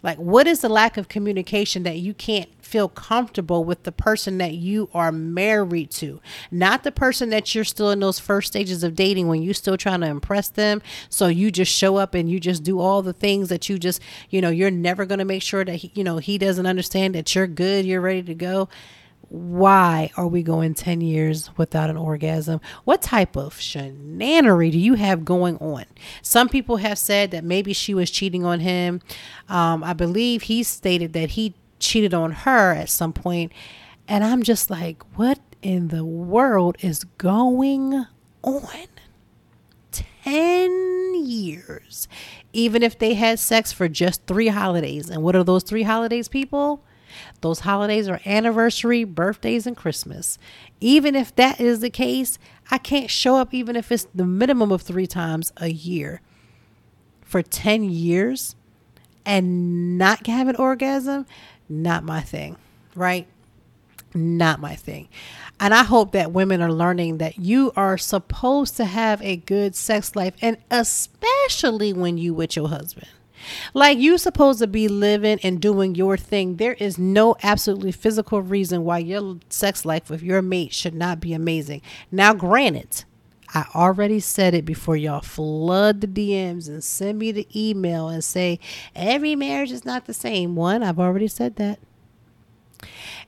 Like, 0.06 0.18
what 0.18 0.46
is 0.46 0.60
the 0.60 0.68
lack 0.68 0.96
of 0.96 1.08
communication 1.08 1.82
that 1.82 1.98
you 1.98 2.14
can't 2.14 2.48
feel 2.62 2.88
comfortable 2.88 3.64
with 3.64 3.82
the 3.82 3.90
person 3.90 4.38
that 4.38 4.54
you 4.54 4.88
are 4.94 5.10
married 5.10 5.90
to? 5.90 6.20
Not 6.48 6.84
the 6.84 6.92
person 6.92 7.30
that 7.30 7.56
you're 7.56 7.64
still 7.64 7.90
in 7.90 7.98
those 7.98 8.20
first 8.20 8.46
stages 8.46 8.84
of 8.84 8.94
dating 8.94 9.26
when 9.26 9.42
you're 9.42 9.52
still 9.52 9.76
trying 9.76 10.02
to 10.02 10.06
impress 10.06 10.46
them. 10.46 10.80
So 11.08 11.26
you 11.26 11.50
just 11.50 11.72
show 11.72 11.96
up 11.96 12.14
and 12.14 12.30
you 12.30 12.38
just 12.38 12.62
do 12.62 12.78
all 12.78 13.02
the 13.02 13.12
things 13.12 13.48
that 13.48 13.68
you 13.68 13.80
just, 13.80 14.00
you 14.30 14.40
know, 14.40 14.48
you're 14.48 14.70
never 14.70 15.06
going 15.06 15.18
to 15.18 15.24
make 15.24 15.42
sure 15.42 15.64
that, 15.64 15.74
he, 15.74 15.90
you 15.96 16.04
know, 16.04 16.18
he 16.18 16.38
doesn't 16.38 16.66
understand 16.66 17.16
that 17.16 17.34
you're 17.34 17.48
good, 17.48 17.84
you're 17.84 18.00
ready 18.00 18.22
to 18.22 18.34
go 18.34 18.68
why 19.36 20.10
are 20.16 20.26
we 20.26 20.42
going 20.42 20.72
10 20.72 21.02
years 21.02 21.50
without 21.58 21.90
an 21.90 21.96
orgasm? 21.96 22.60
What 22.84 23.02
type 23.02 23.36
of 23.36 23.54
shenanery 23.54 24.72
do 24.72 24.78
you 24.78 24.94
have 24.94 25.24
going 25.24 25.58
on? 25.58 25.84
Some 26.22 26.48
people 26.48 26.78
have 26.78 26.98
said 26.98 27.30
that 27.32 27.44
maybe 27.44 27.72
she 27.72 27.92
was 27.92 28.10
cheating 28.10 28.44
on 28.44 28.60
him. 28.60 29.02
Um, 29.48 29.84
I 29.84 29.92
believe 29.92 30.42
he 30.42 30.62
stated 30.62 31.12
that 31.12 31.30
he 31.30 31.54
cheated 31.78 32.14
on 32.14 32.32
her 32.32 32.72
at 32.72 32.88
some 32.88 33.12
point. 33.12 33.52
And 34.08 34.24
I'm 34.24 34.42
just 34.42 34.70
like, 34.70 35.02
what 35.16 35.38
in 35.60 35.88
the 35.88 36.04
world 36.04 36.76
is 36.80 37.04
going 37.04 38.06
on? 38.42 38.86
10 40.24 41.14
years. 41.26 42.08
Even 42.54 42.82
if 42.82 42.98
they 42.98 43.14
had 43.14 43.38
sex 43.38 43.70
for 43.70 43.86
just 43.86 44.24
three 44.26 44.48
holidays. 44.48 45.10
And 45.10 45.22
what 45.22 45.36
are 45.36 45.44
those 45.44 45.62
three 45.62 45.82
holidays, 45.82 46.26
people? 46.26 46.82
Those 47.40 47.60
holidays 47.60 48.08
are 48.08 48.20
anniversary, 48.26 49.04
birthdays, 49.04 49.66
and 49.66 49.76
Christmas. 49.76 50.38
Even 50.80 51.14
if 51.14 51.34
that 51.36 51.60
is 51.60 51.80
the 51.80 51.90
case, 51.90 52.38
I 52.70 52.78
can't 52.78 53.10
show 53.10 53.36
up 53.36 53.54
even 53.54 53.76
if 53.76 53.92
it's 53.92 54.06
the 54.14 54.26
minimum 54.26 54.72
of 54.72 54.82
three 54.82 55.06
times 55.06 55.52
a 55.56 55.68
year 55.68 56.20
for 57.22 57.42
10 57.42 57.84
years 57.84 58.54
and 59.24 59.98
not 59.98 60.26
have 60.26 60.48
an 60.48 60.56
orgasm. 60.56 61.26
Not 61.68 62.04
my 62.04 62.20
thing, 62.20 62.56
right? 62.94 63.26
Not 64.14 64.60
my 64.60 64.76
thing. 64.76 65.08
And 65.58 65.74
I 65.74 65.82
hope 65.82 66.12
that 66.12 66.32
women 66.32 66.62
are 66.62 66.72
learning 66.72 67.18
that 67.18 67.38
you 67.38 67.72
are 67.76 67.98
supposed 67.98 68.76
to 68.76 68.84
have 68.84 69.20
a 69.22 69.36
good 69.36 69.74
sex 69.74 70.14
life, 70.14 70.34
and 70.40 70.58
especially 70.70 71.92
when 71.92 72.18
you 72.18 72.34
with 72.34 72.56
your 72.56 72.68
husband. 72.68 73.08
Like 73.74 73.98
you 73.98 74.18
supposed 74.18 74.58
to 74.60 74.66
be 74.66 74.88
living 74.88 75.38
and 75.42 75.60
doing 75.60 75.94
your 75.94 76.16
thing. 76.16 76.56
There 76.56 76.74
is 76.74 76.98
no 76.98 77.36
absolutely 77.42 77.92
physical 77.92 78.42
reason 78.42 78.84
why 78.84 78.98
your 78.98 79.38
sex 79.48 79.84
life 79.84 80.10
with 80.10 80.22
your 80.22 80.42
mate 80.42 80.72
should 80.72 80.94
not 80.94 81.20
be 81.20 81.32
amazing. 81.32 81.82
Now, 82.10 82.34
granted, 82.34 83.04
I 83.54 83.66
already 83.74 84.20
said 84.20 84.54
it 84.54 84.64
before 84.64 84.96
y'all 84.96 85.20
flood 85.20 86.00
the 86.00 86.06
DMs 86.06 86.68
and 86.68 86.82
send 86.82 87.18
me 87.18 87.32
the 87.32 87.48
email 87.54 88.08
and 88.08 88.22
say 88.22 88.58
every 88.94 89.36
marriage 89.36 89.72
is 89.72 89.84
not 89.84 90.06
the 90.06 90.14
same. 90.14 90.56
One, 90.56 90.82
I've 90.82 91.00
already 91.00 91.28
said 91.28 91.56
that. 91.56 91.78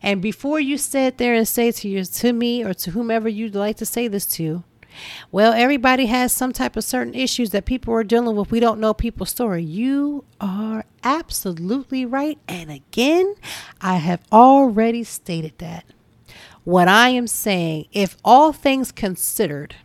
And 0.03 0.23
before 0.23 0.61
you 0.61 0.79
sit 0.79 1.19
there 1.19 1.35
and 1.35 1.47
say 1.47 1.73
to 1.73 1.89
you 1.89 2.05
to 2.05 2.33
me 2.33 2.65
or 2.65 2.75
to 2.75 2.91
whomever 2.93 3.29
you'd 3.29 3.55
like 3.55 3.77
to 3.79 3.87
say 3.87 4.09
this 4.09 4.27
to, 4.27 4.63
well, 5.31 5.53
everybody 5.53 6.07
has 6.07 6.33
some 6.33 6.53
type 6.53 6.77
of 6.77 6.85
certain 6.85 7.15
issues 7.15 7.51
that 7.51 7.65
people 7.65 7.93
are 7.95 8.05
dealing 8.05 8.37
with. 8.37 8.51
We 8.51 8.61
don't 8.61 8.81
know 8.81 8.95
people's 8.95 9.31
story. 9.31 9.63
You 9.63 10.25
are 10.41 10.85
absolutely 11.03 12.05
right. 12.05 12.39
And 12.49 12.71
again, 12.71 13.35
I 13.81 13.97
have 13.97 14.23
already 14.33 15.05
stated 15.05 15.59
that. 15.59 15.85
What 16.65 16.89
I 16.89 17.11
am 17.11 17.27
saying, 17.27 17.87
if 17.93 18.17
all 18.25 18.53
things 18.53 18.93
considered, 18.93 19.77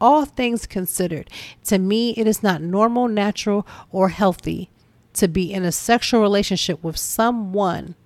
all 0.00 0.24
things 0.24 0.66
considered, 0.66 1.28
to 1.64 1.78
me, 1.78 2.12
it 2.16 2.26
is 2.26 2.42
not 2.42 2.62
normal, 2.62 3.08
natural, 3.08 3.66
or 3.90 4.10
healthy 4.10 4.70
to 5.14 5.26
be 5.26 5.52
in 5.52 5.64
a 5.64 5.72
sexual 5.72 6.20
relationship 6.20 6.82
with 6.84 6.96
someone 6.96 7.96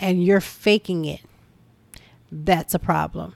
and 0.00 0.24
you're 0.24 0.40
faking 0.40 1.04
it. 1.04 1.20
That's 2.30 2.74
a 2.74 2.78
problem 2.78 3.34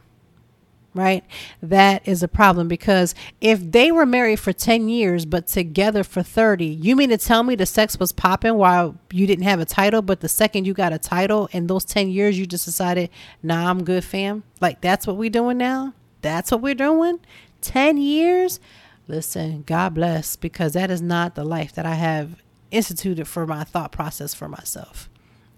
right? 0.99 1.25
That 1.63 2.07
is 2.07 2.23
a 2.23 2.29
problem 2.29 2.69
because 2.69 3.15
if 3.41 3.61
they 3.61 3.93
were 3.93 4.07
married 4.07 4.41
for 4.41 4.53
10 4.53 4.89
years 4.89 5.25
but 5.25 5.47
together 5.47 6.03
for 6.03 6.23
30, 6.23 6.65
you 6.65 6.97
mean 6.97 7.11
to 7.11 7.19
tell 7.19 7.43
me 7.43 7.55
the 7.55 7.67
sex 7.67 7.99
was 7.99 8.13
popping 8.13 8.55
while 8.55 8.97
you 9.13 9.27
didn't 9.27 9.45
have 9.45 9.61
a 9.61 9.65
title, 9.65 10.03
but 10.03 10.21
the 10.21 10.29
second 10.29 10.65
you 10.65 10.75
got 10.75 10.93
a 10.93 10.99
title 10.99 11.49
in 11.53 11.67
those 11.67 11.85
10 11.85 12.09
years, 12.09 12.39
you 12.39 12.47
just 12.47 12.65
decided, 12.65 13.11
nah, 13.43 13.71
I'm 13.71 13.85
good, 13.85 14.05
fam? 14.05 14.43
Like, 14.61 14.81
that's 14.81 15.07
what 15.07 15.17
we're 15.17 15.31
doing 15.31 15.59
now? 15.59 15.95
That's 16.23 16.51
what 16.51 16.63
we're 16.63 16.75
doing? 16.75 17.21
10 17.61 17.99
years? 17.99 18.61
Listen, 19.09 19.63
God 19.63 19.95
bless, 19.95 20.35
because 20.35 20.73
that 20.73 20.91
is 20.91 21.01
not 21.01 21.37
the 21.37 21.45
life 21.45 21.73
that 21.75 21.87
I 21.87 21.95
have 21.95 22.43
instituted 22.71 23.27
for 23.27 23.47
my 23.47 23.65
thought 23.65 23.93
process 23.93 24.35
for 24.35 24.49
myself. 24.49 25.09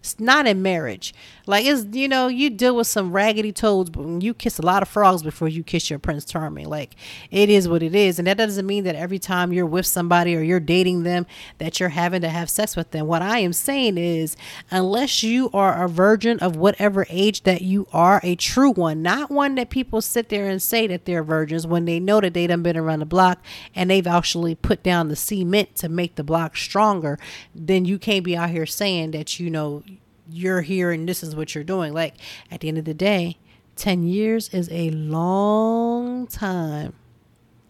It's 0.01 0.21
not 0.21 0.47
in 0.47 0.63
marriage. 0.63 1.13
Like 1.47 1.65
it's 1.65 1.85
you 1.97 2.09
know 2.09 2.29
you 2.29 2.51
deal 2.51 2.77
with 2.77 2.87
some 2.87 3.11
raggedy 3.11 3.53
toads, 3.53 3.91
but 3.91 4.23
you 4.23 4.33
kiss 4.35 4.59
a 4.59 4.63
lot 4.63 4.83
of 4.83 4.89
frogs 4.89 5.23
before 5.23 5.49
you 5.49 5.63
kiss 5.63 5.91
your 5.91 5.99
prince 5.99 6.25
charming, 6.25 6.69
like 6.69 6.95
it 7.31 7.49
is 7.49 7.69
what 7.69 7.83
it 7.83 7.95
is, 7.95 8.19
and 8.19 8.29
that 8.29 8.37
doesn't 8.37 8.67
mean 8.67 8.85
that 8.85 8.95
every 8.95 9.19
time 9.19 9.53
you're 9.53 9.67
with 9.67 9.87
somebody 9.87 10.37
or 10.37 10.43
you're 10.43 10.61
dating 10.61 11.03
them 11.03 11.27
that 11.57 11.81
you're 11.81 11.89
having 11.89 12.21
to 12.21 12.29
have 12.29 12.51
sex 12.51 12.77
with 12.77 12.91
them. 12.91 13.07
What 13.07 13.23
I 13.23 13.39
am 13.39 13.53
saying 13.53 13.99
is, 13.99 14.37
unless 14.71 15.23
you 15.23 15.51
are 15.53 15.83
a 15.83 15.89
virgin 15.89 16.39
of 16.41 16.55
whatever 16.55 17.07
age 17.09 17.43
that 17.43 17.63
you 17.63 17.87
are, 17.93 18.21
a 18.23 18.37
true 18.37 18.71
one, 18.71 19.03
not 19.03 19.31
one 19.31 19.55
that 19.57 19.71
people 19.71 20.01
sit 20.01 20.29
there 20.29 20.49
and 20.49 20.61
say 20.61 20.87
that 20.87 21.07
they're 21.07 21.25
virgins 21.25 21.67
when 21.67 21.87
they 21.87 21.99
know 21.99 22.21
that 22.21 22.35
they 22.35 22.47
done 22.47 22.63
been 22.63 22.77
around 22.77 23.01
the 23.01 23.07
block 23.07 23.43
and 23.75 23.91
they've 23.91 24.07
actually 24.07 24.55
put 24.55 24.83
down 24.83 25.09
the 25.09 25.17
cement 25.17 25.75
to 25.77 25.89
make 25.89 26.15
the 26.17 26.25
block 26.25 26.57
stronger, 26.57 27.19
then 27.55 27.85
you 27.85 27.99
can't 27.99 28.25
be 28.25 28.37
out 28.37 28.51
here 28.51 28.67
saying 28.67 29.11
that 29.13 29.41
you 29.41 29.51
know 29.51 29.83
you're 30.31 30.63
here 30.63 30.91
and 30.91 31.09
this 31.09 31.23
is 31.23 31.35
what 31.35 31.55
you're 31.55 31.65
doing. 31.65 31.93
Like 31.93 32.15
at 32.51 32.61
the 32.61 32.69
end 32.69 32.79
of 32.79 32.85
the 32.85 32.95
day, 32.95 33.39
10 33.77 34.03
years 34.05 34.49
is 34.51 34.69
a 34.71 34.91
long 34.91 36.27
time 36.27 36.95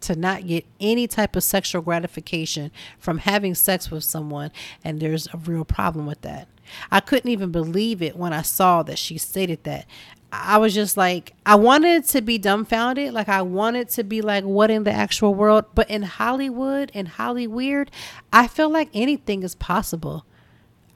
to 0.01 0.15
not 0.15 0.47
get 0.47 0.65
any 0.79 1.07
type 1.07 1.35
of 1.35 1.43
sexual 1.43 1.81
gratification 1.81 2.71
from 2.97 3.19
having 3.19 3.53
sex 3.53 3.91
with 3.91 4.03
someone. 4.03 4.51
And 4.83 4.99
there's 4.99 5.27
a 5.33 5.37
real 5.37 5.65
problem 5.65 6.05
with 6.05 6.21
that. 6.21 6.47
I 6.91 6.99
couldn't 6.99 7.29
even 7.29 7.51
believe 7.51 8.01
it 8.01 8.15
when 8.15 8.33
I 8.33 8.41
saw 8.41 8.83
that 8.83 8.97
she 8.97 9.17
stated 9.17 9.63
that. 9.63 9.85
I 10.31 10.57
was 10.59 10.75
just 10.75 10.95
like, 10.95 11.33
I 11.45 11.55
wanted 11.55 12.05
to 12.05 12.21
be 12.21 12.37
dumbfounded. 12.37 13.13
Like, 13.13 13.29
I 13.29 13.41
wanted 13.41 13.89
to 13.89 14.03
be 14.03 14.21
like, 14.21 14.43
what 14.43 14.69
in 14.69 14.83
the 14.83 14.91
actual 14.91 15.33
world? 15.33 15.65
But 15.73 15.89
in 15.89 16.03
Hollywood 16.03 16.91
and 16.93 17.07
Hollyweird, 17.07 17.89
I 18.31 18.47
feel 18.47 18.69
like 18.69 18.89
anything 18.93 19.41
is 19.41 19.55
possible. 19.55 20.25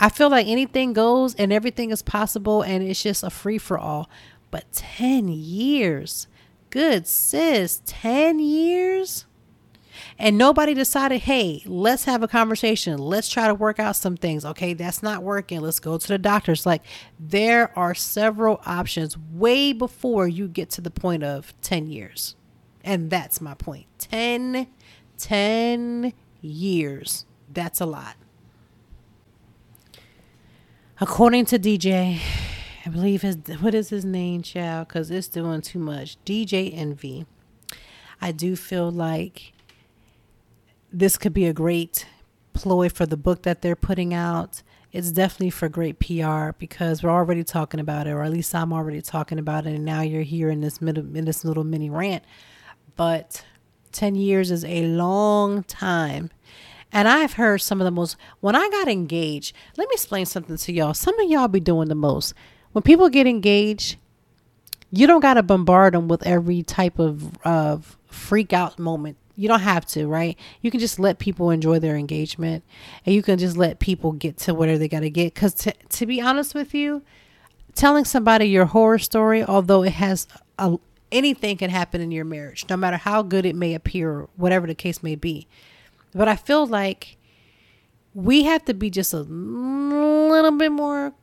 I 0.03 0.09
feel 0.09 0.29
like 0.29 0.47
anything 0.47 0.91
goes 0.91 1.33
and 1.35 1.53
everything 1.53 1.89
is 1.89 2.01
possible 2.01 2.61
and 2.61 2.83
it's 2.83 3.01
just 3.01 3.23
a 3.23 3.29
free 3.29 3.57
for 3.57 3.79
all. 3.79 4.09
But 4.51 4.69
10 4.73 5.29
years, 5.29 6.27
good 6.71 7.07
sis, 7.07 7.81
10 7.85 8.39
years? 8.39 9.25
And 10.19 10.37
nobody 10.37 10.73
decided, 10.73 11.21
hey, 11.21 11.63
let's 11.65 12.03
have 12.03 12.21
a 12.21 12.27
conversation. 12.27 12.97
Let's 12.97 13.29
try 13.29 13.47
to 13.47 13.53
work 13.53 13.79
out 13.79 13.95
some 13.95 14.17
things. 14.17 14.43
Okay, 14.43 14.73
that's 14.73 15.01
not 15.01 15.23
working. 15.23 15.61
Let's 15.61 15.79
go 15.79 15.97
to 15.97 16.07
the 16.09 16.17
doctors. 16.17 16.65
Like, 16.65 16.83
there 17.17 17.71
are 17.79 17.95
several 17.95 18.59
options 18.65 19.17
way 19.17 19.71
before 19.71 20.27
you 20.27 20.49
get 20.49 20.69
to 20.71 20.81
the 20.81 20.91
point 20.91 21.23
of 21.23 21.53
10 21.61 21.87
years. 21.87 22.35
And 22.83 23.09
that's 23.09 23.39
my 23.39 23.53
point 23.53 23.85
10, 23.99 24.67
10 25.17 26.13
years. 26.41 27.25
That's 27.49 27.79
a 27.79 27.85
lot. 27.85 28.17
According 31.01 31.45
to 31.45 31.57
DJ, 31.57 32.19
I 32.85 32.89
believe 32.89 33.23
his 33.23 33.37
what 33.59 33.73
is 33.73 33.89
his 33.89 34.05
name, 34.05 34.43
child? 34.43 34.87
Because 34.87 35.09
it's 35.09 35.27
doing 35.27 35.61
too 35.61 35.79
much. 35.79 36.23
DJ 36.23 36.71
Envy. 36.71 37.25
I 38.21 38.31
do 38.31 38.55
feel 38.55 38.91
like 38.91 39.53
this 40.91 41.17
could 41.17 41.33
be 41.33 41.47
a 41.47 41.53
great 41.53 42.05
ploy 42.53 42.89
for 42.89 43.07
the 43.07 43.17
book 43.17 43.41
that 43.41 43.63
they're 43.63 43.75
putting 43.75 44.13
out. 44.13 44.61
It's 44.91 45.11
definitely 45.11 45.49
for 45.49 45.67
great 45.67 45.97
PR 45.97 46.51
because 46.59 47.01
we're 47.01 47.09
already 47.09 47.43
talking 47.43 47.79
about 47.79 48.05
it, 48.05 48.11
or 48.11 48.21
at 48.21 48.31
least 48.31 48.53
I'm 48.53 48.71
already 48.71 49.01
talking 49.01 49.39
about 49.39 49.65
it, 49.65 49.73
and 49.73 49.83
now 49.83 50.01
you're 50.01 50.21
here 50.21 50.51
in 50.51 50.61
this 50.61 50.79
middle 50.79 51.17
in 51.17 51.25
this 51.25 51.43
little 51.43 51.63
mini 51.63 51.89
rant. 51.89 52.23
But 52.95 53.43
10 53.93 54.13
years 54.13 54.51
is 54.51 54.63
a 54.63 54.85
long 54.85 55.63
time 55.63 56.29
and 56.93 57.07
I've 57.07 57.33
heard 57.33 57.59
some 57.59 57.81
of 57.81 57.85
the 57.85 57.91
most, 57.91 58.15
when 58.39 58.55
I 58.55 58.69
got 58.69 58.87
engaged, 58.87 59.55
let 59.77 59.89
me 59.89 59.93
explain 59.93 60.27
something 60.27 60.55
to 60.55 60.71
y'all. 60.71 60.93
Some 60.93 61.19
of 61.19 61.27
y'all 61.27 61.47
be 61.47 61.59
doing 61.59 61.89
the 61.89 61.95
most. 61.95 62.35
When 62.71 62.83
people 62.83 63.09
get 63.09 63.25
engaged, 63.25 63.97
you 64.91 65.07
don't 65.07 65.19
got 65.19 65.33
to 65.33 65.43
bombard 65.43 65.95
them 65.95 66.07
with 66.07 66.25
every 66.25 66.61
type 66.61 66.99
of, 66.99 67.35
of 67.43 67.97
freak 68.05 68.53
out 68.53 68.77
moment. 68.77 69.17
You 69.35 69.47
don't 69.47 69.61
have 69.61 69.87
to, 69.87 70.05
right? 70.07 70.37
You 70.61 70.69
can 70.69 70.79
just 70.79 70.99
let 70.99 71.17
people 71.17 71.49
enjoy 71.49 71.79
their 71.79 71.95
engagement 71.95 72.63
and 73.03 73.15
you 73.15 73.23
can 73.23 73.39
just 73.39 73.57
let 73.57 73.79
people 73.79 74.11
get 74.11 74.37
to 74.37 74.53
whatever 74.53 74.77
they 74.77 74.87
got 74.87 74.99
to 74.99 75.09
get. 75.09 75.33
Because 75.33 75.55
to, 75.55 75.73
to 75.73 76.05
be 76.05 76.21
honest 76.21 76.53
with 76.53 76.75
you, 76.75 77.01
telling 77.73 78.05
somebody 78.05 78.45
your 78.45 78.65
horror 78.65 78.99
story, 78.99 79.43
although 79.43 79.81
it 79.81 79.93
has 79.93 80.27
a, 80.59 80.77
anything 81.11 81.57
can 81.57 81.71
happen 81.71 82.01
in 82.01 82.11
your 82.11 82.25
marriage, 82.25 82.67
no 82.69 82.77
matter 82.77 82.97
how 82.97 83.23
good 83.23 83.47
it 83.47 83.55
may 83.55 83.73
appear, 83.73 84.27
whatever 84.35 84.67
the 84.67 84.75
case 84.75 85.01
may 85.01 85.15
be 85.15 85.47
but 86.13 86.27
I 86.27 86.35
feel 86.35 86.65
like 86.65 87.17
we 88.13 88.43
have 88.43 88.65
to 88.65 88.73
be 88.73 88.89
just 88.89 89.13
a 89.13 89.21
little 89.21 90.51
bit 90.51 90.71
more 90.71 91.13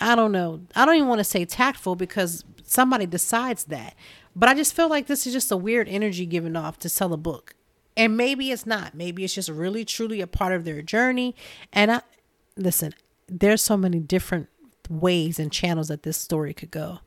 I 0.00 0.14
don't 0.14 0.32
know. 0.32 0.60
I 0.74 0.84
don't 0.84 0.96
even 0.96 1.08
want 1.08 1.20
to 1.20 1.24
say 1.24 1.44
tactful 1.44 1.96
because 1.96 2.44
somebody 2.62 3.06
decides 3.06 3.64
that. 3.64 3.94
But 4.34 4.48
I 4.48 4.54
just 4.54 4.74
feel 4.74 4.88
like 4.88 5.06
this 5.06 5.26
is 5.26 5.32
just 5.32 5.50
a 5.50 5.56
weird 5.56 5.88
energy 5.88 6.26
given 6.26 6.56
off 6.56 6.78
to 6.80 6.88
sell 6.88 7.12
a 7.12 7.16
book. 7.16 7.54
And 7.96 8.16
maybe 8.16 8.50
it's 8.50 8.66
not. 8.66 8.94
Maybe 8.94 9.24
it's 9.24 9.34
just 9.34 9.48
really 9.48 9.84
truly 9.84 10.20
a 10.20 10.26
part 10.26 10.52
of 10.52 10.64
their 10.64 10.82
journey. 10.82 11.34
And 11.72 11.90
I 11.90 12.02
listen, 12.56 12.92
there's 13.26 13.62
so 13.62 13.76
many 13.76 14.00
different 14.00 14.48
ways 14.90 15.38
and 15.38 15.50
channels 15.50 15.88
that 15.88 16.02
this 16.02 16.18
story 16.18 16.52
could 16.52 16.70
go. 16.70 17.00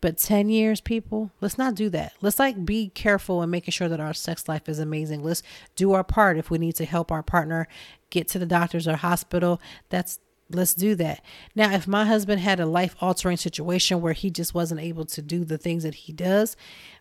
But 0.00 0.18
10 0.18 0.48
years, 0.48 0.80
people, 0.80 1.32
let's 1.40 1.58
not 1.58 1.74
do 1.74 1.88
that. 1.90 2.12
Let's 2.20 2.38
like 2.38 2.64
be 2.64 2.88
careful 2.90 3.42
and 3.42 3.50
making 3.50 3.72
sure 3.72 3.88
that 3.88 4.00
our 4.00 4.14
sex 4.14 4.48
life 4.48 4.68
is 4.68 4.78
amazing. 4.78 5.22
Let's 5.22 5.42
do 5.74 5.92
our 5.92 6.04
part 6.04 6.38
if 6.38 6.50
we 6.50 6.58
need 6.58 6.76
to 6.76 6.84
help 6.84 7.10
our 7.10 7.22
partner 7.22 7.66
get 8.10 8.28
to 8.28 8.38
the 8.38 8.46
doctors 8.46 8.86
or 8.86 8.96
hospital. 8.96 9.60
That's 9.88 10.20
let's 10.50 10.74
do 10.74 10.94
that. 10.94 11.22
Now, 11.54 11.72
if 11.72 11.86
my 11.86 12.04
husband 12.04 12.40
had 12.40 12.60
a 12.60 12.66
life 12.66 12.96
altering 13.00 13.36
situation 13.36 14.00
where 14.00 14.12
he 14.12 14.30
just 14.30 14.54
wasn't 14.54 14.80
able 14.80 15.04
to 15.06 15.20
do 15.20 15.44
the 15.44 15.58
things 15.58 15.82
that 15.82 15.94
he 15.94 16.12
does, 16.12 16.56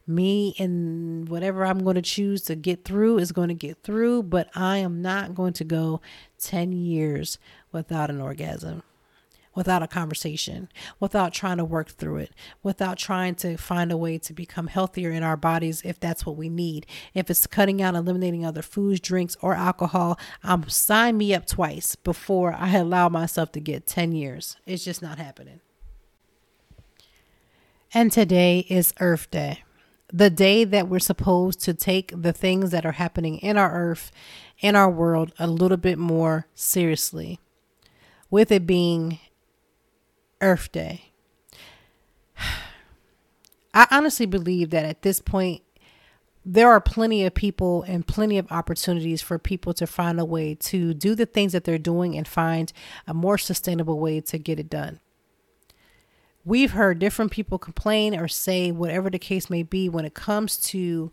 me 0.05 0.55
and 0.59 1.29
whatever 1.29 1.65
I'm 1.65 1.83
going 1.83 1.95
to 1.95 2.01
choose 2.01 2.41
to 2.43 2.55
get 2.55 2.83
through 2.83 3.19
is 3.19 3.31
going 3.31 3.49
to 3.49 3.53
get 3.53 3.83
through, 3.83 4.23
but 4.23 4.49
I 4.55 4.77
am 4.77 5.01
not 5.01 5.35
going 5.35 5.53
to 5.53 5.63
go 5.63 6.01
10 6.39 6.71
years 6.71 7.37
without 7.71 8.09
an 8.09 8.21
orgasm 8.21 8.83
without 9.57 9.81
a 9.81 9.87
conversation, 9.87 10.69
without 10.99 11.33
trying 11.33 11.57
to 11.57 11.65
work 11.65 11.89
through 11.89 12.17
it, 12.17 12.31
without 12.61 12.95
trying 12.95 13.33
to 13.33 13.57
find 13.57 13.91
a 13.91 13.97
way 13.97 14.19
to 14.19 14.31
become 14.31 14.67
healthier 14.67 15.09
in 15.09 15.23
our 15.23 15.35
bodies 15.35 15.81
if 15.83 15.99
that's 15.99 16.27
what 16.27 16.35
we 16.35 16.47
need. 16.47 16.85
If 17.15 17.31
it's 17.31 17.47
cutting 17.47 17.81
out, 17.81 17.95
eliminating 17.95 18.45
other 18.45 18.61
foods, 18.61 18.99
drinks, 18.99 19.35
or 19.41 19.55
alcohol, 19.55 20.19
um, 20.43 20.69
sign 20.69 21.17
me 21.17 21.33
up 21.33 21.47
twice 21.47 21.95
before 21.95 22.53
I 22.53 22.73
allow 22.73 23.09
myself 23.09 23.51
to 23.53 23.59
get 23.59 23.87
10 23.87 24.11
years. 24.11 24.57
It's 24.67 24.85
just 24.85 25.01
not 25.01 25.17
happening. 25.17 25.59
And 27.91 28.11
today 28.11 28.59
is 28.69 28.93
Earth 28.99 29.31
Day, 29.31 29.63
the 30.13 30.29
day 30.29 30.65
that 30.65 30.87
we're 30.87 30.99
supposed 30.99 31.61
to 31.61 31.73
take 31.73 32.11
the 32.15 32.31
things 32.31 32.69
that 32.69 32.85
are 32.85 32.91
happening 32.91 33.39
in 33.39 33.57
our 33.57 33.73
earth, 33.73 34.11
in 34.59 34.75
our 34.75 34.89
world, 34.91 35.31
a 35.39 35.47
little 35.47 35.77
bit 35.77 35.97
more 35.97 36.45
seriously. 36.53 37.39
With 38.29 38.51
it 38.51 38.67
being 38.67 39.19
Earth 40.41 40.71
Day. 40.71 41.11
I 43.73 43.87
honestly 43.91 44.25
believe 44.25 44.69
that 44.71 44.85
at 44.85 45.01
this 45.01 45.19
point, 45.19 45.61
there 46.49 46.69
are 46.69 46.79
plenty 46.79 47.25
of 47.25 47.33
people 47.33 47.83
and 47.83 48.07
plenty 48.07 48.37
of 48.37 48.49
opportunities 48.49 49.21
for 49.21 49.37
people 49.37 49.73
to 49.73 49.85
find 49.85 50.17
a 50.17 50.23
way 50.23 50.55
to 50.55 50.93
do 50.93 51.13
the 51.13 51.25
things 51.25 51.51
that 51.51 51.65
they're 51.65 51.77
doing 51.77 52.15
and 52.17 52.25
find 52.25 52.71
a 53.05 53.13
more 53.13 53.37
sustainable 53.37 53.99
way 53.99 54.21
to 54.21 54.37
get 54.37 54.57
it 54.57 54.69
done. 54.69 55.01
We've 56.45 56.71
heard 56.71 56.99
different 56.99 57.31
people 57.31 57.59
complain 57.59 58.17
or 58.17 58.29
say 58.29 58.71
whatever 58.71 59.09
the 59.09 59.19
case 59.19 59.49
may 59.49 59.63
be 59.63 59.89
when 59.89 60.05
it 60.05 60.13
comes 60.13 60.55
to 60.69 61.11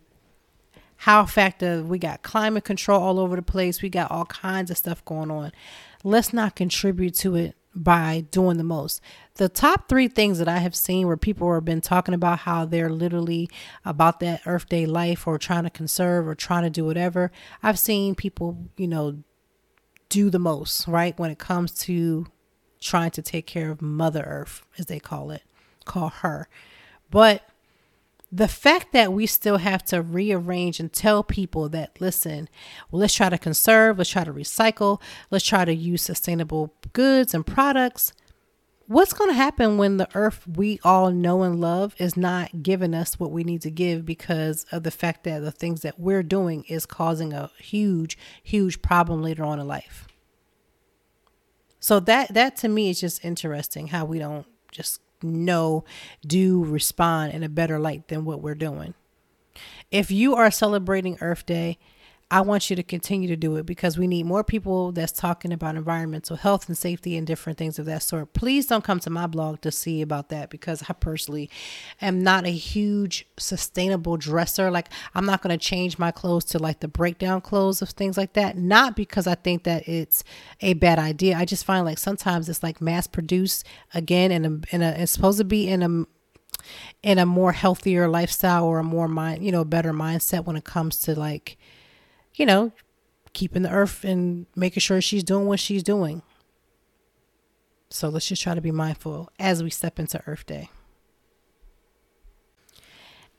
how 0.95 1.21
effective 1.21 1.89
we 1.89 1.99
got 1.99 2.23
climate 2.23 2.63
control 2.63 3.01
all 3.01 3.19
over 3.19 3.35
the 3.35 3.41
place, 3.41 3.81
we 3.81 3.89
got 3.89 4.11
all 4.11 4.25
kinds 4.25 4.71
of 4.71 4.77
stuff 4.77 5.03
going 5.03 5.29
on. 5.29 5.51
Let's 6.05 6.31
not 6.31 6.55
contribute 6.55 7.15
to 7.15 7.35
it 7.35 7.55
by 7.75 8.25
doing 8.31 8.57
the 8.57 8.63
most. 8.63 9.01
The 9.35 9.49
top 9.49 9.89
three 9.89 10.07
things 10.07 10.39
that 10.39 10.47
I 10.47 10.59
have 10.59 10.75
seen 10.75 11.07
where 11.07 11.17
people 11.17 11.53
have 11.53 11.65
been 11.65 11.81
talking 11.81 12.13
about 12.13 12.39
how 12.39 12.65
they're 12.65 12.89
literally 12.89 13.49
about 13.83 14.21
that 14.21 14.41
Earth 14.45 14.69
Day 14.69 14.85
life 14.85 15.27
or 15.27 15.37
trying 15.37 15.65
to 15.65 15.69
conserve 15.69 16.27
or 16.27 16.35
trying 16.35 16.63
to 16.63 16.69
do 16.69 16.85
whatever. 16.85 17.31
I've 17.61 17.77
seen 17.77 18.15
people, 18.15 18.69
you 18.77 18.87
know, 18.87 19.17
do 20.07 20.29
the 20.29 20.39
most, 20.39 20.87
right? 20.87 21.17
When 21.19 21.31
it 21.31 21.39
comes 21.39 21.71
to 21.79 22.27
trying 22.79 23.11
to 23.11 23.21
take 23.21 23.45
care 23.45 23.71
of 23.71 23.81
Mother 23.81 24.23
Earth, 24.23 24.63
as 24.77 24.85
they 24.85 24.99
call 24.99 25.31
it, 25.31 25.43
call 25.83 26.09
her. 26.09 26.47
But 27.11 27.43
the 28.35 28.47
fact 28.47 28.91
that 28.91 29.13
we 29.13 29.25
still 29.25 29.57
have 29.57 29.83
to 29.85 30.01
rearrange 30.01 30.79
and 30.79 30.91
tell 30.91 31.23
people 31.23 31.69
that 31.69 31.99
listen 32.01 32.49
well 32.91 32.99
let's 32.99 33.15
try 33.15 33.29
to 33.29 33.37
conserve 33.37 33.97
let's 33.97 34.09
try 34.09 34.23
to 34.23 34.33
recycle 34.33 35.01
let's 35.31 35.45
try 35.45 35.63
to 35.63 35.73
use 35.73 36.01
sustainable 36.01 36.73
goods 36.93 37.33
and 37.33 37.45
products 37.45 38.11
what's 38.87 39.13
going 39.13 39.29
to 39.29 39.35
happen 39.35 39.77
when 39.77 39.97
the 39.97 40.09
earth 40.13 40.45
we 40.47 40.79
all 40.83 41.11
know 41.11 41.43
and 41.43 41.59
love 41.59 41.95
is 41.97 42.15
not 42.15 42.61
giving 42.61 42.93
us 42.93 43.19
what 43.19 43.31
we 43.31 43.43
need 43.43 43.61
to 43.61 43.71
give 43.71 44.05
because 44.05 44.65
of 44.71 44.83
the 44.83 44.91
fact 44.91 45.23
that 45.23 45.39
the 45.39 45.51
things 45.51 45.81
that 45.81 45.99
we're 45.99 46.23
doing 46.23 46.63
is 46.65 46.85
causing 46.85 47.33
a 47.33 47.49
huge 47.57 48.17
huge 48.43 48.81
problem 48.81 49.21
later 49.21 49.43
on 49.43 49.59
in 49.59 49.67
life? 49.67 50.07
So 51.79 51.99
that 52.01 52.33
that 52.33 52.55
to 52.57 52.67
me 52.67 52.89
is 52.89 52.99
just 52.99 53.23
interesting 53.23 53.87
how 53.87 54.05
we 54.05 54.19
don't 54.19 54.45
just 54.71 54.99
know, 55.21 55.83
do, 56.25 56.63
respond 56.63 57.33
in 57.33 57.43
a 57.43 57.49
better 57.49 57.79
light 57.79 58.07
than 58.07 58.25
what 58.25 58.41
we're 58.41 58.55
doing. 58.55 58.93
If 59.91 60.11
you 60.11 60.35
are 60.35 60.51
celebrating 60.51 61.17
Earth 61.21 61.45
Day, 61.45 61.77
I 62.31 62.41
want 62.41 62.71
you 62.71 62.75
to 62.75 62.81
continue 62.81 63.27
to 63.27 63.35
do 63.35 63.55
it 63.57 63.67
because 63.67 63.99
we 63.99 64.07
need 64.07 64.25
more 64.25 64.43
people 64.43 64.91
that's 64.91 65.11
talking 65.11 65.53
about 65.53 65.75
environmental 65.75 66.35
health 66.35 66.67
and 66.67 66.75
safety 66.75 67.15
and 67.15 67.27
different 67.27 67.59
things 67.59 67.77
of 67.77 67.85
that 67.85 68.01
sort. 68.01 68.33
Please 68.33 68.65
don't 68.65 68.83
come 68.83 68.99
to 69.01 69.11
my 69.11 69.27
blog 69.27 69.61
to 69.61 69.71
see 69.71 70.01
about 70.01 70.29
that 70.29 70.49
because 70.49 70.83
I 70.89 70.93
personally 70.93 71.51
am 72.01 72.23
not 72.23 72.45
a 72.45 72.51
huge 72.51 73.27
sustainable 73.37 74.17
dresser. 74.17 74.71
Like, 74.71 74.89
I'm 75.13 75.27
not 75.27 75.43
going 75.43 75.57
to 75.57 75.63
change 75.63 75.99
my 75.99 76.09
clothes 76.09 76.45
to 76.45 76.59
like 76.59 76.79
the 76.79 76.87
breakdown 76.87 77.41
clothes 77.41 77.83
of 77.83 77.89
things 77.89 78.17
like 78.17 78.33
that. 78.33 78.57
Not 78.57 78.95
because 78.95 79.27
I 79.27 79.35
think 79.35 79.63
that 79.63 79.87
it's 79.87 80.23
a 80.61 80.73
bad 80.73 80.97
idea. 80.97 81.37
I 81.37 81.45
just 81.45 81.63
find 81.63 81.85
like 81.85 81.99
sometimes 81.99 82.49
it's 82.49 82.63
like 82.63 82.81
mass 82.81 83.05
produced 83.05 83.65
again, 83.93 84.31
and 84.31 84.65
in 84.71 84.81
a, 84.81 84.89
it's 84.97 85.11
supposed 85.11 85.37
to 85.37 85.43
be 85.43 85.67
in 85.67 85.83
a 85.83 86.05
in 87.03 87.19
a 87.19 87.25
more 87.25 87.51
healthier 87.51 88.07
lifestyle 88.07 88.65
or 88.65 88.79
a 88.79 88.83
more 88.83 89.07
mind, 89.07 89.45
you 89.45 89.51
know, 89.51 89.63
better 89.63 89.93
mindset 89.93 90.45
when 90.45 90.55
it 90.55 90.63
comes 90.63 90.97
to 91.01 91.13
like 91.13 91.57
you 92.35 92.45
know, 92.45 92.71
keeping 93.33 93.63
the 93.63 93.71
earth 93.71 94.03
and 94.03 94.45
making 94.55 94.81
sure 94.81 95.01
she's 95.01 95.23
doing 95.23 95.45
what 95.45 95.59
she's 95.59 95.83
doing. 95.83 96.21
So 97.89 98.09
let's 98.09 98.27
just 98.27 98.41
try 98.41 98.55
to 98.55 98.61
be 98.61 98.71
mindful 98.71 99.29
as 99.39 99.63
we 99.63 99.69
step 99.69 99.99
into 99.99 100.21
Earth 100.27 100.45
Day. 100.45 100.69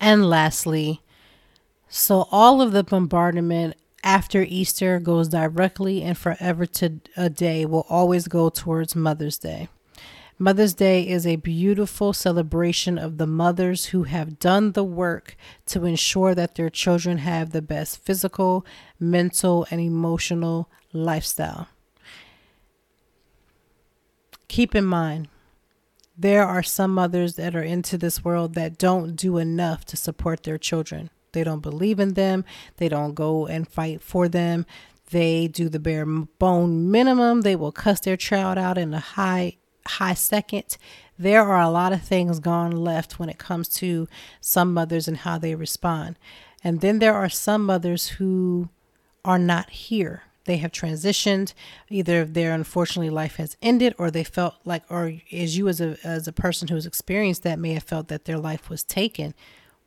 And 0.00 0.28
lastly, 0.28 1.02
so 1.88 2.28
all 2.30 2.60
of 2.62 2.72
the 2.72 2.84
bombardment 2.84 3.74
after 4.04 4.42
Easter 4.42 5.00
goes 5.00 5.28
directly 5.28 6.02
and 6.02 6.16
forever 6.16 6.64
to 6.66 7.00
a 7.16 7.28
day 7.28 7.66
will 7.66 7.86
always 7.88 8.28
go 8.28 8.48
towards 8.48 8.94
Mother's 8.94 9.38
Day. 9.38 9.68
Mother's 10.38 10.74
Day 10.74 11.08
is 11.08 11.26
a 11.26 11.36
beautiful 11.36 12.12
celebration 12.12 12.98
of 12.98 13.16
the 13.16 13.26
mothers 13.26 13.86
who 13.86 14.02
have 14.02 14.38
done 14.38 14.72
the 14.72 14.84
work 14.84 15.34
to 15.64 15.86
ensure 15.86 16.34
that 16.34 16.56
their 16.56 16.68
children 16.68 17.18
have 17.18 17.52
the 17.52 17.62
best 17.62 18.04
physical, 18.04 18.66
mental, 19.00 19.66
and 19.70 19.80
emotional 19.80 20.68
lifestyle. 20.92 21.68
Keep 24.48 24.74
in 24.74 24.84
mind, 24.84 25.28
there 26.18 26.44
are 26.44 26.62
some 26.62 26.92
mothers 26.92 27.36
that 27.36 27.56
are 27.56 27.62
into 27.62 27.96
this 27.96 28.22
world 28.22 28.54
that 28.54 28.76
don't 28.76 29.16
do 29.16 29.38
enough 29.38 29.86
to 29.86 29.96
support 29.96 30.42
their 30.42 30.58
children. 30.58 31.08
They 31.32 31.44
don't 31.44 31.60
believe 31.60 31.98
in 31.98 32.12
them, 32.12 32.44
they 32.76 32.90
don't 32.90 33.14
go 33.14 33.46
and 33.46 33.66
fight 33.66 34.02
for 34.02 34.28
them. 34.28 34.66
They 35.10 35.48
do 35.48 35.68
the 35.68 35.78
bare 35.78 36.04
bone 36.04 36.90
minimum. 36.90 37.42
They 37.42 37.54
will 37.54 37.70
cuss 37.70 38.00
their 38.00 38.16
child 38.16 38.58
out 38.58 38.76
in 38.76 38.92
a 38.92 38.98
high 38.98 39.56
high 39.86 40.14
second, 40.14 40.76
there 41.18 41.42
are 41.42 41.60
a 41.60 41.70
lot 41.70 41.92
of 41.92 42.02
things 42.02 42.40
gone 42.40 42.72
left 42.72 43.18
when 43.18 43.28
it 43.28 43.38
comes 43.38 43.68
to 43.68 44.06
some 44.40 44.74
mothers 44.74 45.08
and 45.08 45.18
how 45.18 45.38
they 45.38 45.54
respond. 45.54 46.18
And 46.62 46.80
then 46.80 46.98
there 46.98 47.14
are 47.14 47.28
some 47.28 47.64
mothers 47.64 48.08
who 48.08 48.68
are 49.24 49.38
not 49.38 49.70
here. 49.70 50.22
They 50.44 50.58
have 50.58 50.72
transitioned. 50.72 51.52
Either 51.90 52.24
their 52.24 52.52
unfortunately 52.52 53.10
life 53.10 53.36
has 53.36 53.56
ended, 53.60 53.94
or 53.98 54.10
they 54.10 54.24
felt 54.24 54.54
like, 54.64 54.84
or 54.88 55.14
as 55.32 55.56
you 55.56 55.68
as 55.68 55.80
a 55.80 55.96
as 56.04 56.28
a 56.28 56.32
person 56.32 56.68
who's 56.68 56.86
experienced 56.86 57.42
that 57.42 57.58
may 57.58 57.74
have 57.74 57.82
felt 57.82 58.08
that 58.08 58.24
their 58.24 58.38
life 58.38 58.70
was 58.70 58.84
taken. 58.84 59.34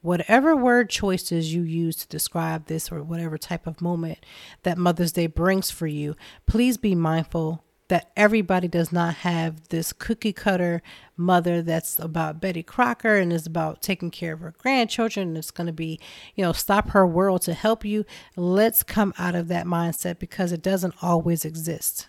Whatever 0.02 0.56
word 0.56 0.90
choices 0.90 1.54
you 1.54 1.62
use 1.62 1.96
to 1.98 2.08
describe 2.08 2.68
this, 2.68 2.92
or 2.92 3.04
whatever 3.04 3.38
type 3.38 3.68
of 3.68 3.82
moment 3.82 4.20
that 4.64 4.78
Mother's 4.78 5.12
Day 5.14 5.28
brings 5.28 5.72
for 5.72 5.88
you, 5.88 6.16
please 6.46 6.78
be 6.78 6.96
mindful 6.96 7.64
that 7.90 8.12
everybody 8.16 8.68
does 8.68 8.92
not 8.92 9.16
have 9.16 9.68
this 9.70 9.94
cookie 9.94 10.34
cutter 10.34 10.82
mother 11.18 11.62
that's 11.62 12.00
about 12.00 12.40
Betty 12.40 12.64
Crocker 12.64 13.18
and 13.18 13.34
is 13.34 13.46
about 13.46 13.82
taking 13.82 14.10
care 14.10 14.34
of 14.34 14.40
her 14.40 14.54
grandchildren 14.58 15.30
and 15.30 15.38
it's 15.38 15.52
going 15.52 15.68
to 15.68 15.74
be, 15.74 16.00
you 16.36 16.44
know, 16.44 16.54
stop 16.54 16.92
her 16.92 17.06
world 17.06 17.42
to 17.44 17.54
help 17.54 17.84
you. 17.84 18.06
Let's 18.36 18.84
come 18.84 19.14
out 19.20 19.36
of 19.36 19.48
that 19.50 19.66
mindset 19.66 20.20
because 20.20 20.52
it 20.52 20.62
doesn't 20.62 20.96
always 21.02 21.46
exist. 21.46 22.08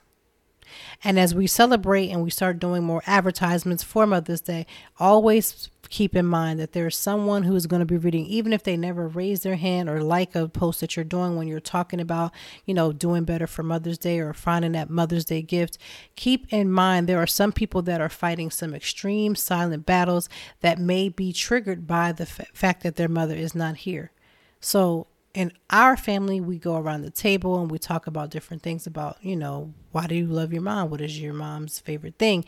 And 1.02 1.18
as 1.18 1.34
we 1.34 1.46
celebrate 1.46 2.10
and 2.10 2.22
we 2.22 2.30
start 2.30 2.58
doing 2.58 2.82
more 2.82 3.02
advertisements 3.06 3.82
for 3.82 4.06
Mother's 4.06 4.40
Day, 4.40 4.66
always 4.98 5.70
keep 5.88 6.14
in 6.14 6.24
mind 6.24 6.60
that 6.60 6.72
there's 6.72 6.96
someone 6.96 7.42
who 7.42 7.56
is 7.56 7.66
going 7.66 7.80
to 7.80 7.86
be 7.86 7.96
reading, 7.96 8.24
even 8.26 8.52
if 8.52 8.62
they 8.62 8.76
never 8.76 9.08
raise 9.08 9.42
their 9.42 9.56
hand 9.56 9.88
or 9.88 10.02
like 10.02 10.34
a 10.34 10.48
post 10.48 10.80
that 10.80 10.94
you're 10.94 11.04
doing 11.04 11.36
when 11.36 11.48
you're 11.48 11.58
talking 11.58 12.00
about, 12.00 12.32
you 12.64 12.72
know, 12.72 12.92
doing 12.92 13.24
better 13.24 13.46
for 13.46 13.62
Mother's 13.62 13.98
Day 13.98 14.20
or 14.20 14.32
finding 14.32 14.72
that 14.72 14.88
Mother's 14.88 15.24
Day 15.24 15.42
gift. 15.42 15.78
Keep 16.14 16.52
in 16.52 16.70
mind 16.70 17.08
there 17.08 17.18
are 17.18 17.26
some 17.26 17.52
people 17.52 17.82
that 17.82 18.00
are 18.00 18.08
fighting 18.08 18.50
some 18.50 18.74
extreme 18.74 19.34
silent 19.34 19.84
battles 19.84 20.28
that 20.60 20.78
may 20.78 21.08
be 21.08 21.32
triggered 21.32 21.86
by 21.86 22.12
the 22.12 22.22
f- 22.22 22.48
fact 22.54 22.82
that 22.84 22.96
their 22.96 23.08
mother 23.08 23.34
is 23.34 23.54
not 23.54 23.78
here. 23.78 24.12
So 24.60 25.08
in 25.34 25.52
our 25.70 25.96
family, 25.96 26.40
we 26.40 26.58
go 26.58 26.76
around 26.76 27.02
the 27.02 27.10
table 27.10 27.60
and 27.60 27.70
we 27.70 27.78
talk 27.78 28.06
about 28.06 28.30
different 28.30 28.62
things 28.62 28.86
about, 28.86 29.16
you 29.22 29.36
know, 29.36 29.72
why 29.92 30.06
do 30.06 30.14
you 30.14 30.26
love 30.26 30.52
your 30.52 30.62
mom? 30.62 30.90
What 30.90 31.00
is 31.00 31.20
your 31.20 31.34
mom's 31.34 31.78
favorite 31.78 32.18
thing? 32.18 32.44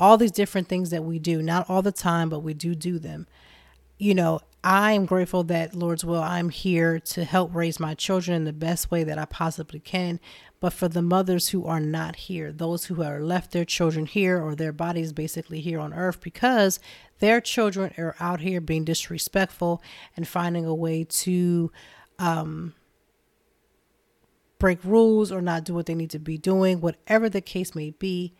all 0.00 0.16
these 0.16 0.32
different 0.32 0.68
things 0.68 0.90
that 0.90 1.04
we 1.04 1.18
do, 1.18 1.42
not 1.42 1.68
all 1.68 1.82
the 1.82 1.92
time, 1.92 2.28
but 2.28 2.40
we 2.40 2.54
do 2.54 2.74
do 2.74 2.98
them. 2.98 3.26
You 3.98 4.14
know, 4.14 4.40
I 4.62 4.92
am 4.92 5.06
grateful 5.06 5.42
that, 5.44 5.74
Lord's 5.74 6.04
will, 6.04 6.22
I'm 6.22 6.50
here 6.50 7.00
to 7.00 7.24
help 7.24 7.54
raise 7.54 7.80
my 7.80 7.94
children 7.94 8.36
in 8.36 8.44
the 8.44 8.52
best 8.52 8.90
way 8.90 9.02
that 9.02 9.18
I 9.18 9.24
possibly 9.24 9.80
can. 9.80 10.20
But 10.60 10.72
for 10.72 10.88
the 10.88 11.02
mothers 11.02 11.48
who 11.48 11.64
are 11.66 11.80
not 11.80 12.16
here, 12.16 12.52
those 12.52 12.86
who 12.86 13.02
are 13.02 13.20
left 13.20 13.52
their 13.52 13.64
children 13.64 14.06
here 14.06 14.40
or 14.40 14.54
their 14.54 14.72
bodies 14.72 15.12
basically 15.12 15.60
here 15.60 15.80
on 15.80 15.94
earth 15.94 16.20
because 16.20 16.78
their 17.18 17.40
children 17.40 17.92
are 17.98 18.14
out 18.20 18.40
here 18.40 18.60
being 18.60 18.84
disrespectful 18.84 19.82
and 20.16 20.26
finding 20.26 20.64
a 20.64 20.74
way 20.74 21.04
to 21.04 21.72
um, 22.18 22.74
break 24.58 24.82
rules 24.84 25.30
or 25.30 25.40
not 25.40 25.64
do 25.64 25.74
what 25.74 25.86
they 25.86 25.94
need 25.94 26.10
to 26.10 26.18
be 26.18 26.38
doing, 26.38 26.80
whatever 26.80 27.28
the 27.28 27.40
case 27.40 27.74
may 27.74 27.90
be 27.90 28.34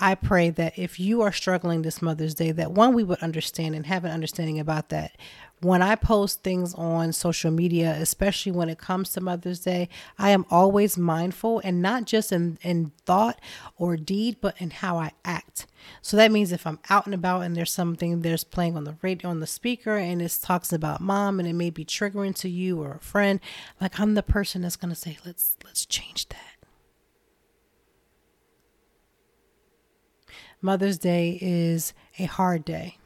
I 0.00 0.14
pray 0.14 0.50
that 0.50 0.78
if 0.78 1.00
you 1.00 1.22
are 1.22 1.32
struggling 1.32 1.82
this 1.82 2.00
Mother's 2.00 2.34
Day, 2.34 2.52
that 2.52 2.70
one, 2.70 2.94
we 2.94 3.02
would 3.02 3.18
understand 3.18 3.74
and 3.74 3.86
have 3.86 4.04
an 4.04 4.12
understanding 4.12 4.60
about 4.60 4.90
that. 4.90 5.16
When 5.60 5.82
I 5.82 5.96
post 5.96 6.44
things 6.44 6.72
on 6.74 7.12
social 7.12 7.50
media, 7.50 7.96
especially 7.98 8.52
when 8.52 8.68
it 8.68 8.78
comes 8.78 9.10
to 9.10 9.20
Mother's 9.20 9.58
Day, 9.58 9.88
I 10.16 10.30
am 10.30 10.46
always 10.50 10.96
mindful 10.96 11.60
and 11.64 11.82
not 11.82 12.04
just 12.04 12.30
in, 12.30 12.58
in 12.62 12.92
thought 13.06 13.40
or 13.76 13.96
deed, 13.96 14.36
but 14.40 14.54
in 14.60 14.70
how 14.70 14.98
I 14.98 15.10
act. 15.24 15.66
So 16.00 16.16
that 16.16 16.30
means 16.30 16.52
if 16.52 16.64
I'm 16.64 16.78
out 16.88 17.06
and 17.06 17.14
about 17.14 17.40
and 17.40 17.56
there's 17.56 17.72
something 17.72 18.22
there's 18.22 18.44
playing 18.44 18.76
on 18.76 18.84
the 18.84 18.98
radio 19.02 19.30
on 19.30 19.40
the 19.40 19.48
speaker 19.48 19.96
and 19.96 20.22
it 20.22 20.38
talks 20.40 20.72
about 20.72 21.00
mom 21.00 21.40
and 21.40 21.48
it 21.48 21.54
may 21.54 21.70
be 21.70 21.84
triggering 21.84 22.36
to 22.36 22.48
you 22.48 22.80
or 22.80 22.92
a 22.92 23.00
friend, 23.00 23.40
like 23.80 23.98
I'm 23.98 24.14
the 24.14 24.22
person 24.22 24.62
that's 24.62 24.76
gonna 24.76 24.94
say, 24.94 25.18
let's 25.26 25.56
let's 25.64 25.86
change 25.86 26.28
that 26.28 26.57
Mother's 30.60 30.98
Day 30.98 31.38
is 31.40 31.94
a 32.18 32.24
hard 32.24 32.64
day. 32.64 32.98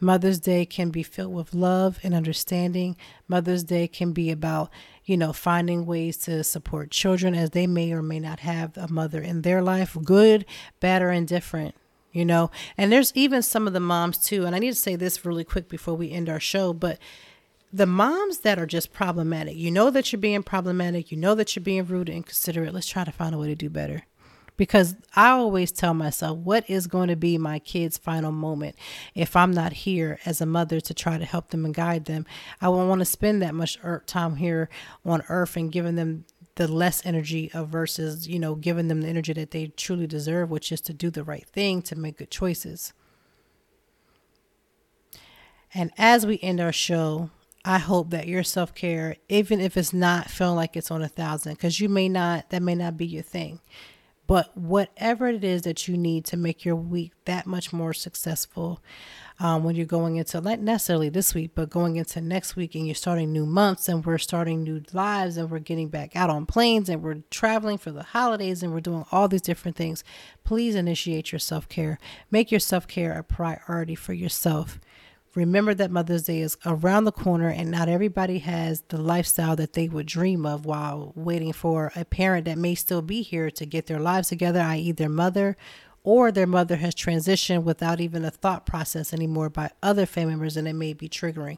Mother's 0.00 0.38
Day 0.38 0.66
can 0.66 0.90
be 0.90 1.02
filled 1.02 1.32
with 1.32 1.54
love 1.54 1.98
and 2.02 2.14
understanding. 2.14 2.96
Mother's 3.26 3.64
Day 3.64 3.88
can 3.88 4.12
be 4.12 4.30
about, 4.30 4.70
you 5.04 5.16
know, 5.16 5.32
finding 5.32 5.86
ways 5.86 6.18
to 6.18 6.44
support 6.44 6.90
children 6.90 7.34
as 7.34 7.50
they 7.50 7.66
may 7.66 7.92
or 7.92 8.02
may 8.02 8.20
not 8.20 8.40
have 8.40 8.76
a 8.76 8.88
mother 8.88 9.22
in 9.22 9.42
their 9.42 9.62
life, 9.62 9.96
good, 10.04 10.44
bad, 10.80 11.00
or 11.00 11.10
indifferent, 11.10 11.74
you 12.12 12.24
know. 12.24 12.50
And 12.76 12.92
there's 12.92 13.12
even 13.14 13.40
some 13.40 13.66
of 13.66 13.72
the 13.72 13.80
moms 13.80 14.18
too, 14.18 14.44
and 14.44 14.54
I 14.54 14.58
need 14.58 14.74
to 14.74 14.78
say 14.78 14.94
this 14.94 15.24
really 15.24 15.44
quick 15.44 15.68
before 15.70 15.94
we 15.94 16.10
end 16.10 16.28
our 16.28 16.40
show, 16.40 16.74
but 16.74 16.98
the 17.72 17.86
moms 17.86 18.40
that 18.40 18.58
are 18.58 18.66
just 18.66 18.92
problematic, 18.92 19.56
you 19.56 19.70
know 19.70 19.88
that 19.88 20.12
you're 20.12 20.20
being 20.20 20.42
problematic, 20.42 21.10
you 21.10 21.16
know 21.16 21.34
that 21.34 21.56
you're 21.56 21.62
being 21.62 21.86
rude 21.86 22.10
and 22.10 22.18
inconsiderate. 22.18 22.74
Let's 22.74 22.88
try 22.88 23.04
to 23.04 23.12
find 23.12 23.34
a 23.34 23.38
way 23.38 23.46
to 23.46 23.54
do 23.54 23.70
better 23.70 24.04
because 24.56 24.94
I 25.16 25.30
always 25.30 25.72
tell 25.72 25.94
myself 25.94 26.38
what 26.38 26.68
is 26.68 26.86
going 26.86 27.08
to 27.08 27.16
be 27.16 27.38
my 27.38 27.58
kids' 27.58 27.98
final 27.98 28.32
moment 28.32 28.76
if 29.14 29.34
I'm 29.36 29.50
not 29.50 29.72
here 29.72 30.18
as 30.24 30.40
a 30.40 30.46
mother 30.46 30.80
to 30.80 30.94
try 30.94 31.18
to 31.18 31.24
help 31.24 31.50
them 31.50 31.64
and 31.64 31.74
guide 31.74 32.04
them. 32.04 32.26
I 32.60 32.68
won't 32.68 32.88
want 32.88 33.00
to 33.00 33.06
spend 33.06 33.42
that 33.42 33.54
much 33.54 33.78
time 34.06 34.36
here 34.36 34.68
on 35.04 35.22
earth 35.28 35.56
and 35.56 35.72
giving 35.72 35.96
them 35.96 36.24
the 36.56 36.68
less 36.68 37.04
energy 37.06 37.50
of 37.52 37.68
versus, 37.68 38.28
you 38.28 38.38
know, 38.38 38.54
giving 38.54 38.88
them 38.88 39.00
the 39.00 39.08
energy 39.08 39.32
that 39.32 39.52
they 39.52 39.68
truly 39.68 40.06
deserve, 40.06 40.50
which 40.50 40.70
is 40.70 40.80
to 40.82 40.92
do 40.92 41.10
the 41.10 41.24
right 41.24 41.46
thing, 41.48 41.80
to 41.82 41.96
make 41.96 42.18
good 42.18 42.30
choices. 42.30 42.92
And 45.74 45.90
as 45.96 46.26
we 46.26 46.38
end 46.40 46.60
our 46.60 46.72
show, 46.72 47.30
I 47.64 47.78
hope 47.78 48.10
that 48.10 48.26
your 48.26 48.42
self 48.42 48.74
care, 48.74 49.16
even 49.28 49.60
if 49.60 49.76
it's 49.76 49.92
not 49.92 50.30
feeling 50.30 50.56
like 50.56 50.76
it's 50.76 50.90
on 50.90 51.02
a 51.02 51.08
thousand, 51.08 51.54
because 51.54 51.80
you 51.80 51.88
may 51.88 52.08
not, 52.08 52.50
that 52.50 52.62
may 52.62 52.74
not 52.74 52.96
be 52.96 53.06
your 53.06 53.22
thing. 53.22 53.60
But 54.32 54.56
whatever 54.56 55.28
it 55.28 55.44
is 55.44 55.60
that 55.60 55.86
you 55.86 55.98
need 55.98 56.24
to 56.24 56.38
make 56.38 56.64
your 56.64 56.74
week 56.74 57.12
that 57.26 57.44
much 57.44 57.70
more 57.70 57.92
successful 57.92 58.80
um, 59.38 59.62
when 59.62 59.74
you're 59.74 59.84
going 59.84 60.16
into, 60.16 60.40
not 60.40 60.58
necessarily 60.58 61.10
this 61.10 61.34
week, 61.34 61.50
but 61.54 61.68
going 61.68 61.96
into 61.96 62.22
next 62.22 62.56
week 62.56 62.74
and 62.74 62.86
you're 62.86 62.94
starting 62.94 63.30
new 63.30 63.44
months 63.44 63.90
and 63.90 64.06
we're 64.06 64.16
starting 64.16 64.62
new 64.62 64.80
lives 64.94 65.36
and 65.36 65.50
we're 65.50 65.58
getting 65.58 65.88
back 65.88 66.16
out 66.16 66.30
on 66.30 66.46
planes 66.46 66.88
and 66.88 67.02
we're 67.02 67.22
traveling 67.28 67.76
for 67.76 67.90
the 67.90 68.04
holidays 68.04 68.62
and 68.62 68.72
we're 68.72 68.80
doing 68.80 69.04
all 69.12 69.28
these 69.28 69.42
different 69.42 69.76
things, 69.76 70.02
please 70.44 70.76
initiate 70.76 71.30
your 71.30 71.38
self 71.38 71.68
care. 71.68 71.98
Make 72.30 72.50
your 72.50 72.58
self 72.58 72.88
care 72.88 73.12
a 73.12 73.22
priority 73.22 73.94
for 73.94 74.14
yourself. 74.14 74.80
Remember 75.34 75.72
that 75.72 75.90
Mother's 75.90 76.24
Day 76.24 76.40
is 76.40 76.58
around 76.66 77.04
the 77.04 77.12
corner, 77.12 77.48
and 77.48 77.70
not 77.70 77.88
everybody 77.88 78.40
has 78.40 78.82
the 78.88 78.98
lifestyle 78.98 79.56
that 79.56 79.72
they 79.72 79.88
would 79.88 80.06
dream 80.06 80.44
of 80.44 80.66
while 80.66 81.12
waiting 81.16 81.54
for 81.54 81.90
a 81.96 82.04
parent 82.04 82.44
that 82.44 82.58
may 82.58 82.74
still 82.74 83.00
be 83.00 83.22
here 83.22 83.50
to 83.50 83.64
get 83.64 83.86
their 83.86 83.98
lives 83.98 84.28
together, 84.28 84.60
i.e., 84.60 84.92
their 84.92 85.08
mother, 85.08 85.56
or 86.04 86.30
their 86.30 86.46
mother 86.46 86.76
has 86.76 86.94
transitioned 86.94 87.62
without 87.62 87.98
even 87.98 88.26
a 88.26 88.30
thought 88.30 88.66
process 88.66 89.14
anymore 89.14 89.48
by 89.48 89.70
other 89.82 90.04
family 90.04 90.34
members, 90.34 90.58
and 90.58 90.68
it 90.68 90.74
may 90.74 90.92
be 90.92 91.08
triggering 91.08 91.56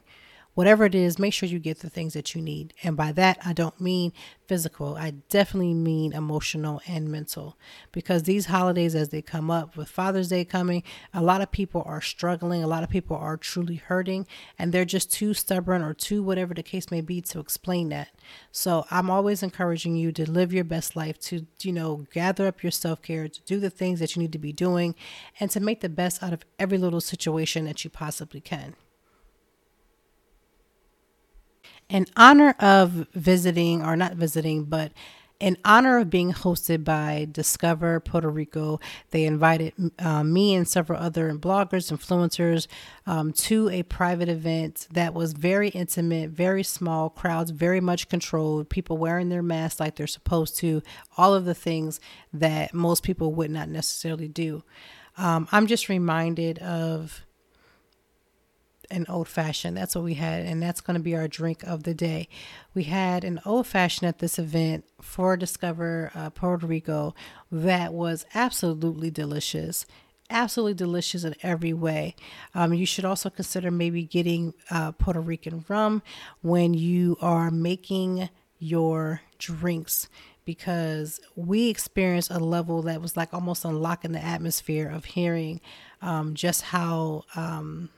whatever 0.55 0.85
it 0.85 0.95
is, 0.95 1.19
make 1.19 1.33
sure 1.33 1.47
you 1.47 1.59
get 1.59 1.79
the 1.79 1.89
things 1.89 2.13
that 2.13 2.33
you 2.33 2.41
need. 2.41 2.73
And 2.81 2.97
by 2.97 3.11
that, 3.11 3.37
I 3.45 3.53
don't 3.53 3.79
mean 3.79 4.11
physical, 4.47 4.95
I 4.95 5.11
definitely 5.29 5.73
mean 5.73 6.13
emotional 6.13 6.81
and 6.87 7.09
mental. 7.09 7.57
Because 7.91 8.23
these 8.23 8.47
holidays, 8.47 8.95
as 8.95 9.09
they 9.09 9.21
come 9.21 9.51
up, 9.51 9.75
with 9.75 9.89
Father's 9.89 10.29
Day 10.29 10.45
coming, 10.45 10.83
a 11.13 11.21
lot 11.21 11.41
of 11.41 11.51
people 11.51 11.83
are 11.85 12.01
struggling, 12.01 12.63
a 12.63 12.67
lot 12.67 12.83
of 12.83 12.89
people 12.89 13.17
are 13.17 13.37
truly 13.37 13.75
hurting, 13.75 14.25
and 14.57 14.71
they're 14.71 14.85
just 14.85 15.11
too 15.11 15.33
stubborn 15.33 15.81
or 15.81 15.93
too 15.93 16.23
whatever 16.23 16.53
the 16.53 16.63
case 16.63 16.89
may 16.89 17.01
be 17.01 17.21
to 17.21 17.39
explain 17.39 17.89
that. 17.89 18.09
So 18.51 18.85
I'm 18.89 19.09
always 19.09 19.43
encouraging 19.43 19.95
you 19.95 20.11
to 20.13 20.29
live 20.29 20.53
your 20.53 20.63
best 20.63 20.95
life, 20.95 21.19
to, 21.21 21.45
you 21.61 21.73
know, 21.73 22.05
gather 22.13 22.47
up 22.47 22.63
your 22.63 22.71
self 22.71 23.01
care, 23.01 23.27
to 23.27 23.41
do 23.43 23.59
the 23.59 23.69
things 23.69 23.99
that 23.99 24.15
you 24.15 24.21
need 24.21 24.31
to 24.31 24.39
be 24.39 24.53
doing, 24.53 24.95
and 25.39 25.51
to 25.51 25.59
make 25.59 25.81
the 25.81 25.89
best 25.89 26.23
out 26.23 26.33
of 26.33 26.45
every 26.57 26.77
little 26.77 27.01
situation 27.01 27.65
that 27.65 27.83
you 27.83 27.89
possibly 27.89 28.39
can. 28.39 28.75
In 31.89 32.07
honor 32.15 32.55
of 32.59 33.07
visiting, 33.13 33.83
or 33.83 33.95
not 33.95 34.13
visiting, 34.13 34.65
but 34.65 34.91
in 35.39 35.57
honor 35.65 35.97
of 35.97 36.09
being 36.09 36.31
hosted 36.31 36.83
by 36.85 37.27
Discover 37.29 37.99
Puerto 37.99 38.29
Rico, 38.29 38.79
they 39.11 39.25
invited 39.25 39.73
uh, 39.99 40.23
me 40.23 40.55
and 40.55 40.67
several 40.67 41.01
other 41.01 41.33
bloggers, 41.33 41.91
influencers 41.91 42.67
um, 43.05 43.33
to 43.33 43.69
a 43.69 43.83
private 43.83 44.29
event 44.29 44.87
that 44.93 45.13
was 45.13 45.33
very 45.33 45.69
intimate, 45.69 46.29
very 46.29 46.63
small, 46.63 47.09
crowds 47.09 47.51
very 47.51 47.81
much 47.81 48.07
controlled, 48.07 48.69
people 48.69 48.97
wearing 48.97 49.27
their 49.27 49.43
masks 49.43 49.79
like 49.79 49.97
they're 49.97 50.07
supposed 50.07 50.55
to, 50.57 50.81
all 51.17 51.33
of 51.33 51.43
the 51.43 51.55
things 51.55 51.99
that 52.31 52.73
most 52.73 53.03
people 53.03 53.33
would 53.33 53.51
not 53.51 53.67
necessarily 53.67 54.29
do. 54.29 54.63
Um, 55.17 55.47
I'm 55.51 55.67
just 55.67 55.89
reminded 55.89 56.59
of 56.59 57.24
an 58.91 59.05
old 59.09 59.27
fashioned. 59.27 59.77
That's 59.77 59.95
what 59.95 60.03
we 60.03 60.15
had, 60.15 60.45
and 60.45 60.61
that's 60.61 60.81
going 60.81 60.95
to 60.97 61.03
be 61.03 61.15
our 61.15 61.27
drink 61.27 61.63
of 61.63 61.83
the 61.83 61.93
day. 61.93 62.27
We 62.73 62.83
had 62.83 63.23
an 63.23 63.39
old 63.45 63.67
fashioned 63.67 64.07
at 64.07 64.19
this 64.19 64.39
event 64.39 64.85
for 65.01 65.37
Discover 65.37 66.11
uh, 66.15 66.29
Puerto 66.31 66.65
Rico 66.65 67.13
that 67.51 67.93
was 67.93 68.25
absolutely 68.33 69.11
delicious. 69.11 69.85
Absolutely 70.29 70.73
delicious 70.73 71.23
in 71.23 71.35
every 71.43 71.73
way. 71.73 72.15
Um, 72.55 72.73
you 72.73 72.87
should 72.87 73.05
also 73.05 73.29
consider 73.29 73.69
maybe 73.69 74.03
getting 74.03 74.55
uh, 74.71 74.91
Puerto 74.93 75.21
Rican 75.21 75.63
rum 75.67 76.01
when 76.41 76.73
you 76.73 77.15
are 77.21 77.51
making 77.51 78.29
your 78.57 79.21
drinks 79.37 80.07
because 80.45 81.19
we 81.35 81.69
experienced 81.69 82.31
a 82.31 82.39
level 82.39 82.83
that 82.83 83.01
was 83.01 83.17
like 83.17 83.33
almost 83.33 83.65
unlocking 83.65 84.13
the 84.13 84.23
atmosphere 84.23 84.87
of 84.87 85.05
hearing 85.05 85.59
um, 86.01 86.35
just 86.35 86.61
how 86.61 87.23
um, 87.35 87.89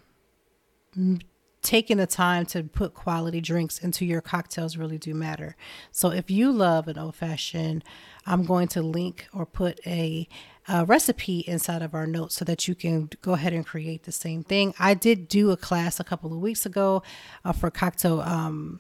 taking 1.62 1.98
the 1.98 2.08
time 2.08 2.46
to 2.46 2.64
put 2.64 2.94
quality 2.94 3.42
drinks 3.42 3.80
into 3.80 4.06
your 4.06 4.22
cocktails 4.22 4.78
really 4.78 4.98
do 4.98 5.14
matter. 5.14 5.56
So 5.92 6.12
if 6.12 6.32
you 6.32 6.52
love 6.52 6.88
an 6.88 6.98
old 6.98 7.16
fashioned, 7.16 7.84
I'm 8.26 8.46
going 8.46 8.68
to 8.70 8.82
link 8.82 9.28
or 9.34 9.46
put 9.46 9.80
a, 9.86 10.28
a, 10.68 10.86
recipe 10.86 11.40
inside 11.40 11.82
of 11.82 11.94
our 11.94 12.08
notes 12.08 12.36
so 12.36 12.46
that 12.46 12.68
you 12.68 12.76
can 12.76 13.10
go 13.22 13.34
ahead 13.34 13.54
and 13.54 13.66
create 13.66 14.04
the 14.04 14.12
same 14.12 14.44
thing. 14.44 14.74
I 14.80 14.94
did 14.94 15.28
do 15.28 15.52
a 15.52 15.58
class 15.58 16.00
a 16.00 16.04
couple 16.04 16.32
of 16.32 16.40
weeks 16.40 16.66
ago 16.66 17.04
uh, 17.44 17.52
for 17.52 17.70
cocktail 17.70 18.22
um, 18.22 18.80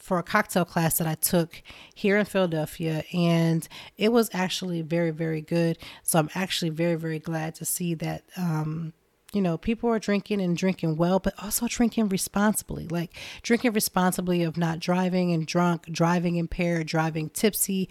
for 0.00 0.18
a 0.18 0.22
cocktail 0.22 0.64
class 0.64 0.98
that 0.98 1.06
I 1.06 1.14
took 1.14 1.62
here 1.94 2.16
in 2.16 2.24
Philadelphia, 2.24 3.04
and 3.12 3.68
it 3.96 4.10
was 4.10 4.30
actually 4.32 4.82
very, 4.82 5.10
very 5.10 5.40
good. 5.40 5.78
So 6.02 6.18
I'm 6.18 6.30
actually 6.34 6.70
very, 6.70 6.96
very 6.96 7.18
glad 7.18 7.54
to 7.56 7.64
see 7.64 7.94
that. 7.94 8.24
Um, 8.36 8.92
you 9.32 9.40
know, 9.40 9.56
people 9.56 9.88
are 9.90 9.98
drinking 9.98 10.40
and 10.40 10.56
drinking 10.56 10.96
well, 10.96 11.20
but 11.20 11.34
also 11.42 11.66
drinking 11.68 12.08
responsibly. 12.08 12.86
Like 12.88 13.12
drinking 13.42 13.72
responsibly 13.72 14.42
of 14.42 14.56
not 14.56 14.80
driving 14.80 15.32
and 15.32 15.46
drunk, 15.46 15.86
driving 15.86 16.36
impaired, 16.36 16.86
driving 16.86 17.30
tipsy, 17.30 17.88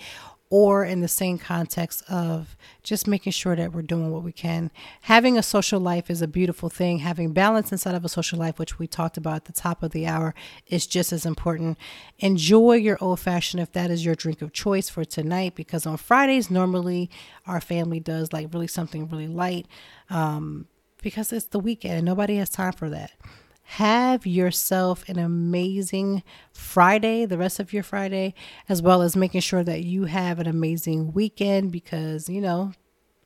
or 0.51 0.83
in 0.83 0.99
the 0.99 1.07
same 1.07 1.37
context 1.37 2.03
of 2.09 2.57
just 2.81 3.07
making 3.07 3.31
sure 3.31 3.55
that 3.55 3.71
we're 3.71 3.83
doing 3.83 4.11
what 4.11 4.23
we 4.23 4.31
can. 4.31 4.71
Having 5.01 5.37
a 5.37 5.43
social 5.43 5.79
life 5.79 6.09
is 6.09 6.23
a 6.23 6.27
beautiful 6.27 6.69
thing. 6.69 6.99
Having 6.99 7.33
balance 7.33 7.71
inside 7.71 7.93
of 7.93 8.03
a 8.03 8.09
social 8.09 8.39
life, 8.39 8.57
which 8.57 8.79
we 8.79 8.87
talked 8.87 9.15
about 9.15 9.35
at 9.35 9.45
the 9.45 9.53
top 9.53 9.83
of 9.83 9.91
the 9.91 10.07
hour, 10.07 10.33
is 10.65 10.87
just 10.87 11.13
as 11.13 11.23
important. 11.23 11.77
Enjoy 12.17 12.73
your 12.73 12.97
old 12.99 13.19
fashioned 13.19 13.61
if 13.61 13.71
that 13.73 13.91
is 13.91 14.03
your 14.03 14.15
drink 14.15 14.41
of 14.41 14.51
choice 14.51 14.89
for 14.89 15.05
tonight, 15.05 15.53
because 15.53 15.85
on 15.85 15.97
Fridays, 15.97 16.49
normally 16.49 17.11
our 17.45 17.61
family 17.61 17.99
does 17.99 18.33
like 18.33 18.51
really 18.51 18.67
something 18.67 19.07
really 19.07 19.27
light 19.27 19.67
um, 20.09 20.65
because 21.01 21.31
it's 21.33 21.47
the 21.47 21.59
weekend 21.59 21.95
and 21.95 22.05
nobody 22.05 22.37
has 22.37 22.49
time 22.49 22.73
for 22.73 22.89
that. 22.89 23.11
Have 23.63 24.25
yourself 24.25 25.07
an 25.07 25.19
amazing 25.19 26.23
Friday, 26.51 27.25
the 27.25 27.37
rest 27.37 27.59
of 27.59 27.71
your 27.71 27.83
Friday, 27.83 28.33
as 28.67 28.81
well 28.81 29.01
as 29.03 29.15
making 29.15 29.41
sure 29.41 29.63
that 29.63 29.83
you 29.83 30.05
have 30.05 30.39
an 30.39 30.47
amazing 30.47 31.13
weekend 31.13 31.71
because, 31.71 32.29
you 32.29 32.41
know, 32.41 32.73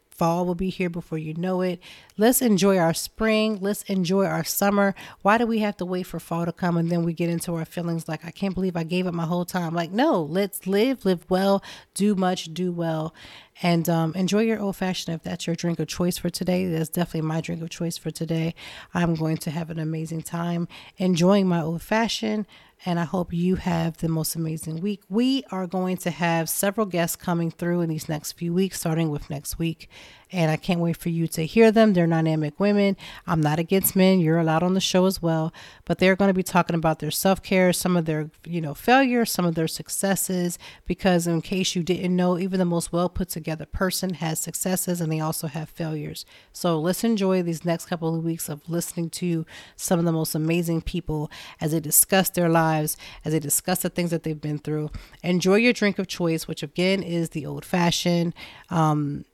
Fall 0.09 0.45
will 0.45 0.55
be 0.55 0.69
here 0.69 0.89
before 0.89 1.17
you 1.17 1.33
know 1.33 1.61
it. 1.61 1.79
Let's 2.15 2.43
enjoy 2.43 2.77
our 2.77 2.93
spring. 2.93 3.57
Let's 3.59 3.81
enjoy 3.83 4.25
our 4.25 4.43
summer. 4.43 4.93
Why 5.23 5.39
do 5.39 5.47
we 5.47 5.59
have 5.59 5.77
to 5.77 5.85
wait 5.85 6.03
for 6.03 6.19
fall 6.19 6.45
to 6.45 6.51
come 6.51 6.77
and 6.77 6.91
then 6.91 7.03
we 7.03 7.13
get 7.13 7.29
into 7.29 7.55
our 7.55 7.65
feelings 7.65 8.07
like, 8.07 8.23
I 8.23 8.29
can't 8.29 8.53
believe 8.53 8.75
I 8.75 8.83
gave 8.83 9.07
it 9.07 9.13
my 9.13 9.25
whole 9.25 9.45
time? 9.45 9.73
Like, 9.73 9.91
no, 9.91 10.21
let's 10.21 10.67
live, 10.67 11.05
live 11.05 11.25
well, 11.27 11.63
do 11.95 12.13
much, 12.13 12.53
do 12.53 12.71
well, 12.71 13.15
and 13.63 13.89
um, 13.89 14.13
enjoy 14.13 14.41
your 14.41 14.59
old 14.59 14.75
fashioned 14.75 15.15
if 15.15 15.23
that's 15.23 15.47
your 15.47 15.55
drink 15.55 15.79
of 15.79 15.87
choice 15.87 16.19
for 16.19 16.29
today. 16.29 16.67
That's 16.67 16.89
definitely 16.89 17.27
my 17.27 17.41
drink 17.41 17.63
of 17.63 17.71
choice 17.71 17.97
for 17.97 18.11
today. 18.11 18.53
I'm 18.93 19.15
going 19.15 19.37
to 19.37 19.51
have 19.51 19.71
an 19.71 19.79
amazing 19.79 20.21
time 20.21 20.67
enjoying 20.97 21.47
my 21.47 21.61
old 21.61 21.81
fashioned 21.81 22.45
and 22.85 22.99
I 22.99 23.05
hope 23.05 23.31
you 23.31 23.55
have 23.55 23.97
the 23.97 24.09
most 24.09 24.35
amazing 24.35 24.81
week. 24.81 25.01
We 25.09 25.43
are 25.51 25.67
going 25.67 25.97
to 25.97 26.11
have 26.11 26.49
several 26.49 26.85
guests 26.85 27.15
coming 27.15 27.49
through 27.49 27.81
in 27.81 27.89
these 27.89 28.09
next 28.09 28.33
few 28.33 28.53
weeks, 28.53 28.79
starting 28.79 29.09
with 29.09 29.29
next 29.29 29.57
week 29.57 29.89
and 30.33 30.49
I 30.49 30.57
can't 30.57 30.79
wait 30.79 30.97
for 30.97 31.09
you 31.09 31.27
to 31.27 31.45
hear 31.45 31.71
them. 31.71 31.93
They're 31.93 32.07
dynamic 32.07 32.59
women. 32.59 32.97
I'm 33.27 33.41
not 33.41 33.59
against 33.59 33.95
men. 33.95 34.19
You're 34.19 34.39
allowed 34.39 34.63
on 34.63 34.73
the 34.73 34.81
show 34.81 35.05
as 35.05 35.21
well, 35.21 35.53
but 35.85 35.99
they're 35.99 36.15
going 36.15 36.29
to 36.29 36.33
be 36.33 36.43
talking 36.43 36.75
about 36.75 36.99
their 36.99 37.11
self-care, 37.11 37.73
some 37.73 37.95
of 37.95 38.05
their, 38.05 38.29
you 38.45 38.61
know, 38.61 38.73
failures, 38.73 39.31
some 39.31 39.45
of 39.45 39.55
their 39.55 39.67
successes 39.67 40.57
because 40.85 41.27
in 41.27 41.41
case 41.41 41.75
you 41.75 41.83
didn't 41.83 42.15
know, 42.15 42.39
even 42.39 42.59
the 42.59 42.65
most 42.65 42.91
well 42.91 43.09
put 43.09 43.29
together 43.29 43.65
person 43.65 44.15
has 44.15 44.39
successes 44.39 45.01
and 45.01 45.11
they 45.11 45.19
also 45.19 45.47
have 45.47 45.69
failures. 45.69 46.25
So 46.51 46.79
let's 46.79 47.03
enjoy 47.03 47.43
these 47.43 47.65
next 47.65 47.85
couple 47.85 48.15
of 48.15 48.23
weeks 48.23 48.49
of 48.49 48.67
listening 48.69 49.09
to 49.11 49.45
some 49.75 49.99
of 49.99 50.05
the 50.05 50.11
most 50.11 50.33
amazing 50.33 50.81
people 50.81 51.29
as 51.61 51.71
they 51.71 51.79
discuss 51.79 52.29
their 52.29 52.49
lives, 52.49 52.97
as 53.23 53.33
they 53.33 53.39
discuss 53.39 53.81
the 53.81 53.89
things 53.89 54.11
that 54.11 54.23
they've 54.23 54.39
been 54.39 54.59
through. 54.59 54.89
Enjoy 55.21 55.55
your 55.55 55.73
drink 55.73 55.99
of 55.99 56.07
choice, 56.07 56.47
which 56.47 56.63
again 56.63 57.03
is 57.03 57.29
the 57.29 57.45
old 57.45 57.65
fashioned 57.65 58.33
um, 58.69 59.25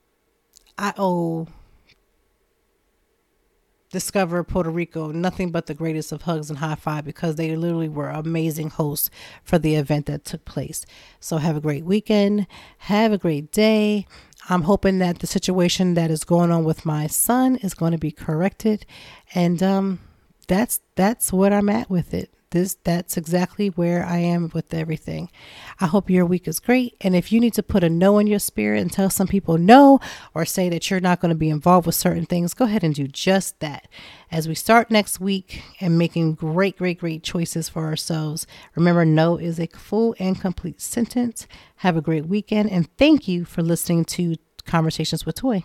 I 0.80 0.94
owe 0.96 1.46
Discover 3.90 4.44
Puerto 4.44 4.70
Rico 4.70 5.10
nothing 5.10 5.50
but 5.50 5.66
the 5.66 5.74
greatest 5.74 6.10
of 6.10 6.22
hugs 6.22 6.48
and 6.48 6.60
high 6.60 6.76
five 6.76 7.04
because 7.04 7.34
they 7.34 7.54
literally 7.54 7.88
were 7.88 8.08
amazing 8.08 8.70
hosts 8.70 9.10
for 9.42 9.58
the 9.58 9.74
event 9.74 10.06
that 10.06 10.24
took 10.24 10.44
place. 10.44 10.86
So 11.18 11.36
have 11.36 11.56
a 11.56 11.60
great 11.60 11.84
weekend. 11.84 12.46
Have 12.78 13.12
a 13.12 13.18
great 13.18 13.52
day. 13.52 14.06
I'm 14.48 14.62
hoping 14.62 15.00
that 15.00 15.18
the 15.18 15.26
situation 15.26 15.94
that 15.94 16.10
is 16.10 16.24
going 16.24 16.50
on 16.50 16.64
with 16.64 16.86
my 16.86 17.08
son 17.08 17.56
is 17.56 17.74
going 17.74 17.92
to 17.92 17.98
be 17.98 18.10
corrected, 18.10 18.86
and 19.34 19.62
um, 19.62 20.00
that's 20.48 20.80
that's 20.94 21.30
what 21.30 21.52
I'm 21.52 21.68
at 21.68 21.90
with 21.90 22.14
it 22.14 22.32
this 22.50 22.74
that's 22.84 23.16
exactly 23.16 23.68
where 23.68 24.04
I 24.04 24.18
am 24.18 24.50
with 24.52 24.72
everything. 24.74 25.30
I 25.80 25.86
hope 25.86 26.10
your 26.10 26.26
week 26.26 26.46
is 26.46 26.60
great. 26.60 26.96
And 27.00 27.14
if 27.16 27.32
you 27.32 27.40
need 27.40 27.54
to 27.54 27.62
put 27.62 27.84
a 27.84 27.88
no 27.88 28.18
in 28.18 28.26
your 28.26 28.38
spirit 28.38 28.80
and 28.80 28.92
tell 28.92 29.10
some 29.10 29.26
people 29.26 29.58
no 29.58 30.00
or 30.34 30.44
say 30.44 30.68
that 30.68 30.90
you're 30.90 31.00
not 31.00 31.20
going 31.20 31.30
to 31.30 31.36
be 31.36 31.50
involved 31.50 31.86
with 31.86 31.94
certain 31.94 32.26
things, 32.26 32.54
go 32.54 32.64
ahead 32.64 32.84
and 32.84 32.94
do 32.94 33.06
just 33.06 33.60
that. 33.60 33.88
As 34.30 34.48
we 34.48 34.54
start 34.54 34.90
next 34.90 35.20
week 35.20 35.62
and 35.80 35.98
making 35.98 36.34
great, 36.34 36.78
great, 36.78 37.00
great 37.00 37.22
choices 37.22 37.68
for 37.68 37.84
ourselves, 37.84 38.46
remember 38.74 39.04
no 39.04 39.36
is 39.36 39.58
a 39.58 39.66
full 39.68 40.14
and 40.18 40.40
complete 40.40 40.80
sentence. 40.80 41.46
Have 41.76 41.96
a 41.96 42.02
great 42.02 42.26
weekend 42.26 42.70
and 42.70 42.88
thank 42.96 43.26
you 43.28 43.44
for 43.44 43.62
listening 43.62 44.04
to 44.06 44.36
Conversations 44.66 45.26
with 45.26 45.36
Toi. 45.36 45.64